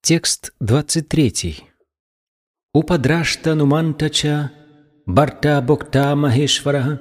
Текст 0.02 0.52
23. 0.60 1.64
Упадрашта 2.74 3.55
нумантача 3.55 4.52
барта 5.06 5.62
бокта 5.62 6.14
махешвара 6.14 7.01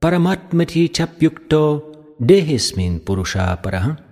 параматмати 0.00 0.88
чапюкто 0.88 1.84
дехисмин 2.18 3.00
пурушапараха 3.00 4.05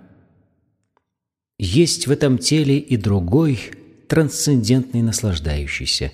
есть 1.57 2.07
в 2.07 2.11
этом 2.11 2.37
теле 2.37 2.77
и 2.77 2.97
другой, 2.97 3.59
трансцендентный 4.07 5.01
наслаждающийся. 5.01 6.11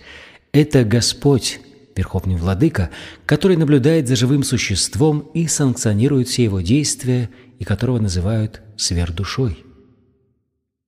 Это 0.52 0.84
Господь, 0.84 1.60
Верховный 1.96 2.36
Владыка, 2.36 2.90
который 3.26 3.58
наблюдает 3.58 4.08
за 4.08 4.16
живым 4.16 4.44
существом 4.44 5.32
и 5.34 5.48
санкционирует 5.48 6.28
все 6.28 6.44
его 6.44 6.62
действия, 6.62 7.30
и 7.60 7.64
которого 7.64 8.00
называют 8.00 8.62
сверхдушой. 8.78 9.64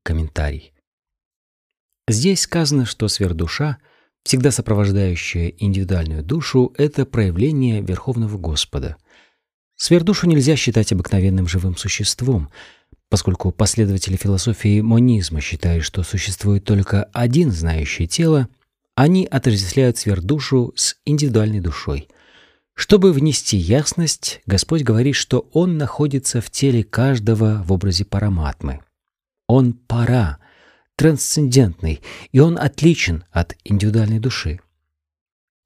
Комментарий. 0.03 0.73
Здесь 2.07 2.41
сказано, 2.41 2.85
что 2.85 3.07
сверхдуша, 3.07 3.77
всегда 4.23 4.51
сопровождающая 4.51 5.53
индивидуальную 5.57 6.23
душу, 6.23 6.73
это 6.77 7.05
проявление 7.05 7.81
Верховного 7.81 8.38
Господа. 8.38 8.97
Сверхдушу 9.75 10.27
нельзя 10.27 10.55
считать 10.55 10.91
обыкновенным 10.91 11.47
живым 11.47 11.75
существом– 11.75 12.49
поскольку 13.14 13.52
последователи 13.52 14.15
философии 14.15 14.81
монизма 14.81 15.40
считают, 15.40 15.84
что 15.84 16.02
существует 16.02 16.64
только 16.64 17.03
один 17.14 17.52
знающий 17.52 18.07
тело, 18.07 18.48
они 18.95 19.27
отождествляют 19.27 19.99
сверхдушу 19.99 20.73
с 20.76 20.95
индивидуальной 21.06 21.60
душой. 21.60 22.07
Чтобы 22.73 23.14
внести 23.14 23.56
ясность, 23.56 24.41
Господь 24.48 24.81
говорит, 24.81 25.14
что 25.14 25.48
Он 25.53 25.77
находится 25.77 26.41
в 26.41 26.49
теле 26.49 26.84
каждого 26.84 27.61
в 27.64 27.72
образе 27.72 28.03
параматмы. 28.03 28.80
Он 29.48 29.73
пара, 29.73 30.40
трансцендентный, 30.95 32.02
и 32.31 32.40
Он 32.40 32.57
отличен 32.57 33.26
от 33.30 33.56
индивидуальной 33.64 34.18
души. 34.18 34.60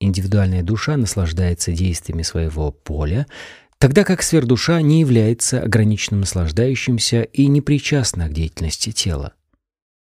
Индивидуальная 0.02 0.64
душа 0.64 0.98
наслаждается 0.98 1.72
действиями 1.72 2.24
своего 2.24 2.74
поля, 2.74 3.26
тогда 3.80 4.04
как 4.04 4.22
сверхдуша 4.22 4.82
не 4.82 5.02
является 5.02 5.62
ограниченным 5.62 6.22
наслаждающимся 6.22 7.24
и 7.24 7.48
не 7.48 7.62
причастна 7.62 8.28
к 8.28 8.34
деятельности 8.34 8.92
тела. 8.92 9.34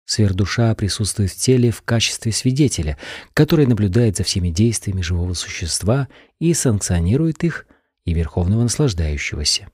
Сверхдуша 0.04 0.74
присутствует 0.74 1.30
в 1.30 1.36
теле 1.36 1.70
в 1.70 1.82
качестве 1.82 2.32
свидетеля, 2.32 2.96
который 3.34 3.66
наблюдает 3.66 4.16
за 4.16 4.24
всеми 4.24 4.48
действиями 4.48 5.02
живого 5.02 5.34
существа 5.34 6.08
и 6.38 6.54
санкционирует 6.54 7.44
их, 7.44 7.66
и 8.06 8.14
верховного 8.14 8.62
наслаждающегося. 8.62 9.68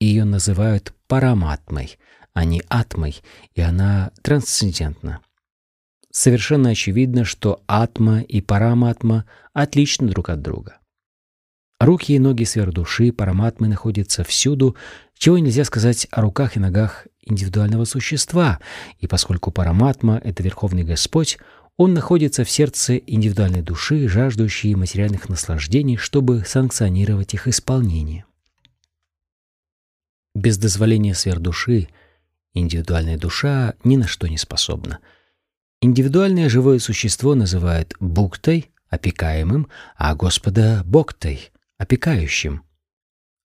Ее 0.00 0.24
называют 0.24 0.92
параматмой, 1.06 1.96
а 2.32 2.44
не 2.44 2.60
атмой, 2.68 3.22
и 3.54 3.60
она 3.60 4.10
трансцендентна. 4.22 5.20
Совершенно 6.10 6.70
очевидно, 6.70 7.24
что 7.24 7.62
атма 7.68 8.22
и 8.22 8.40
параматма 8.40 9.26
отличны 9.52 10.08
друг 10.08 10.30
от 10.30 10.42
друга. 10.42 10.79
Руки 11.80 12.12
и 12.12 12.18
ноги 12.18 12.44
сверхдуши, 12.44 13.10
параматмы 13.10 13.66
находятся 13.66 14.22
всюду, 14.22 14.76
чего 15.16 15.38
нельзя 15.38 15.64
сказать 15.64 16.06
о 16.10 16.20
руках 16.20 16.56
и 16.56 16.60
ногах 16.60 17.06
индивидуального 17.22 17.86
существа, 17.86 18.60
и 18.98 19.06
поскольку 19.06 19.50
параматма— 19.50 20.20
это 20.24 20.42
Верховный 20.42 20.84
Господь, 20.84 21.38
он 21.78 21.94
находится 21.94 22.44
в 22.44 22.50
сердце 22.50 22.98
индивидуальной 22.98 23.62
души, 23.62 24.08
жаждущей 24.08 24.74
материальных 24.74 25.30
наслаждений, 25.30 25.96
чтобы 25.96 26.44
санкционировать 26.44 27.32
их 27.32 27.48
исполнение. 27.48 28.26
Без 30.34 30.58
дозволения 30.58 31.14
сверхдуши 31.14 31.88
индивидуальная 32.52 33.16
душа 33.16 33.72
ни 33.84 33.96
на 33.96 34.06
что 34.06 34.26
не 34.26 34.36
способна. 34.36 34.98
Индивидуальное 35.80 36.50
живое 36.50 36.78
существо 36.78 37.34
называют 37.34 37.94
буктой, 38.00 38.70
опекаемым, 38.90 39.68
а 39.96 40.14
Господа— 40.14 40.82
боктой— 40.84 41.50
опекающим. 41.80 42.62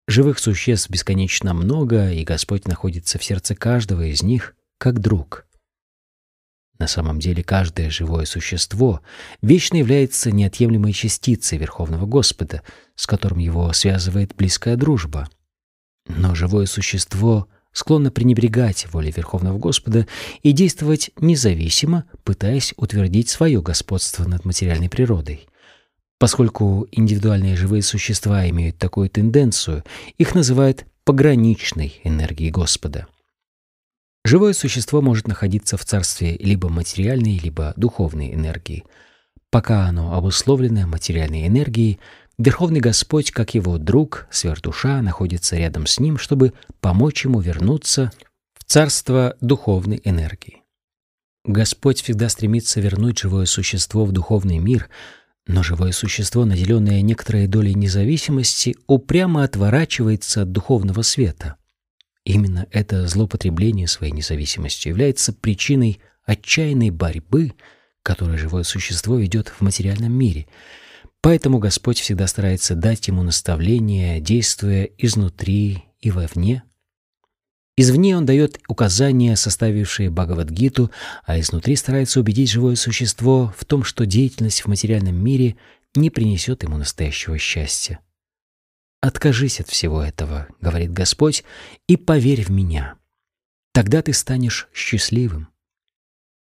Живых 0.06 0.38
существ 0.38 0.90
бесконечно 0.90 1.54
много, 1.54 2.12
и 2.12 2.24
Господь 2.24 2.68
находится 2.68 3.18
в 3.18 3.24
сердце 3.24 3.54
каждого 3.54 4.02
из 4.02 4.22
них 4.22 4.54
как 4.76 5.00
друг. 5.00 5.46
На 6.78 6.88
самом 6.88 7.20
деле 7.20 7.42
каждое 7.42 7.88
живое 7.88 8.26
существо 8.26 9.00
вечно 9.40 9.78
является 9.78 10.30
неотъемлемой 10.30 10.92
частицей 10.92 11.56
Верховного 11.56 12.04
Господа, 12.04 12.62
с 12.96 13.06
которым 13.06 13.38
его 13.38 13.72
связывает 13.72 14.34
близкая 14.36 14.76
дружба. 14.76 15.30
Но 16.06 16.34
живое 16.34 16.66
существо 16.66 17.48
склонно 17.72 18.10
пренебрегать 18.10 18.92
воле 18.92 19.10
Верховного 19.10 19.58
Господа 19.58 20.06
и 20.42 20.52
действовать 20.52 21.12
независимо, 21.16 22.04
пытаясь 22.24 22.74
утвердить 22.76 23.30
свое 23.30 23.62
господство 23.62 24.24
над 24.24 24.44
материальной 24.44 24.90
природой. 24.90 25.48
Поскольку 26.18 26.88
индивидуальные 26.90 27.56
живые 27.56 27.82
существа 27.82 28.48
имеют 28.48 28.78
такую 28.78 29.08
тенденцию, 29.08 29.84
их 30.16 30.34
называют 30.34 30.84
пограничной 31.04 32.00
энергией 32.04 32.50
Господа. 32.50 33.06
Живое 34.24 34.52
существо 34.52 35.00
может 35.00 35.28
находиться 35.28 35.76
в 35.76 35.84
царстве 35.84 36.36
либо 36.36 36.68
материальной, 36.68 37.38
либо 37.38 37.72
духовной 37.76 38.34
энергии. 38.34 38.84
Пока 39.50 39.86
оно 39.86 40.14
обусловлено 40.14 40.86
материальной 40.86 41.46
энергией, 41.46 41.98
Верховный 42.38 42.78
Господь, 42.78 43.32
как 43.32 43.54
его 43.54 43.78
друг, 43.78 44.28
сверхдуша, 44.30 45.02
находится 45.02 45.56
рядом 45.56 45.86
с 45.86 45.98
ним, 45.98 46.18
чтобы 46.18 46.52
помочь 46.80 47.24
ему 47.24 47.40
вернуться 47.40 48.12
в 48.54 48.62
царство 48.62 49.36
духовной 49.40 50.00
энергии. 50.04 50.62
Господь 51.44 52.00
всегда 52.00 52.28
стремится 52.28 52.80
вернуть 52.80 53.18
живое 53.18 53.46
существо 53.46 54.04
в 54.04 54.12
духовный 54.12 54.58
мир, 54.58 54.88
но 55.48 55.62
живое 55.62 55.92
существо, 55.92 56.44
наделенное 56.44 57.00
некоторой 57.00 57.46
долей 57.46 57.74
независимости, 57.74 58.76
упрямо 58.86 59.44
отворачивается 59.44 60.42
от 60.42 60.52
духовного 60.52 61.00
света. 61.00 61.56
Именно 62.24 62.66
это 62.70 63.08
злоупотребление 63.08 63.88
своей 63.88 64.12
независимостью 64.12 64.90
является 64.90 65.32
причиной 65.32 66.00
отчаянной 66.26 66.90
борьбы, 66.90 67.54
которую 68.02 68.36
живое 68.36 68.62
существо 68.62 69.16
ведет 69.16 69.48
в 69.48 69.62
материальном 69.62 70.12
мире. 70.12 70.46
Поэтому 71.22 71.58
Господь 71.58 71.98
всегда 71.98 72.26
старается 72.26 72.74
дать 72.74 73.08
ему 73.08 73.22
наставления, 73.22 74.20
действуя 74.20 74.84
изнутри 74.98 75.84
и 76.00 76.10
вовне. 76.10 76.62
Извне 77.80 78.16
он 78.16 78.26
дает 78.26 78.58
указания, 78.66 79.36
составившие 79.36 80.10
Бхагавадгиту, 80.10 80.90
а 81.24 81.38
изнутри 81.38 81.76
старается 81.76 82.18
убедить 82.18 82.50
живое 82.50 82.74
существо 82.74 83.54
в 83.56 83.64
том, 83.64 83.84
что 83.84 84.04
деятельность 84.04 84.62
в 84.62 84.66
материальном 84.66 85.14
мире 85.14 85.56
не 85.94 86.10
принесет 86.10 86.64
ему 86.64 86.76
настоящего 86.76 87.38
счастья. 87.38 88.00
«Откажись 89.00 89.60
от 89.60 89.68
всего 89.68 90.02
этого»,— 90.02 90.48
говорит 90.60 90.92
Господь,— 90.92 91.44
«и 91.86 91.96
поверь 91.96 92.42
в 92.42 92.50
Меня. 92.50 92.96
Тогда 93.72 94.02
ты 94.02 94.12
станешь 94.12 94.68
счастливым». 94.74 95.46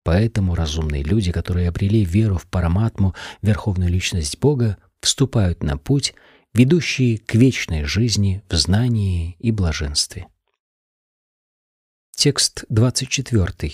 Поэтому 0.04 0.56
разумные 0.56 1.04
люди, 1.04 1.32
которые 1.32 1.70
обрели 1.70 2.04
веру 2.04 2.40
в 2.40 2.48
Параматму, 2.48 3.14
Верховную 3.44 3.92
Личность 3.92 4.40
Бога, 4.40 4.78
вступают 5.02 5.62
на 5.62 5.78
путь, 5.78 6.16
ведущий 6.56 7.18
к 7.18 7.36
вечной 7.36 7.84
жизни 7.84 8.42
в 8.50 8.56
знании 8.56 9.36
и 9.38 9.52
блаженстве. 9.52 10.31
Текст 12.16 12.66
24. 12.70 13.72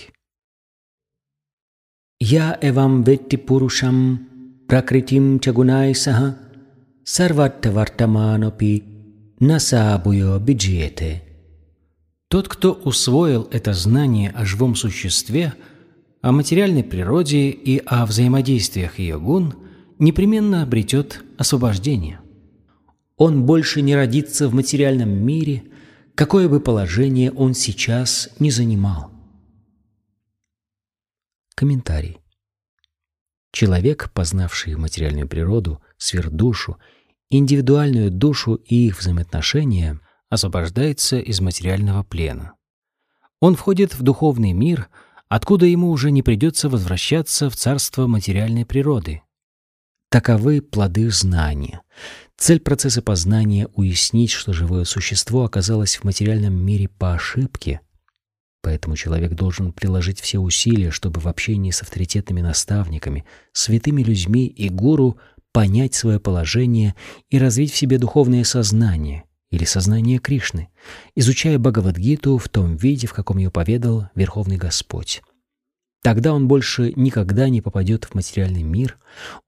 Я 2.20 2.58
эвам 2.62 3.04
ветти 3.04 3.36
пурушам 3.36 4.28
пракритим 4.66 5.38
чагунай 5.38 5.94
саха 5.94 6.38
сарваттавартаманопи 7.04 8.84
насабуё 9.40 10.38
биджиете. 10.38 11.22
Тот, 12.28 12.48
кто 12.48 12.72
усвоил 12.72 13.48
это 13.50 13.74
знание 13.74 14.30
о 14.30 14.46
живом 14.46 14.76
существе, 14.76 15.52
о 16.22 16.32
материальной 16.32 16.84
природе 16.84 17.50
и 17.50 17.82
о 17.84 18.06
взаимодействиях 18.06 18.98
ее 18.98 19.18
гун, 19.18 19.54
непременно 19.98 20.62
обретет 20.62 21.22
освобождение. 21.36 22.20
Он 23.16 23.44
больше 23.44 23.82
не 23.82 23.94
родится 23.94 24.48
в 24.48 24.54
материальном 24.54 25.10
мире, 25.10 25.64
какое 26.18 26.48
бы 26.48 26.58
положение 26.58 27.30
он 27.30 27.54
сейчас 27.54 28.28
не 28.40 28.50
занимал. 28.50 29.12
Комментарий. 31.54 32.18
Человек, 33.52 34.10
познавший 34.12 34.74
материальную 34.74 35.28
природу, 35.28 35.80
сверхдушу 35.96 36.76
индивидуальную 37.30 38.10
душу 38.10 38.54
и 38.54 38.88
их 38.88 38.98
взаимоотношения, 38.98 40.00
освобождается 40.28 41.20
из 41.20 41.40
материального 41.40 42.02
плена. 42.02 42.54
Он 43.38 43.54
входит 43.54 43.94
в 43.94 44.02
духовный 44.02 44.52
мир, 44.52 44.88
откуда 45.28 45.66
ему 45.66 45.88
уже 45.88 46.10
не 46.10 46.24
придется 46.24 46.68
возвращаться 46.68 47.48
в 47.48 47.54
царство 47.54 48.08
материальной 48.08 48.66
природы. 48.66 49.22
Таковы 50.10 50.62
плоды 50.62 51.10
знания. 51.10 51.82
Цель 52.38 52.60
процесса 52.60 53.02
познания— 53.02 53.68
уяснить, 53.74 54.30
что 54.30 54.54
живое 54.54 54.84
существо 54.84 55.44
оказалось 55.44 55.96
в 55.96 56.04
материальном 56.04 56.54
мире 56.54 56.88
по 56.88 57.12
ошибке. 57.12 57.82
Поэтому 58.62 58.96
человек 58.96 59.34
должен 59.34 59.70
приложить 59.70 60.18
все 60.20 60.38
усилия, 60.38 60.90
чтобы 60.92 61.20
в 61.20 61.28
общении 61.28 61.70
с 61.70 61.82
авторитетными 61.82 62.40
наставниками, 62.40 63.26
святыми 63.52 64.02
людьми 64.02 64.46
и 64.46 64.70
гуру 64.70 65.18
понять 65.52 65.94
свое 65.94 66.18
положение 66.18 66.94
и 67.28 67.38
развить 67.38 67.72
в 67.72 67.76
себе 67.76 67.98
духовное 67.98 68.44
сознание 68.44 69.24
или 69.50 69.64
сознание 69.64 70.20
Кришны, 70.20 70.70
изучая 71.16 71.58
Бхагавадгиту 71.58 72.38
в 72.38 72.48
том 72.48 72.76
виде, 72.76 73.06
в 73.06 73.12
каком 73.12 73.36
ее 73.36 73.50
поведал 73.50 74.08
Верховный 74.14 74.56
Господь. 74.56 75.20
Тогда 76.02 76.32
он 76.32 76.46
больше 76.46 76.92
никогда 76.94 77.48
не 77.48 77.60
попадет 77.60 78.04
в 78.04 78.14
материальный 78.14 78.62
мир, 78.62 78.98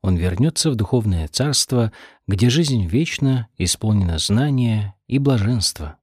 он 0.02 0.16
вернется 0.16 0.70
в 0.70 0.74
духовное 0.74 1.28
царство, 1.28 1.92
где 2.26 2.50
жизнь 2.50 2.86
вечна, 2.86 3.48
исполнена 3.56 4.18
знания 4.18 4.96
и 5.06 5.18
блаженства. 5.18 5.98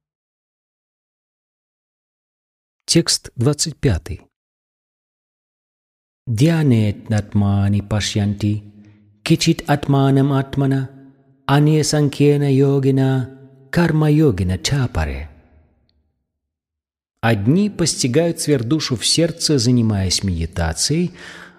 Текст 2.86 3.30
25. 3.36 4.20
Дьянет 6.26 7.10
натмани 7.10 7.82
пашьянти 7.82 8.64
Кичит 9.22 9.62
атманам 9.68 10.32
атмана, 10.32 10.88
ане 11.46 11.84
санкена 11.84 12.50
йогина, 12.50 13.28
карма 13.70 14.10
йогина 14.10 14.56
чапаре. 14.56 15.28
Одни 17.20 17.68
постигают 17.68 18.40
сверхдушу 18.40 18.96
в 18.96 19.04
сердце, 19.06 19.58
занимаясь 19.58 20.22
медитацией, 20.22 21.12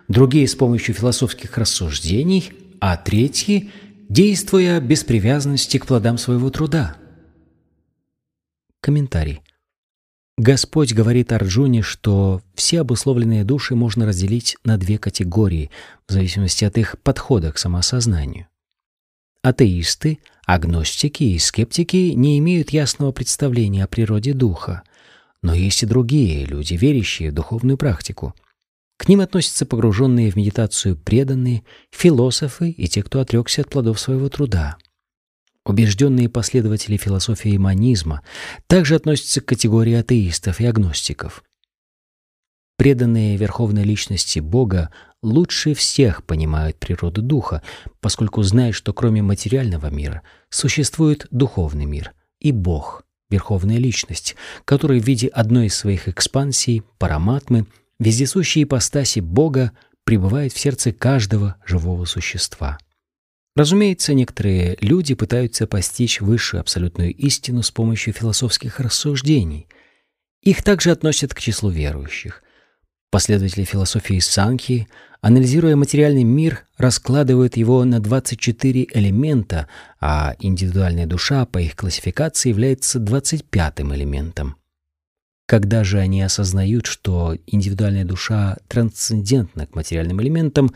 другие 0.07 0.47
с 0.47 0.55
помощью 0.55 0.95
философских 0.95 1.57
рассуждений, 1.57 2.51
а 2.79 2.97
третьи– 2.97 3.71
действуя 4.09 4.81
без 4.81 5.03
привязанности 5.03 5.77
к 5.77 5.85
плодам 5.85 6.17
своего 6.17 6.49
труда. 6.49 6.97
Комментарий. 8.81 9.41
Господь 10.37 10.93
говорит 10.93 11.31
Арджуне, 11.31 11.81
что 11.81 12.41
все 12.55 12.81
обусловленные 12.81 13.43
души 13.43 13.75
можно 13.75 14.05
разделить 14.05 14.57
на 14.63 14.77
две 14.77 14.97
категории 14.97 15.69
в 16.07 16.13
зависимости 16.13 16.65
от 16.65 16.77
их 16.77 16.97
подхода 17.03 17.51
к 17.51 17.57
самосознанию. 17.57 18.47
Атеисты, 19.43 20.19
агностики 20.45 21.23
и 21.23 21.39
скептики 21.39 22.13
не 22.15 22.39
имеют 22.39 22.71
ясного 22.71 23.11
представления 23.11 23.83
о 23.83 23.87
природе 23.87 24.33
духа, 24.33 24.83
но 25.41 25.53
есть 25.53 25.83
и 25.83 25.85
другие 25.85 26.45
люди, 26.45 26.73
верящие 26.73 27.31
в 27.31 27.33
духовную 27.33 27.77
практику. 27.77 28.33
К 28.97 29.07
ним 29.07 29.21
относятся 29.21 29.65
погруженные 29.65 30.31
в 30.31 30.35
медитацию 30.35 30.97
преданные, 30.97 31.63
философы 31.91 32.69
и 32.71 32.87
те, 32.87 33.01
кто 33.03 33.21
отрекся 33.21 33.61
от 33.61 33.69
плодов 33.69 33.99
своего 33.99 34.29
труда– 34.29 34.77
Убежденные 35.69 36.29
последователи 36.29 36.97
философии 36.97 37.55
манизма 37.57 38.23
также 38.65 38.95
относятся 38.95 39.39
к 39.39 39.45
категории 39.45 39.93
атеистов 39.93 40.59
и 40.59 40.65
агностиков. 40.65 41.43
Преданные 42.75 43.37
верховной 43.37 43.83
личности 43.83 44.39
Бога 44.39 44.89
лучше 45.21 45.75
всех 45.75 46.23
понимают 46.23 46.77
природу 46.77 47.21
духа, 47.21 47.61
поскольку 47.99 48.41
знают, 48.41 48.75
что 48.75 48.93
кроме 48.93 49.21
материального 49.21 49.91
мира 49.91 50.23
существует 50.49 51.27
духовный 51.29 51.85
мир 51.85 52.13
и 52.39 52.51
Бог, 52.51 53.03
верховная 53.29 53.77
личность, 53.77 54.35
который 54.65 54.99
в 54.99 55.05
виде 55.05 55.27
одной 55.27 55.67
из 55.67 55.75
своих 55.75 56.07
экспансий, 56.07 56.83
параматмы, 56.97 57.67
вездесущей 57.99 58.63
ипостаси 58.63 59.19
Бога, 59.19 59.71
пребывает 60.03 60.53
в 60.53 60.59
сердце 60.59 60.91
каждого 60.91 61.57
живого 61.65 62.05
существа. 62.05 62.79
Разумеется, 63.55 64.13
некоторые 64.13 64.77
люди 64.81 65.13
пытаются 65.15 65.67
постичь 65.67 66.21
высшую 66.21 66.61
абсолютную 66.61 67.13
истину 67.13 67.61
с 67.61 67.71
помощью 67.71 68.13
философских 68.13 68.79
рассуждений. 68.79 69.67
Их 70.41 70.63
также 70.63 70.91
относят 70.91 71.33
к 71.33 71.39
числу 71.39 71.69
верующих. 71.69 72.43
Последователи 73.11 73.63
философии 73.63 74.19
Санхи, 74.19 74.87
анализируя 75.21 75.75
материальный 75.75 76.23
мир, 76.23 76.65
раскладывают 76.77 77.57
его 77.57 77.83
на 77.83 77.99
24 77.99 78.87
элемента, 78.93 79.67
а 79.99 80.35
индивидуальная 80.39 81.07
душа 81.07 81.45
по 81.47 81.57
их 81.57 81.75
классификации 81.75 82.49
является 82.49 82.99
25-м 82.99 83.95
элементом. 83.95 84.57
Когда 85.47 85.83
же 85.83 85.97
они 85.97 86.21
осознают, 86.21 86.85
что 86.85 87.35
индивидуальная 87.47 88.05
душа 88.05 88.57
трансцендентна 88.67 89.65
к 89.65 89.73
материальным 89.73 90.21
элементам, 90.21 90.71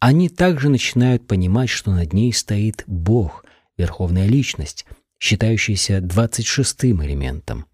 они 0.00 0.30
также 0.30 0.70
начинают 0.70 1.26
понимать, 1.26 1.68
что 1.68 1.90
над 1.90 2.14
ней 2.14 2.32
стоит 2.32 2.84
Бог, 2.86 3.44
Верховная 3.76 4.26
Личность, 4.26 4.86
считающаяся 5.18 6.00
двадцать 6.00 6.46
шестым 6.46 7.04
элементом. 7.04 7.66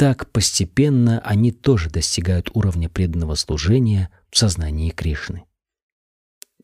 Так 0.00 0.30
постепенно 0.30 1.20
они 1.20 1.52
тоже 1.52 1.90
достигают 1.90 2.50
уровня 2.54 2.88
преданного 2.88 3.34
служения 3.34 4.08
в 4.30 4.38
сознании 4.38 4.88
Кришны. 4.88 5.44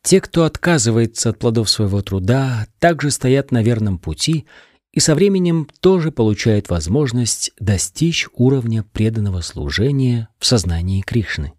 Те, 0.03 0.23
кто 0.23 0.45
отказывается 0.45 1.29
от 1.29 1.39
плодов 1.39 1.69
своего 1.69 2.01
труда, 2.01 2.67
также 2.79 3.11
стоят 3.11 3.51
на 3.51 3.63
верном 3.63 3.99
пути 3.99 4.47
и 4.91 5.01
со 5.01 5.15
временем 5.15 5.69
тоже 5.81 6.13
получают 6.13 6.71
возможность 6.71 7.51
достичь 7.61 8.27
уровня 8.33 8.85
преданного 8.85 9.43
служения 9.43 10.31
в 10.39 10.47
сознании 10.47 11.03
Кришны. 11.03 11.53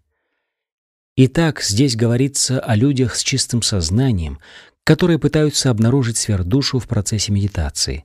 Итак, 1.14 1.62
здесь 1.62 1.94
говорится 1.94 2.58
о 2.58 2.74
людях 2.74 3.14
с 3.14 3.22
чистым 3.22 3.62
сознанием, 3.62 4.40
которые 4.82 5.20
пытаются 5.20 5.70
обнаружить 5.70 6.16
сверхдушу 6.16 6.80
в 6.80 6.88
процессе 6.88 7.30
медитации. 7.30 8.04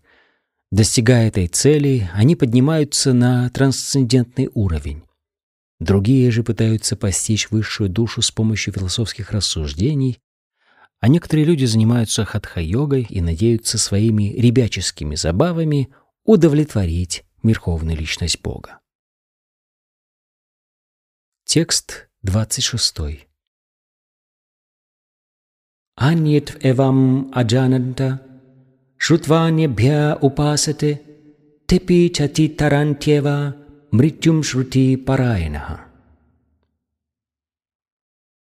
Достигая 0.74 1.28
этой 1.28 1.48
цели, 1.48 2.10
они 2.16 2.36
поднимаются 2.36 3.14
на 3.14 3.48
трансцендентный 3.52 4.50
уровень. 4.56 5.04
Другие 5.80 6.32
же 6.32 6.42
пытаются 6.42 6.96
постичь 6.96 7.52
высшую 7.52 7.92
душу 7.92 8.24
с 8.24 8.32
помощью 8.32 8.74
философских 8.74 9.30
рассуждений, 9.30 10.20
а 11.00 11.10
некоторые 11.10 11.46
люди 11.46 11.66
занимаются 11.66 12.26
хатха-йогой 12.26 13.06
и 13.08 13.22
надеются 13.22 13.78
своими 13.78 14.34
ребяческими 14.34 15.14
забавами 15.14 15.94
удовлетворить 16.24 17.24
верховную 17.44 17.96
личность 17.96 18.42
Бога. 18.42 18.80
Текст 21.46 22.10
26. 22.24 23.28
Аньет 25.98 26.58
эвам 26.66 27.32
аджананта, 27.32 28.33
упасате, 30.22 31.02
тепи 31.66 32.10
чати 32.10 32.48
тарантьева, 32.48 33.54
мритюм 33.92 34.44
шрути 34.44 34.96
параинаха. 34.96 35.82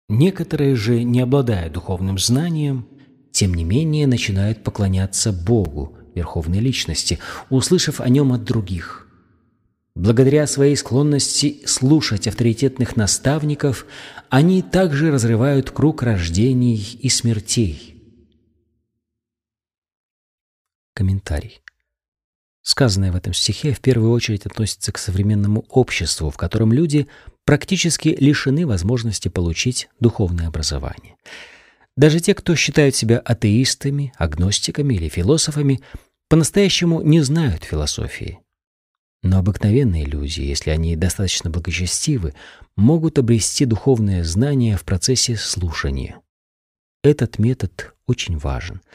Некоторые 0.10 0.76
же, 0.76 1.04
не 1.04 1.22
обладая 1.22 1.70
духовным 1.70 2.18
знанием, 2.20 2.86
тем 3.32 3.54
не 3.54 3.64
менее 3.64 4.08
начинают 4.08 4.62
поклоняться 4.62 5.32
Богу, 5.32 5.96
Верховной 6.16 6.60
Личности, 6.60 7.20
услышав 7.50 8.02
о 8.02 8.10
нем 8.10 8.34
от 8.34 8.44
других. 8.44 9.08
Благодаря 9.96 10.48
своей 10.48 10.76
склонности 10.76 11.62
слушать 11.66 12.28
авторитетных 12.28 12.98
наставников, 12.98 13.86
они 14.30 14.62
также 14.62 15.12
разрывают 15.12 15.72
круг 15.72 16.04
рождений 16.04 17.00
и 17.02 17.08
смертей. 17.08 17.91
Комментарий. 20.94 21.62
Сказанное 22.64 23.12
в 23.12 23.16
этом 23.16 23.34
стихе 23.34 23.74
в 23.74 23.80
первую 23.80 24.12
очередь 24.12 24.46
относится 24.46 24.92
к 24.92 24.98
современному 24.98 25.66
обществу, 25.70 26.30
в 26.30 26.38
котором 26.38 26.72
люди 26.72 27.08
практически 27.44 28.10
лишены 28.10 28.68
возможности 28.68 29.30
получить 29.30 29.90
духовное 30.00 30.48
образование. 30.48 31.16
Даже 31.98 32.20
те, 32.20 32.36
кто 32.36 32.56
считают 32.56 32.96
себя 32.96 33.18
атеистами, 33.20 34.14
агностиками 34.18 34.94
или 34.94 35.10
философами, 35.10 35.82
по-настоящему 36.30 37.02
не 37.02 37.22
знают 37.22 37.64
философии. 37.64 38.40
Но 39.24 39.40
обыкновенные 39.40 40.06
люди, 40.06 40.42
если 40.42 40.70
они 40.70 40.96
достаточно 40.96 41.50
благочестивы, 41.50 42.34
могут 42.76 43.18
обрести 43.18 43.66
духовное 43.66 44.24
знание 44.24 44.78
в 44.78 44.84
процессе 44.84 45.36
слушания. 45.36 46.20
Этот 47.04 47.40
метод 47.40 47.94
очень 48.06 48.38
важен— 48.38 48.82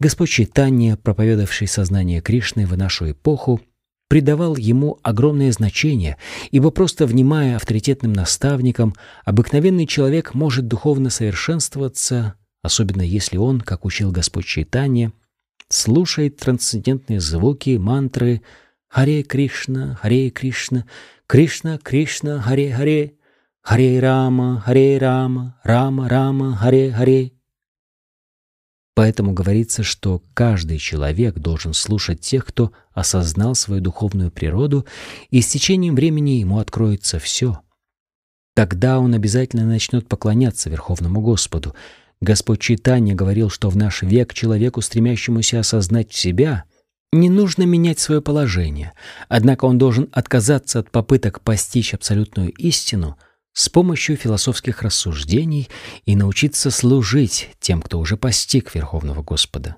Господь 0.00 0.30
Чайтанья, 0.30 0.96
проповедовавший 0.96 1.68
сознание 1.68 2.22
Кришны 2.22 2.66
в 2.66 2.74
нашу 2.74 3.10
эпоху, 3.10 3.60
придавал 4.08 4.56
ему 4.56 4.98
огромное 5.02 5.52
значение, 5.52 6.16
ибо 6.50 6.70
просто 6.70 7.06
внимая 7.06 7.56
авторитетным 7.56 8.14
наставникам, 8.14 8.94
обыкновенный 9.26 9.86
человек 9.86 10.32
может 10.32 10.66
духовно 10.66 11.10
совершенствоваться, 11.10 12.34
особенно 12.62 13.02
если 13.02 13.36
он, 13.36 13.60
как 13.60 13.84
учил 13.84 14.10
Господь 14.10 14.46
Чайтанья, 14.46 15.12
слушает 15.68 16.38
трансцендентные 16.38 17.20
звуки, 17.20 17.76
мантры 17.76 18.40
«Харе 18.88 19.22
Кришна, 19.22 19.96
Харе 19.96 20.30
Кришна, 20.30 20.86
Кришна, 21.26 21.76
Кришна, 21.76 22.40
Харе 22.40 22.72
Харе, 22.72 23.12
Харе 23.60 24.00
Рама, 24.00 24.62
Харе 24.64 24.96
Рама, 24.96 25.60
Рама, 25.62 26.08
Рама, 26.08 26.56
Харе 26.56 26.90
Харе». 26.90 27.32
Поэтому 29.00 29.32
говорится, 29.32 29.82
что 29.82 30.22
каждый 30.34 30.76
человек 30.76 31.38
должен 31.38 31.72
слушать 31.72 32.20
тех, 32.20 32.44
кто 32.44 32.72
осознал 32.92 33.54
свою 33.54 33.80
духовную 33.80 34.30
природу, 34.30 34.84
и 35.30 35.40
с 35.40 35.46
течением 35.46 35.94
времени 35.94 36.32
ему 36.32 36.58
откроется 36.58 37.18
все. 37.18 37.60
Тогда 38.54 38.98
он 38.98 39.14
обязательно 39.14 39.64
начнет 39.64 40.06
поклоняться 40.06 40.68
Верховному 40.68 41.22
Господу. 41.22 41.74
Господь 42.20 42.60
Читания 42.60 43.14
говорил, 43.14 43.48
что 43.48 43.70
в 43.70 43.76
наш 43.78 44.02
век 44.02 44.34
человеку, 44.34 44.82
стремящемуся 44.82 45.60
осознать 45.60 46.12
себя, 46.12 46.64
не 47.10 47.30
нужно 47.30 47.62
менять 47.62 48.00
свое 48.00 48.20
положение, 48.20 48.92
однако 49.30 49.64
он 49.64 49.78
должен 49.78 50.10
отказаться 50.12 50.78
от 50.78 50.90
попыток 50.90 51.40
постичь 51.40 51.94
абсолютную 51.94 52.50
истину— 52.50 53.16
с 53.52 53.68
помощью 53.68 54.16
философских 54.16 54.82
рассуждений 54.82 55.68
и 56.04 56.16
научиться 56.16 56.70
служить 56.70 57.50
тем, 57.60 57.82
кто 57.82 57.98
уже 57.98 58.16
постиг 58.16 58.74
Верховного 58.74 59.22
Господа. 59.22 59.76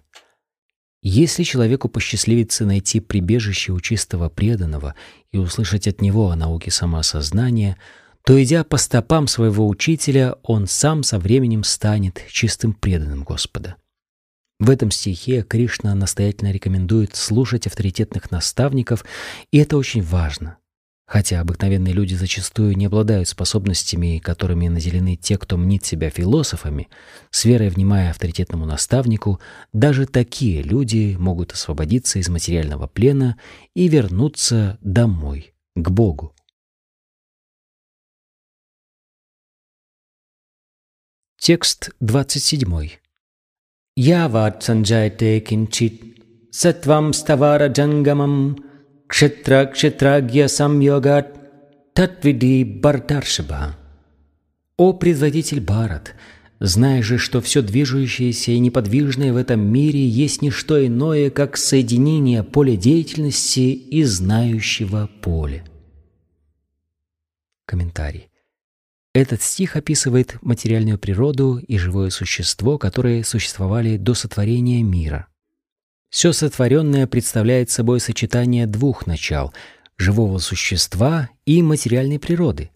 Если 1.03 1.43
человеку 1.43 1.89
посчастливится 1.89 2.65
найти 2.65 3.01
прибежище 3.01 3.73
у 3.73 3.81
чистого 3.81 4.29
преданного 4.29 4.95
и 5.33 5.39
услышать 5.39 5.89
от 5.89 6.01
него 6.01 6.31
о 6.31 6.37
науке 6.37 6.71
самоосознания, 6.71 7.77
то, 8.25 8.41
идя 8.41 8.63
по 8.63 8.77
стопам 8.77 9.27
своего 9.27 9.67
учителя, 9.67 10.37
он 10.45 10.69
сам 10.69 11.03
со 11.03 11.19
временем 11.19 11.65
станет 11.65 12.23
чистым 12.31 12.73
преданным 12.73 13.25
Господа. 13.25 13.77
В 14.61 14.71
этом 14.71 14.93
стихе 14.93 15.43
Кришна 15.43 15.93
настоятельно 15.97 16.53
рекомендует 16.53 17.17
слушать 17.17 17.67
авторитетных 17.67 18.31
наставников, 18.31 19.05
и 19.51 19.59
это 19.59 19.77
очень 19.77 20.03
важно. 20.03 20.59
Хотя 21.13 21.43
обыкновенные 21.43 21.93
люди 21.93 22.15
зачастую 22.15 22.75
не 22.75 22.87
обладают 22.87 23.29
способностями, 23.29 24.17
которыми 24.17 24.69
наделены 24.69 25.15
те, 25.15 25.37
кто 25.37 25.59
мнит 25.59 25.85
себя 25.85 26.09
философами, 26.09 26.89
с 27.31 27.45
верой 27.45 27.69
внимая 27.69 28.13
авторитетному 28.13 28.65
наставнику, 28.65 29.39
даже 29.75 30.07
такие 30.07 30.63
люди 30.63 31.15
могут 31.19 31.53
освободиться 31.53 32.19
из 32.19 32.31
материального 32.31 32.87
плена 32.87 33.37
и 33.75 33.89
вернуться 33.89 34.79
домой, 34.81 35.53
к 35.75 35.91
Богу. 35.91 36.35
Текст 41.39 41.91
27. 42.01 42.89
Яват 43.97 44.63
санджайте 44.63 45.41
кинчит 45.41 46.25
сатвам 46.51 47.13
ставара 47.13 47.69
джангамам 47.69 48.72
Кшетра 49.13 49.67
кшетрагья 49.67 50.49
самьогат 50.49 51.37
татвиди 51.93 52.65
бардаршиба. 52.65 53.77
О 54.79 54.95
предводитель 54.95 55.61
Барат, 55.61 56.15
знай 56.61 57.03
же, 57.03 57.19
что 57.19 57.43
все 57.43 57.61
движущееся 57.61 58.53
и 58.53 58.59
неподвижное 58.59 59.35
в 59.35 59.37
этом 59.37 59.61
мире 59.61 60.03
есть 60.09 60.41
не 60.41 60.51
что 60.51 60.83
иное, 60.87 61.29
как 61.29 61.59
соединение 61.59 62.43
поля 62.43 62.75
деятельности 62.75 63.75
и 63.75 64.03
знающего 64.03 65.11
поля. 65.21 65.63
Комментарий. 67.67 68.31
Этот 69.13 69.43
стих 69.43 69.77
описывает 69.77 70.39
материальную 70.41 70.99
природу 70.99 71.59
и 71.59 71.77
живое 71.77 72.09
существо, 72.09 72.79
которые 72.79 73.25
существовали 73.25 73.99
до 73.99 74.15
сотворения 74.15 74.83
мира. 74.83 75.29
Все 76.13 76.35
сотворенное 76.35 77.07
представляет 77.07 77.71
собой 77.71 77.99
сочетание 77.99 78.67
двух 78.67 79.07
начал— 79.07 79.55
живого 79.97 80.37
существа 80.41 81.31
и 81.47 81.63
материальной 81.63 82.19
природы. 82.19 82.71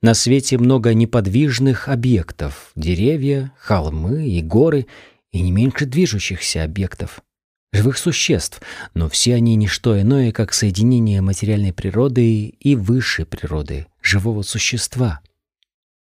На 0.00 0.14
свете 0.14 0.58
много 0.58 0.94
неподвижных 0.94 1.88
объектов— 1.88 2.70
деревья, 2.76 3.52
холмы 3.58 4.28
и 4.28 4.40
горы, 4.42 4.86
и 5.32 5.42
не 5.42 5.50
меньше 5.50 5.86
движущихся 5.86 6.62
объектов— 6.62 7.20
живых 7.72 7.98
существ, 7.98 8.62
но 8.94 9.08
все 9.08 9.34
они 9.34 9.56
не 9.56 9.66
что 9.66 10.00
иное, 10.00 10.30
как 10.30 10.52
соединение 10.52 11.20
материальной 11.20 11.72
природы 11.72 12.44
и 12.46 12.76
высшей 12.76 13.26
природы, 13.26 13.88
живого 14.00 14.42
существа. 14.42 15.20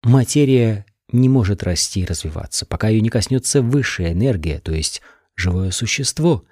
Материя 0.02 0.86
не 1.12 1.28
может 1.28 1.62
расти 1.62 2.00
и 2.00 2.04
развиваться, 2.04 2.66
пока 2.66 2.88
ее 2.88 3.00
не 3.00 3.10
коснется 3.10 3.62
высшая 3.62 4.10
энергия, 4.10 4.58
то 4.58 4.72
есть— 4.72 5.02
живое 5.38 5.70
существо. 5.70 6.44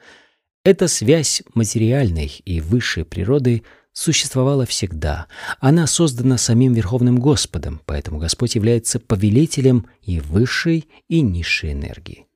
Эта 0.64 0.88
связь 0.88 1.42
материальной 1.54 2.40
и 2.44 2.60
высшей 2.60 3.04
природы 3.04 3.62
существовала 3.92 4.66
всегда. 4.66 5.26
Она 5.60 5.86
создана 5.86 6.38
самим 6.38 6.74
Верховным 6.74 7.18
Господом, 7.18 7.80
поэтому 7.86 8.18
Господь 8.18 8.54
является 8.54 9.00
повелителем 9.00 9.86
и 10.02 10.20
высшей, 10.20 10.88
и 11.08 11.20
низшей 11.20 11.72
энергии. 11.72 12.26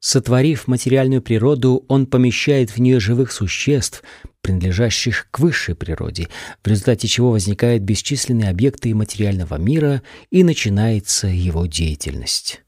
Сотворив 0.00 0.66
материальную 0.66 1.20
природу, 1.20 1.84
Он 1.88 2.06
помещает 2.06 2.70
в 2.70 2.78
нее 2.78 3.00
живых 3.00 3.32
существ, 3.32 4.02
принадлежащих 4.40 5.28
к 5.30 5.38
высшей 5.38 5.74
природе, 5.74 6.28
в 6.62 6.66
результате 6.66 7.06
чего 7.06 7.32
возникают 7.32 7.82
бесчисленные 7.82 8.48
объекты 8.48 8.94
материального 8.94 9.56
мира 9.56 10.02
и 10.30 10.42
начинается 10.42 11.26
его 11.26 11.66
деятельность. 11.66 12.62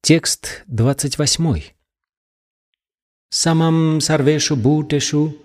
Текст 0.00 0.62
28 0.68 1.74
самам 3.34 4.00
сарвешу 4.00 4.54
бутешу 4.54 5.36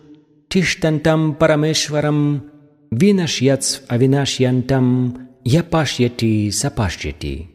тиштантам 0.48 1.34
парамешварам 1.34 2.44
винашьяц 2.92 3.82
авинашьянтам 3.88 5.30
япашьяти 5.44 6.52
сапашьяти. 6.52 7.50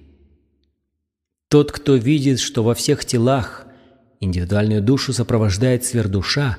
Тот, 1.49 1.71
кто 1.71 1.95
видит, 1.95 2.41
что 2.41 2.65
во 2.65 2.75
всех 2.75 3.05
телах 3.05 3.67
индивидуальную 4.19 4.83
душу 4.83 5.13
сопровождает 5.13 5.85
сверхдуша 5.85 6.57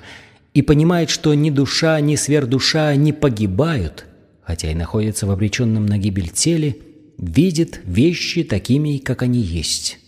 и 0.53 0.61
понимает, 0.61 1.09
что 1.09 1.33
ни 1.33 1.49
душа, 1.49 1.99
ни 1.99 2.15
сверхдуша 2.15 2.95
не 2.95 3.11
погибают, 3.11 4.05
хотя 4.41 4.71
и 4.71 4.73
находится 4.73 5.27
в 5.27 5.31
обреченном 5.31 5.85
на 5.85 5.97
гибель 5.97 6.29
теле, 6.29 6.77
видит 7.17 7.81
вещи 7.83 8.45
такими, 8.45 8.99
как 8.99 9.21
они 9.21 9.41
есть. 9.41 9.99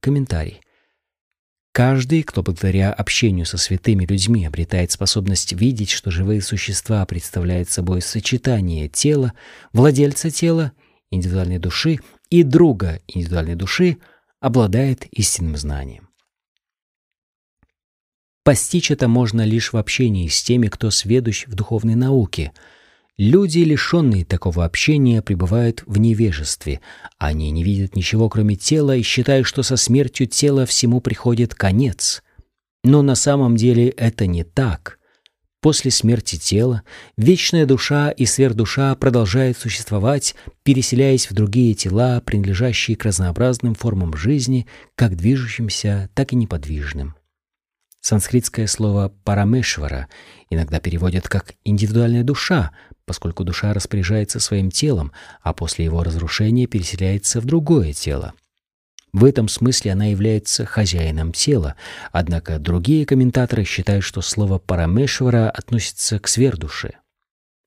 Комментарий. 0.00 0.61
Каждый, 1.72 2.22
кто 2.22 2.42
благодаря 2.42 2.92
общению 2.92 3.46
со 3.46 3.56
святыми 3.56 4.04
людьми 4.04 4.44
обретает 4.44 4.92
способность 4.92 5.54
видеть, 5.54 5.90
что 5.90 6.10
живые 6.10 6.42
существа 6.42 7.04
представляют 7.06 7.70
собой 7.70 8.02
сочетание 8.02 8.88
тела, 8.88 9.32
владельца 9.72 10.30
тела, 10.30 10.72
индивидуальной 11.10 11.58
души 11.58 12.00
и 12.28 12.42
друга 12.42 13.00
индивидуальной 13.08 13.54
души, 13.54 13.96
обладает 14.38 15.06
истинным 15.12 15.56
знанием. 15.56 16.08
Постичь 18.44 18.90
это 18.90 19.08
можно 19.08 19.42
лишь 19.42 19.72
в 19.72 19.76
общении 19.76 20.28
с 20.28 20.42
теми, 20.42 20.66
кто 20.66 20.90
сведущ 20.90 21.46
в 21.46 21.54
духовной 21.54 21.94
науке. 21.94 22.52
Люди, 23.18 23.58
лишенные 23.58 24.24
такого 24.24 24.64
общения, 24.64 25.20
пребывают 25.20 25.82
в 25.86 25.98
невежестве. 25.98 26.80
Они 27.18 27.50
не 27.50 27.62
видят 27.62 27.94
ничего, 27.94 28.28
кроме 28.28 28.56
тела, 28.56 28.96
и 28.96 29.02
считают, 29.02 29.46
что 29.46 29.62
со 29.62 29.76
смертью 29.76 30.26
тела 30.26 30.64
всему 30.64 31.00
приходит 31.00 31.54
конец. 31.54 32.22
Но 32.84 33.02
на 33.02 33.14
самом 33.14 33.56
деле 33.56 33.88
это 33.88 34.26
не 34.26 34.44
так. 34.44 34.98
После 35.60 35.92
смерти 35.92 36.36
тела 36.36 36.82
вечная 37.16 37.66
душа 37.66 38.10
и 38.10 38.26
сверхдуша 38.26 38.96
продолжают 38.96 39.56
существовать, 39.56 40.34
переселяясь 40.64 41.30
в 41.30 41.34
другие 41.34 41.74
тела, 41.74 42.20
принадлежащие 42.20 42.96
к 42.96 43.04
разнообразным 43.04 43.74
формам 43.74 44.16
жизни, 44.16 44.66
как 44.96 45.16
движущимся, 45.16 46.10
так 46.14 46.32
и 46.32 46.36
неподвижным. 46.36 47.14
Санскритское 48.02 48.66
слово 48.66 49.12
«парамешвара» 49.22 50.08
иногда 50.50 50.80
переводят 50.80 51.28
как 51.28 51.54
«индивидуальная 51.64 52.24
душа», 52.24 52.72
поскольку 53.04 53.44
душа 53.44 53.72
распоряжается 53.72 54.40
своим 54.40 54.72
телом, 54.72 55.12
а 55.40 55.52
после 55.52 55.84
его 55.84 56.02
разрушения 56.02 56.66
переселяется 56.66 57.40
в 57.40 57.44
другое 57.44 57.92
тело. 57.92 58.34
В 59.12 59.24
этом 59.24 59.46
смысле 59.46 59.92
она 59.92 60.06
является 60.06 60.66
хозяином 60.66 61.32
тела, 61.32 61.76
однако 62.10 62.58
другие 62.58 63.06
комментаторы 63.06 63.62
считают, 63.62 64.04
что 64.04 64.20
слово 64.20 64.58
«парамешвара» 64.58 65.48
относится 65.48 66.18
к 66.18 66.26
сверхдуше. 66.26 66.94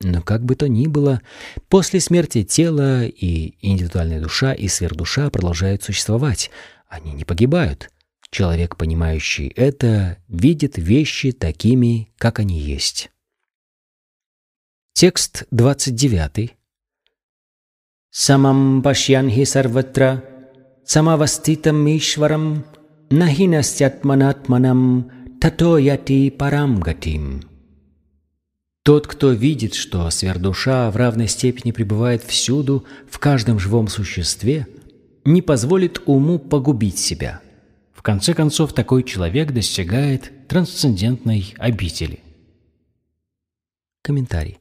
Но 0.02 0.22
как 0.22 0.44
бы 0.44 0.56
то 0.56 0.68
ни 0.68 0.88
было, 0.88 1.22
после 1.70 2.02
смерти 2.02 2.44
тела 2.44 3.06
и 3.06 3.56
индивидуальная 3.62 4.20
душа 4.20 4.54
и 4.54 4.68
сверхдуша 4.68 5.30
продолжают 5.30 5.84
существовать, 5.84 6.52
они 6.90 7.14
не 7.14 7.24
погибают— 7.24 7.90
Человек, 8.32 8.76
понимающий 8.76 9.48
это, 9.56 10.18
видит 10.28 10.78
вещи 10.78 11.32
такими, 11.32 12.10
как 12.18 12.40
они 12.40 12.60
есть. 12.60 13.12
Текст 14.94 15.46
29. 15.52 16.54
Самам 18.12 18.82
пашьянхи 18.82 19.44
сарватра, 19.44 20.24
самаваститам 20.86 21.86
ишварам, 21.98 22.66
нахинастятманатманам, 23.10 25.12
тато 25.42 25.78
яти 25.78 26.30
парам 26.30 26.80
гатим. 26.80 27.42
Тот, 28.84 29.08
кто 29.08 29.32
видит, 29.32 29.74
что 29.74 30.10
сверхдуша 30.12 30.92
в 30.92 30.96
равной 30.96 31.28
степени 31.28 31.72
пребывает 31.72 32.24
всюду, 32.24 32.86
в 33.10 33.20
каждом 33.20 33.60
живом 33.60 33.88
существе, 33.88 34.68
не 35.26 35.42
позволит 35.42 36.02
уму 36.06 36.40
погубить 36.40 37.00
себя– 37.00 37.42
конце 38.06 38.36
концов, 38.36 38.72
такой 38.72 39.04
человек 39.04 39.52
достигает 39.52 40.48
трансцендентной 40.48 41.56
обители. 41.58 42.20
Комментарий. 44.04 44.60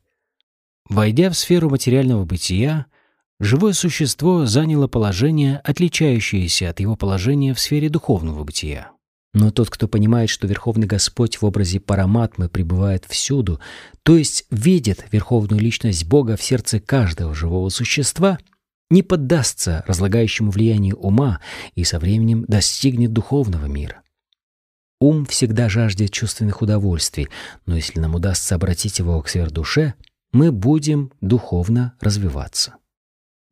Войдя 0.88 1.28
в 1.28 1.34
сферу 1.36 1.68
материального 1.68 2.24
бытия, 2.24 2.86
живое 3.38 3.74
существо 3.74 4.46
заняло 4.46 4.88
положение, 4.88 5.58
отличающееся 5.58 6.70
от 6.70 6.80
его 6.80 6.96
положения 6.96 7.52
в 7.52 7.60
сфере 7.60 7.90
духовного 7.90 8.44
бытия. 8.44 8.92
Но 9.34 9.50
тот, 9.50 9.68
кто 9.68 9.88
понимает, 9.88 10.30
что 10.30 10.46
Верховный 10.46 10.86
Господь 10.86 11.42
в 11.42 11.44
образе 11.44 11.80
параматмы 11.80 12.48
пребывает 12.48 13.04
всюду, 13.04 13.60
то 14.04 14.16
есть 14.16 14.46
видит 14.50 15.04
Верховную 15.12 15.60
Личность 15.60 16.06
Бога 16.06 16.38
в 16.38 16.42
сердце 16.42 16.80
каждого 16.80 17.34
живого 17.34 17.68
существа– 17.68 18.38
не 18.90 19.02
поддастся 19.02 19.84
разлагающему 19.86 20.50
влиянию 20.50 20.96
ума 20.96 21.40
и 21.74 21.84
со 21.84 21.98
временем 21.98 22.44
достигнет 22.46 23.12
духовного 23.12 23.66
мира. 23.66 24.02
Ум 25.00 25.26
всегда 25.26 25.68
жаждет 25.68 26.10
чувственных 26.10 26.62
удовольствий, 26.62 27.28
но 27.66 27.76
если 27.76 28.00
нам 28.00 28.14
удастся 28.14 28.54
обратить 28.54 28.98
его 28.98 29.20
к 29.22 29.28
сверхдуше, 29.28 29.94
мы 30.32 30.50
будем 30.52 31.12
духовно 31.20 31.94
развиваться. 32.00 32.76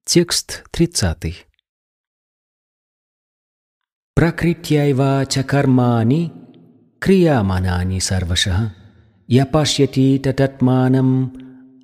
Текст 0.04 0.64
30. 0.70 1.46
Пракритьяйва 4.14 5.26
чакармани 5.28 6.32
крияманани 6.98 8.00
сарвашаха 8.00 8.74
япашьяти 9.26 10.18
тататманам 10.18 11.32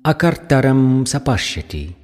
акартарам 0.03 1.05
сапашьяти. 1.05 1.98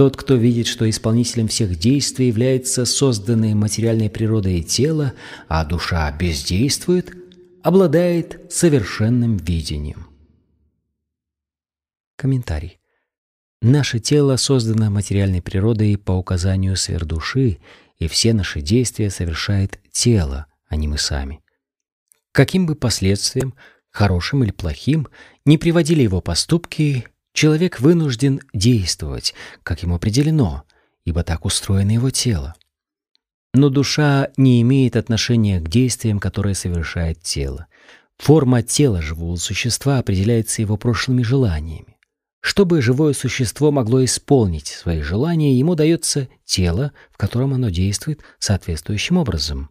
Тот, 0.00 0.16
кто 0.16 0.34
видит, 0.34 0.66
что 0.66 0.88
исполнителем 0.88 1.46
всех 1.46 1.76
действий 1.78 2.28
является 2.28 2.86
созданное 2.86 3.54
материальной 3.54 4.08
природой 4.08 4.62
тело, 4.62 5.12
а 5.46 5.62
душа 5.62 6.10
бездействует, 6.10 7.14
обладает 7.62 8.50
совершенным 8.50 9.36
видением. 9.36 10.06
Комментарий. 12.16 12.78
Наше 13.60 13.98
тело 13.98 14.36
создано 14.36 14.88
материальной 14.88 15.42
природой 15.42 15.98
по 15.98 16.12
указанию 16.12 16.76
сверхдуши, 16.76 17.58
и 17.98 18.08
все 18.08 18.32
наши 18.32 18.62
действия 18.62 19.10
совершает 19.10 19.80
тело, 19.92 20.46
а 20.68 20.76
не 20.76 20.88
мы 20.88 20.96
сами. 20.96 21.42
Каким 22.32 22.64
бы 22.64 22.74
последствиям, 22.74 23.52
хорошим 23.90 24.44
или 24.44 24.50
плохим, 24.50 25.08
не 25.44 25.58
приводили 25.58 26.00
его 26.00 26.22
поступки, 26.22 27.04
Человек 27.32 27.80
вынужден 27.80 28.40
действовать, 28.52 29.34
как 29.62 29.82
ему 29.82 29.94
определено, 29.94 30.64
ибо 31.04 31.22
так 31.22 31.44
устроено 31.44 31.92
его 31.92 32.10
тело. 32.10 32.54
Но 33.52 33.68
душа 33.68 34.28
не 34.36 34.62
имеет 34.62 34.96
отношения 34.96 35.60
к 35.60 35.68
действиям, 35.68 36.18
которые 36.20 36.54
совершает 36.54 37.22
тело. 37.22 37.66
Форма 38.18 38.62
тела 38.62 39.00
живого 39.00 39.36
существа 39.36 39.98
определяется 39.98 40.62
его 40.62 40.76
прошлыми 40.76 41.22
желаниями. 41.22 41.96
Чтобы 42.42 42.80
живое 42.80 43.12
существо 43.12 43.70
могло 43.70 44.04
исполнить 44.04 44.68
свои 44.68 45.02
желания, 45.02 45.58
ему 45.58 45.74
дается 45.74 46.28
тело, 46.44 46.92
в 47.10 47.18
котором 47.18 47.54
оно 47.54 47.70
действует 47.70 48.20
соответствующим 48.38 49.18
образом. 49.18 49.70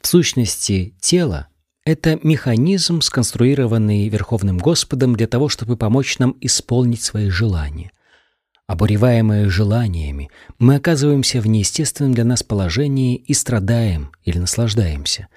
В 0.00 0.06
сущности, 0.06 0.94
тело 1.00 1.48
это 1.88 2.20
механизм, 2.22 3.00
сконструированный 3.00 4.10
Верховным 4.10 4.58
Господом 4.58 5.16
для 5.16 5.26
того, 5.26 5.48
чтобы 5.48 5.78
помочь 5.78 6.18
нам 6.18 6.36
исполнить 6.42 7.00
свои 7.00 7.30
желания. 7.30 7.92
Обуреваемые 8.66 9.48
желаниями, 9.48 10.28
мы 10.58 10.74
оказываемся 10.74 11.40
в 11.40 11.46
неестественном 11.46 12.12
для 12.12 12.26
нас 12.26 12.42
положении 12.42 13.16
и 13.16 13.32
страдаем 13.32 14.12
или 14.22 14.36
наслаждаемся. 14.36 15.28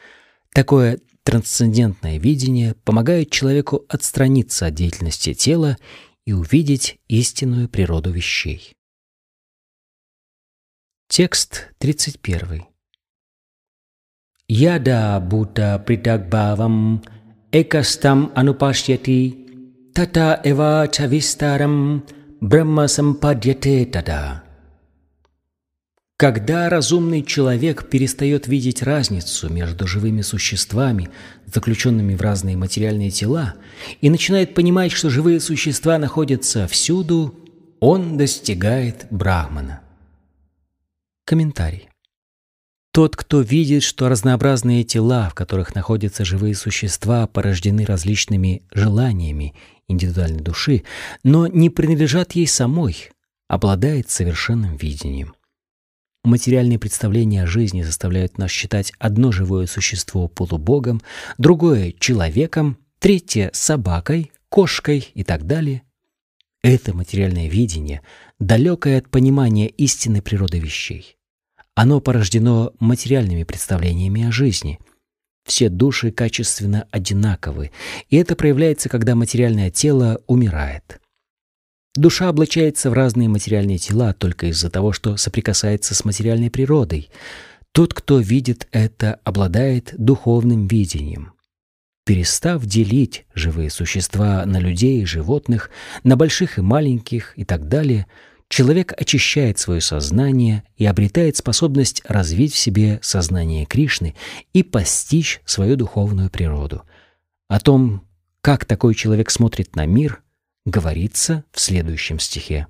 Такое 0.53 0.99
трансцендентное 1.23 2.19
видение 2.19 2.76
помогает 2.84 3.32
человеку 3.32 3.86
отстраниться 3.88 4.65
от 4.65 4.73
деятельности 4.73 5.34
тела 5.34 5.78
и 6.26 6.34
увидеть 6.34 6.99
истинную 7.07 7.69
природу 7.69 8.11
вещей. 8.11 8.73
Текст 11.07 11.69
31. 11.78 12.70
Yada 14.52 15.18
Bhuta 15.22 15.80
Pritagбhavam 15.80 17.02
Ekastam 17.53 18.34
Anupashyati 18.36 19.94
Tata 19.94 20.41
Eva 20.44 20.90
Chavistaram 20.91 22.03
Брахма 22.41 22.90
Сампадьяте 22.90 23.86
Тада. 23.86 24.44
Когда 26.18 26.68
разумный 26.68 27.23
человек 27.23 27.90
перестает 27.90 28.48
видеть 28.48 28.84
разницу 28.84 29.48
между 29.48 29.88
живыми 29.88 30.19
существами, 30.19 31.10
заключенными 31.45 32.15
в 32.15 32.22
разные 32.22 32.57
материальные 32.57 33.11
тела, 33.11 33.53
и 34.02 34.10
начинает 34.10 34.53
понимать, 34.53 34.91
что 34.91 35.10
живые 35.10 35.40
существа 35.40 35.98
находятся 35.98 36.68
всюду, 36.68 37.34
он 37.80 38.18
достигает 38.18 39.07
Брахмана. 39.11 39.80
Комментарий. 41.23 41.90
Тот, 42.93 43.15
кто 43.15 43.39
видит, 43.39 43.84
что 43.84 44.09
разнообразные 44.09 44.84
тела, 44.84 45.30
в 45.30 45.34
которых 45.34 45.76
находятся 45.76 46.26
живые 46.26 46.55
существа, 46.55 47.26
порождены 47.26 47.85
различными 47.85 48.63
желаниями 48.73 49.55
индивидуальной 49.88 50.41
души, 50.41 50.84
но 51.23 51.47
не 51.47 51.69
принадлежат 51.69 52.34
ей 52.34 52.47
самой, 52.47 53.11
обладает 53.47 54.09
совершенным 54.09 54.76
видением. 54.76 55.35
Материальные 56.26 56.80
представления 56.80 57.43
о 57.43 57.47
жизни 57.47 57.81
заставляют 57.81 58.38
нас 58.38 58.51
считать 58.51 58.91
одно 58.99 59.31
живое 59.31 59.68
существо 59.68 60.27
полубогом, 60.27 61.01
другое— 61.38 61.93
человеком, 61.99 62.77
третье— 62.99 63.51
собакой, 63.53 64.31
кошкой 64.49 65.09
и 65.13 65.23
так 65.23 65.47
далее. 65.47 65.84
Это 66.61 66.93
материальное 66.93 67.47
видение, 67.47 68.01
далекое 68.38 68.99
от 68.99 69.09
понимания 69.09 69.68
истинной 69.68 70.22
природы 70.22 70.59
вещей. 70.59 71.18
Оно 71.76 72.02
порождено 72.02 72.73
материальными 72.80 73.43
представлениями 73.43 74.23
о 74.23 74.31
жизни. 74.31 74.80
Все 75.45 75.69
души 75.69 76.11
качественно 76.11 76.88
одинаковы, 76.91 77.72
и 78.10 78.18
это 78.18 78.35
проявляется, 78.35 78.89
когда 78.89 79.15
материальное 79.15 79.72
тело 79.72 80.22
умирает. 80.27 81.02
Душа 81.95 82.30
облачается 82.30 82.89
в 82.89 82.93
разные 82.93 83.27
материальные 83.27 83.77
тела 83.77 84.14
только 84.14 84.48
из-за 84.48 84.69
того, 84.69 84.93
что 84.93 85.18
соприкасается 85.18 85.93
с 85.93 86.06
материальной 86.06 86.49
природой. 86.49 87.10
Тот, 87.73 87.93
кто 87.93 88.19
видит 88.19 88.68
это, 88.72 89.19
обладает 89.23 89.93
духовным 89.98 90.68
видением. 90.68 91.34
Перестав 92.06 92.65
делить 92.65 93.26
живые 93.35 93.69
существа 93.69 94.45
на 94.45 94.57
людей 94.57 95.02
и 95.02 95.06
животных, 95.06 95.69
на 96.03 96.15
больших 96.15 96.57
и 96.57 96.61
маленьких 96.61 97.38
и 97.38 97.43
так 97.43 97.68
далее, 97.68 98.07
человек 98.52 98.94
очищает 98.95 99.57
свое 99.57 99.82
сознание 99.82 100.64
и 100.78 100.86
обретает 100.86 101.38
способность 101.38 102.03
развить 102.06 102.53
в 102.53 102.57
себе 102.60 102.99
сознание 103.02 103.65
Кришны 103.65 104.14
и 104.53 104.61
постичь 104.61 105.41
свою 105.45 105.76
духовную 105.76 106.30
природу. 106.30 106.84
О 107.48 107.60
том, 107.60 108.07
как 108.41 108.65
такой 108.65 108.94
человек 108.94 109.32
смотрит 109.32 109.76
на 109.76 109.88
мир– 109.88 110.22
говорится 110.65 111.44
в 111.52 111.60
следующем 111.60 112.19
стихе. 112.19 112.68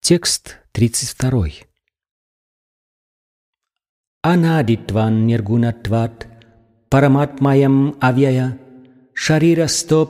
Текст 0.00 0.56
32. 0.72 1.48
Анадитван 4.22 5.26
ниргунатват 5.26 6.26
параматмаям 6.88 7.96
авьяя 8.00 8.58
шарирасто 9.12 10.06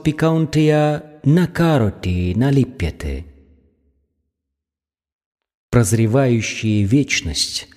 пикаунтия 1.23 1.33
накароти 1.33 2.33
налипьяте. 2.35 3.25
Прозревающие 5.71 6.83
вечность 6.83 7.67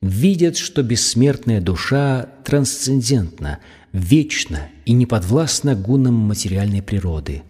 видят, 0.00 0.56
что 0.56 0.82
бессмертная 0.82 1.60
душа 1.60 2.28
трансцендентна, 2.44 3.60
вечна 3.92 4.68
и 4.84 4.92
не 4.92 5.06
подвластна 5.06 5.74
гунам 5.74 6.14
материальной 6.14 6.82
природы. 6.82 7.42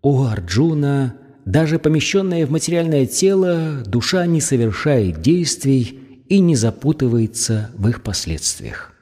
О 0.00 0.26
Арджуна, 0.26 1.16
даже 1.44 1.78
помещенная 1.78 2.46
в 2.46 2.50
материальное 2.50 3.06
тело, 3.06 3.82
душа 3.86 4.26
не 4.26 4.40
совершает 4.40 5.20
действий 5.20 6.22
и 6.28 6.40
не 6.40 6.56
запутывается 6.56 7.70
в 7.74 7.88
их 7.88 8.02
последствиях. 8.02 8.94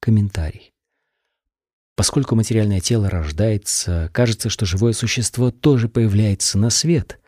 Комментарий. 0.00 0.72
Поскольку 2.00 2.34
материальное 2.34 2.80
тело 2.80 3.10
рождается, 3.10 4.08
кажется, 4.14 4.48
что 4.48 4.64
живое 4.64 4.94
существо 4.94 5.50
тоже 5.50 5.86
появляется 5.86 6.56
на 6.56 6.70
свет, 6.70 7.20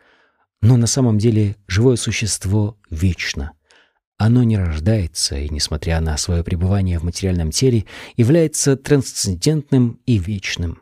но 0.63 0.77
на 0.77 0.87
самом 0.87 1.19
деле 1.19 1.57
живое 1.67 1.95
существо 1.95 2.75
вечно– 2.89 3.51
оно 4.17 4.41
не 4.41 4.57
рождается 4.57 5.35
и, 5.35 5.47
несмотря 5.49 6.01
на 6.01 6.17
свое 6.17 6.43
пребывание 6.43 6.97
в 6.97 7.03
материальном 7.03 7.51
теле, 7.51 7.85
является 8.17 8.75
трансцендентным 8.75 9.99
и 10.07 10.17
вечным. 10.17 10.81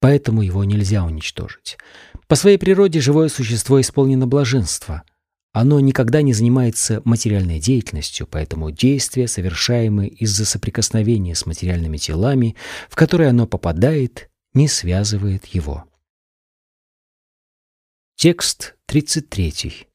Поэтому 0.00 0.40
его 0.40 0.64
нельзя 0.64 1.04
уничтожить. 1.04 1.76
По 2.28 2.34
своей 2.34 2.56
природе 2.56 3.00
живое 3.00 3.28
существо 3.28 3.78
исполнено 3.78 4.26
блаженства. 4.26 5.02
Оно 5.58 5.80
никогда 5.80 6.20
не 6.20 6.34
занимается 6.34 7.00
материальной 7.06 7.58
деятельностью, 7.58 8.26
поэтому 8.30 8.70
действия, 8.70 9.26
совершаемые 9.26 10.10
из-за 10.10 10.44
соприкосновения 10.44 11.34
с 11.34 11.46
материальными 11.46 11.96
телами, 11.96 12.56
в 12.90 12.94
которые 12.94 13.30
оно 13.30 13.46
попадает, 13.46 14.28
не 14.52 14.68
связывает 14.68 15.46
его. 15.46 15.84
Текст 18.16 18.74
33. 18.84 19.86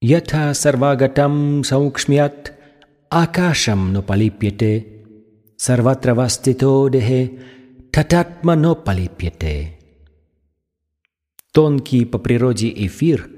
Ятха 0.00 0.52
сарвагатам 0.54 1.62
саукшмят 1.62 2.52
акашам 3.10 3.92
нопалипьете 3.92 5.04
сарватравастито 5.56 6.88
дехе 6.88 7.42
тататма 7.92 8.56
нопалипьете. 8.56 9.78
Тонкий 11.52 12.04
по 12.04 12.18
природе 12.18 12.70
эфир 12.74 13.37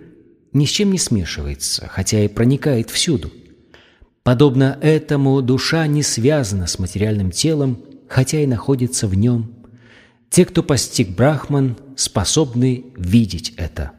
ни 0.53 0.67
с 0.67 0.71
чем 0.71 0.93
не 0.93 0.99
смешивается, 0.99 1.87
хотя 1.89 2.25
и 2.25 2.29
проникает 2.29 2.91
всюду. 2.91 3.33
Подобно 4.23 4.79
этому 4.81 5.41
душа 5.43 5.87
не 5.87 6.03
связана 6.03 6.67
с 6.67 6.79
материальным 6.79 7.31
телом, 7.31 7.85
хотя 8.09 8.41
и 8.41 8.47
находится 8.47 9.07
в 9.07 9.15
нем. 9.15 9.55
Те, 10.29 10.45
кто 10.45 10.63
постиг 10.63 11.11
Брахман, 11.11 11.77
способны 11.97 12.93
видеть 12.97 13.55
это. 13.57 13.93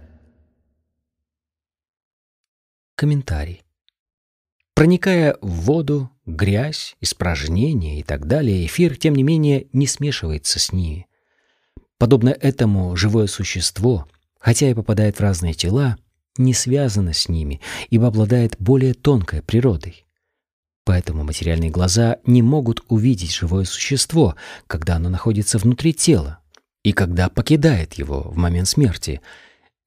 Комментарий. 2.95 3.63
Проникая 4.75 5.37
в 5.41 5.49
воду, 5.61 6.09
грязь, 6.25 6.95
испражнения 7.01 7.99
и 7.99 8.03
так 8.03 8.27
далее, 8.27 8.65
эфир, 8.65 8.95
тем 8.95 9.15
не 9.15 9.23
менее, 9.23 9.67
не 9.73 9.87
смешивается 9.87 10.59
с 10.59 10.71
ними. 10.71 11.07
Подобно 11.97 12.29
этому 12.29 12.95
живое 12.95 13.27
существо, 13.27 14.07
хотя 14.39 14.69
и 14.69 14.73
попадает 14.73 15.17
в 15.17 15.21
разные 15.21 15.53
тела, 15.53 15.97
не 16.37 16.53
связано 16.53 17.13
с 17.13 17.29
ними, 17.29 17.61
ибо 17.89 18.07
обладает 18.07 18.55
более 18.59 18.93
тонкой 18.93 19.41
природой. 19.41 20.05
Поэтому 20.85 21.23
материальные 21.23 21.69
глаза 21.69 22.17
не 22.25 22.41
могут 22.41 22.83
увидеть 22.87 23.33
живое 23.33 23.65
существо, 23.65 24.35
когда 24.67 24.95
оно 24.95 25.09
находится 25.09 25.57
внутри 25.57 25.93
тела, 25.93 26.39
и 26.83 26.91
когда 26.93 27.29
покидает 27.29 27.93
его 27.93 28.21
в 28.21 28.37
момент 28.37 28.67
смерти– 28.67 29.21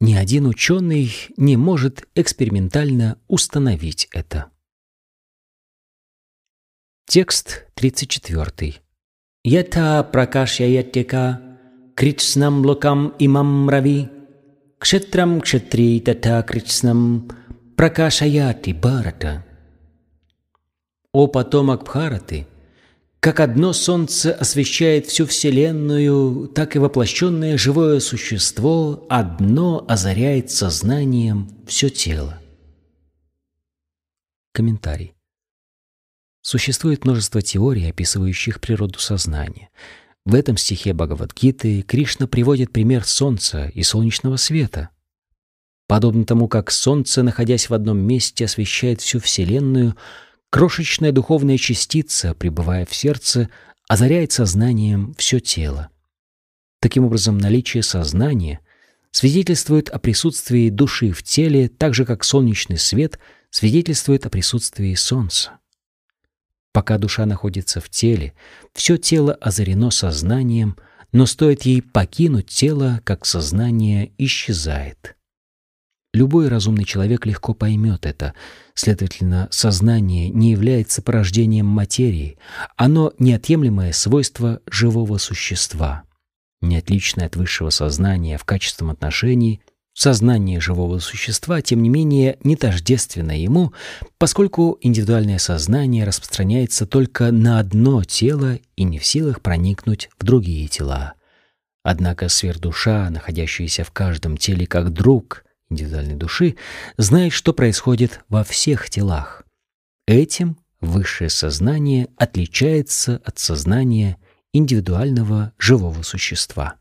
ни 0.00 0.14
один 0.14 0.46
ученый 0.46 1.10
не 1.36 1.56
может 1.56 2.06
экспериментально 2.14 3.18
установить 3.28 4.08
это. 4.12 4.50
Текст 7.06 7.66
34. 7.74 8.82
Ята 9.44 10.02
пракашьяятека 10.02 11.40
критснам 11.94 12.64
локам 12.66 13.14
имам 13.18 13.68
рави 13.68 14.10
кшетрам 14.84 15.40
кшетри 15.40 16.00
тата 16.00 16.42
критснам 16.42 17.28
пракашаяти 17.76 18.72
барата. 18.74 19.42
О 21.10 21.26
потомок 21.26 21.84
Бхараты, 21.84 22.46
как 23.18 23.40
одно 23.40 23.72
солнце 23.72 24.34
освещает 24.34 25.06
всю 25.06 25.24
Вселенную, 25.24 26.48
так 26.48 26.76
и 26.76 26.78
воплощенное 26.78 27.56
живое 27.56 27.98
существо 28.00 29.06
одно 29.08 29.86
озаряет 29.88 30.50
сознанием 30.50 31.48
все 31.66 31.88
тело. 31.88 32.38
Комментарий. 34.52 35.14
Существует 36.42 37.06
множество 37.06 37.40
теорий, 37.40 37.88
описывающих 37.88 38.60
природу 38.60 38.98
сознания. 38.98 39.70
В 40.24 40.34
этом 40.34 40.56
стихе 40.56 40.92
Бхагавадгиты 40.94 41.82
Кришна 41.82 42.26
приводит 42.26 42.72
пример 42.72 43.04
Солнца 43.04 43.70
и 43.74 43.82
солнечного 43.82 44.36
света. 44.36 44.90
Подобно 45.86 46.24
тому, 46.24 46.48
как 46.48 46.70
Солнце, 46.70 47.22
находясь 47.22 47.68
в 47.68 47.74
одном 47.74 47.98
месте, 47.98 48.46
освещает 48.46 49.00
всю 49.00 49.20
Вселенную– 49.20 49.96
Крошечная 50.54 51.10
духовная 51.10 51.58
частица, 51.58 52.32
пребывая 52.32 52.86
в 52.86 52.94
сердце, 52.94 53.50
озаряет 53.88 54.30
сознанием 54.30 55.12
все 55.18 55.40
тело. 55.40 55.90
Таким 56.80 57.06
образом, 57.06 57.38
наличие 57.38 57.82
сознания 57.82 58.60
свидетельствует 59.10 59.88
о 59.88 59.98
присутствии 59.98 60.68
души 60.68 61.10
в 61.10 61.24
теле, 61.24 61.68
так 61.68 61.92
же 61.92 62.04
как 62.04 62.22
солнечный 62.22 62.78
свет 62.78 63.18
свидетельствует 63.50 64.26
о 64.26 64.30
присутствии 64.30 64.94
солнца. 64.94 65.58
Пока 66.74 66.98
душа 66.98 67.24
находится 67.24 67.80
в 67.80 67.88
теле, 67.88 68.34
все 68.72 68.96
тело 68.96 69.32
озарено 69.34 69.92
сознанием, 69.92 70.76
но 71.12 71.24
стоит 71.24 71.62
ей 71.62 71.80
покинуть 71.80 72.48
тело, 72.48 73.00
как 73.04 73.26
сознание 73.26 74.10
исчезает. 74.18 75.14
Любой 76.12 76.48
разумный 76.48 76.84
человек 76.84 77.26
легко 77.26 77.54
поймет 77.54 78.06
это. 78.06 78.34
Следовательно, 78.74 79.46
сознание 79.52 80.30
не 80.30 80.50
является 80.50 81.00
порождением 81.00 81.66
материи. 81.66 82.38
Оно— 82.76 83.12
неотъемлемое 83.20 83.92
свойство 83.92 84.60
живого 84.68 85.18
существа. 85.18 86.02
Не 86.60 86.78
отличное 86.78 87.26
от 87.26 87.36
высшего 87.36 87.70
сознания 87.70 88.36
в 88.36 88.44
качественном 88.44 88.90
отношении, 88.90 89.60
сознание 89.94 90.60
живого 90.60 90.98
существа, 90.98 91.62
тем 91.62 91.82
не 91.82 91.88
менее, 91.88 92.36
не 92.44 92.56
тождественно 92.56 93.40
ему, 93.40 93.72
поскольку 94.18 94.76
индивидуальное 94.82 95.38
сознание 95.38 96.04
распространяется 96.04 96.86
только 96.86 97.32
на 97.32 97.58
одно 97.58 98.04
тело 98.04 98.58
и 98.76 98.84
не 98.84 98.98
в 98.98 99.06
силах 99.06 99.40
проникнуть 99.40 100.10
в 100.18 100.24
другие 100.24 100.68
тела. 100.68 101.14
Однако 101.82 102.28
сверхдуша, 102.28 103.08
находящаяся 103.10 103.84
в 103.84 103.90
каждом 103.90 104.36
теле 104.36 104.66
как 104.66 104.92
друг— 104.92 105.44
индивидуальной 105.70 106.16
души 106.16 106.56
знает, 106.98 107.32
что 107.32 107.54
происходит 107.54 108.20
во 108.28 108.44
всех 108.44 108.90
телах. 108.90 109.44
Этим 110.06 110.58
Высшее 110.84 111.30
сознание 111.30 112.08
отличается 112.18 113.22
от 113.24 113.38
сознания 113.38 114.18
индивидуального 114.52 115.54
живого 115.58 116.02
существа. 116.02 116.74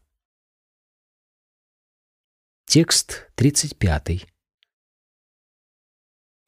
Текст 2.76 3.28
35. 3.36 4.26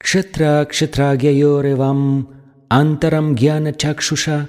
Кшетра 0.00 0.64
кшетрагьяйоревам 0.64 2.30
антарам 2.68 3.36
гьяна 3.36 3.72
чакшуша 3.72 4.48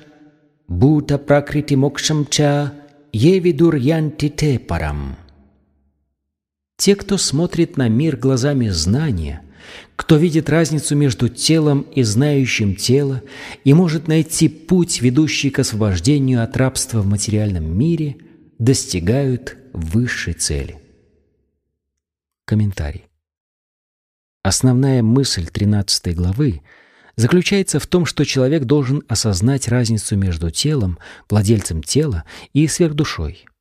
бута 0.68 1.20
пракрити 1.20 1.76
мокшам 1.76 2.26
ча 2.26 2.74
евидур 3.14 3.76
янти 3.76 4.30
те 4.30 4.58
парам. 4.58 5.18
Те, 6.78 6.95
кто 6.95 7.16
смотрит 7.20 7.78
на 7.78 7.88
мир 7.90 8.18
глазами 8.18 8.70
знания, 8.70 9.44
кто 9.95 10.18
видит 10.18 10.49
разницу 10.49 10.95
между 10.95 11.30
телом 11.30 11.82
и 11.82 12.02
знающим 12.02 12.74
тело 12.74 13.22
и 13.64 13.76
может 13.76 14.08
найти 14.08 14.49
путь, 14.49 14.99
ведущий 15.04 15.52
к 15.52 15.60
освобождению 15.60 16.41
от 16.41 16.58
рабства 16.58 17.02
в 17.02 17.06
материальном 17.06 17.78
мире, 17.78 18.18
достигают 18.58 19.58
высшей 19.74 20.34
цели. 20.34 20.87
Комментарий. 22.48 23.06
Основная 24.41 25.03
мысль 25.03 25.45
13 25.45 26.15
главы 26.15 26.61
заключается 27.18 27.80
в 27.80 27.88
том, 27.88 28.06
что 28.06 28.24
человек 28.24 28.64
должен 28.64 29.03
осознать 29.07 29.68
разницу 29.68 30.15
между 30.15 30.49
телом, 30.49 30.98
владельцем 31.30 31.84
тела 31.84 32.24
и 32.53 32.68
сверхдушой– 32.68 33.45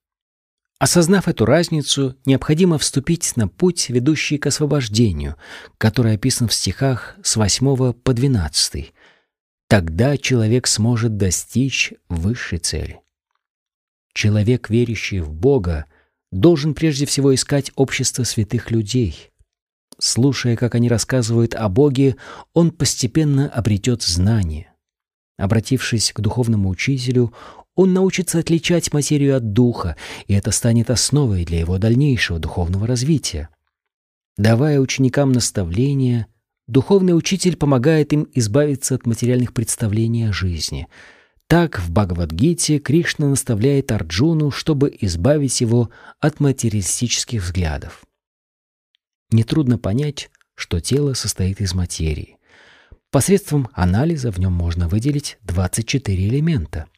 Осознав 0.78 1.26
эту 1.26 1.46
разницу, 1.46 2.16
необходимо 2.26 2.76
вступить 2.76 3.34
на 3.36 3.48
путь, 3.48 3.88
ведущий 3.88 4.36
к 4.36 4.46
освобождению, 4.46 5.36
который 5.78 6.14
описан 6.14 6.48
в 6.48 6.52
стихах 6.52 7.16
с 7.22 7.36
8 7.36 7.94
по 7.94 8.12
12. 8.12 8.92
Тогда 9.68 10.18
человек 10.18 10.66
сможет 10.66 11.16
достичь 11.16 11.94
высшей 12.10 12.58
цели. 12.58 13.00
Человек, 14.12 14.68
верящий 14.68 15.20
в 15.20 15.32
Бога, 15.32 15.86
должен 16.32 16.74
прежде 16.74 17.07
всего 17.07 17.35
искать 17.35 17.73
общество 17.77 18.24
святых 18.24 18.70
людей. 18.70 19.31
Слушая, 19.98 20.57
как 20.57 20.74
они 20.74 20.89
рассказывают 20.89 21.55
о 21.55 21.69
Боге, 21.69 22.16
он 22.53 22.70
постепенно 22.70 23.48
обретет 23.48 24.03
знание. 24.03 24.73
Обратившись 25.39 26.12
к 26.12 26.20
духовному 26.20 26.69
учителю, 26.69 27.32
он 27.74 27.93
научится 27.93 28.39
отличать 28.39 28.93
материю 28.93 29.36
от 29.36 29.53
духа, 29.53 29.97
и 30.27 30.35
это 30.35 30.51
станет 30.51 30.90
основой 30.90 31.44
для 31.44 31.61
его 31.61 31.78
дальнейшего 31.78 32.39
духовного 32.39 32.86
развития. 32.86 33.51
Давая 34.39 34.81
ученикам 34.81 35.32
наставления, 35.32 36.27
духовный 36.66 37.16
учитель 37.16 37.57
помогает 37.57 38.12
им 38.12 38.28
избавиться 38.35 38.94
от 38.94 39.07
материальных 39.07 39.53
представлений 39.53 40.24
о 40.24 40.32
жизни. 40.32 40.89
Так 41.48 41.78
в 41.78 41.90
Бхагавадгите 41.90 42.78
Кришна 42.78 43.28
наставляет 43.28 43.93
Арджуну, 43.93 44.51
чтобы 44.51 44.97
избавить 45.01 45.60
его 45.60 45.90
от 46.20 46.40
материалистических 46.40 47.43
взглядов. 47.43 48.05
Нетрудно 49.31 49.78
понять, 49.78 50.31
что 50.55 50.81
тело 50.81 51.14
состоит 51.14 51.60
из 51.60 51.74
материи. 51.74 52.39
Посредством 53.10 53.68
анализа 53.73 54.31
в 54.31 54.39
нем 54.39 54.52
можно 54.52 54.89
выделить 54.89 55.39
24 55.43 56.28
элемента— 56.28 56.86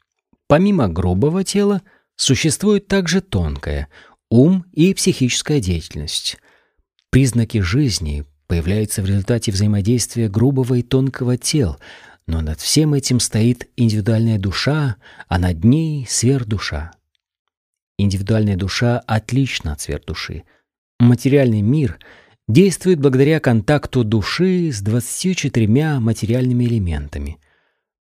Помимо 0.49 0.89
грубого 0.89 1.45
тела, 1.45 1.83
существует 2.17 2.89
также 2.89 3.21
тонкое– 3.21 3.89
ум 4.31 4.65
и 4.73 4.95
психическая 4.95 5.61
деятельность. 5.61 6.39
Признаки 7.11 7.61
жизни 7.61 8.25
появляются 8.47 9.03
в 9.03 9.07
результате 9.07 9.53
взаимодействия 9.53 10.29
грубого 10.29 10.77
и 10.77 10.83
тонкого 10.83 11.37
тел, 11.37 11.79
но 12.29 12.41
над 12.41 12.61
всем 12.61 12.95
этим 12.95 13.19
стоит 13.19 13.69
индивидуальная 13.77 14.39
душа, 14.39 14.97
а 15.27 15.39
над 15.39 15.65
ней– 15.65 16.07
сверхдуша. 16.09 16.93
Индивидуальная 17.99 18.57
душа 18.57 19.01
отлична 19.01 19.73
от 19.73 19.81
сверхдуши. 19.81 20.45
Материальный 21.01 21.63
мир 21.63 21.99
действует 22.47 23.01
благодаря 23.01 23.41
контакту 23.41 24.05
души 24.05 24.71
с 24.71 24.81
24 24.81 25.99
материальными 25.99 26.65
элементами– 26.65 27.41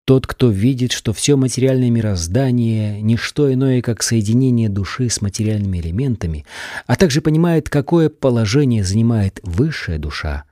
тот, 0.07 0.29
кто 0.29 0.51
видит, 0.51 0.93
что 0.93 1.13
все 1.13 1.37
материальное 1.37 1.91
мироздание— 1.91 3.01
не 3.03 3.17
что 3.17 3.53
иное, 3.53 3.83
как 3.83 4.05
соединение 4.05 4.69
души 4.69 5.09
с 5.09 5.21
материальными 5.21 5.79
элементами, 5.79 6.47
а 6.87 6.95
также 6.95 7.21
понимает, 7.21 7.69
какое 7.69 8.09
положение 8.09 8.85
занимает 8.85 9.41
высшая 9.43 9.99
душа, 9.99 10.45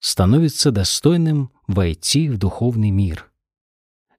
становится 0.00 0.70
достойным 0.70 1.50
войти 1.66 2.28
в 2.28 2.38
духовный 2.38 2.90
мир. 2.90 3.30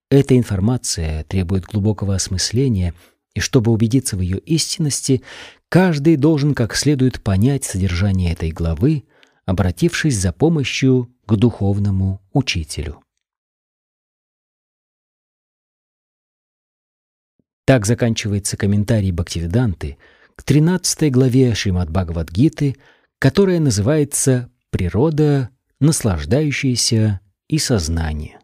Эта 0.10 0.38
информация 0.38 1.24
требует 1.26 1.66
глубокого 1.66 2.16
осмысления, 2.16 2.94
и 3.36 3.40
чтобы 3.40 3.72
убедиться 3.72 4.18
в 4.18 4.22
ее 4.22 4.40
истинности, 4.40 5.22
каждый 5.70 6.16
должен 6.16 6.56
как 6.56 6.76
следует 6.76 7.22
понять 7.22 7.64
содержание 7.64 8.34
этой 8.34 8.52
главы, 8.52 9.04
обратившись 9.46 10.18
за 10.18 10.34
помощью 10.34 11.14
к 11.26 11.36
духовному 11.36 12.22
учителю. 12.34 13.02
Так 17.66 17.86
заканчивается 17.86 18.58
комментарий 18.58 19.12
Бхактивиданты 19.12 20.00
к 20.36 20.42
13 20.42 21.12
главе 21.12 21.54
Шримад 21.54 21.92
Бхагавадгиты, 21.92 22.78
которая 23.20 23.60
называется 23.60 24.50
«Природа, 24.72 25.52
наслаждающаяся 25.80 27.20
и 27.48 27.58
сознание». 27.58 28.39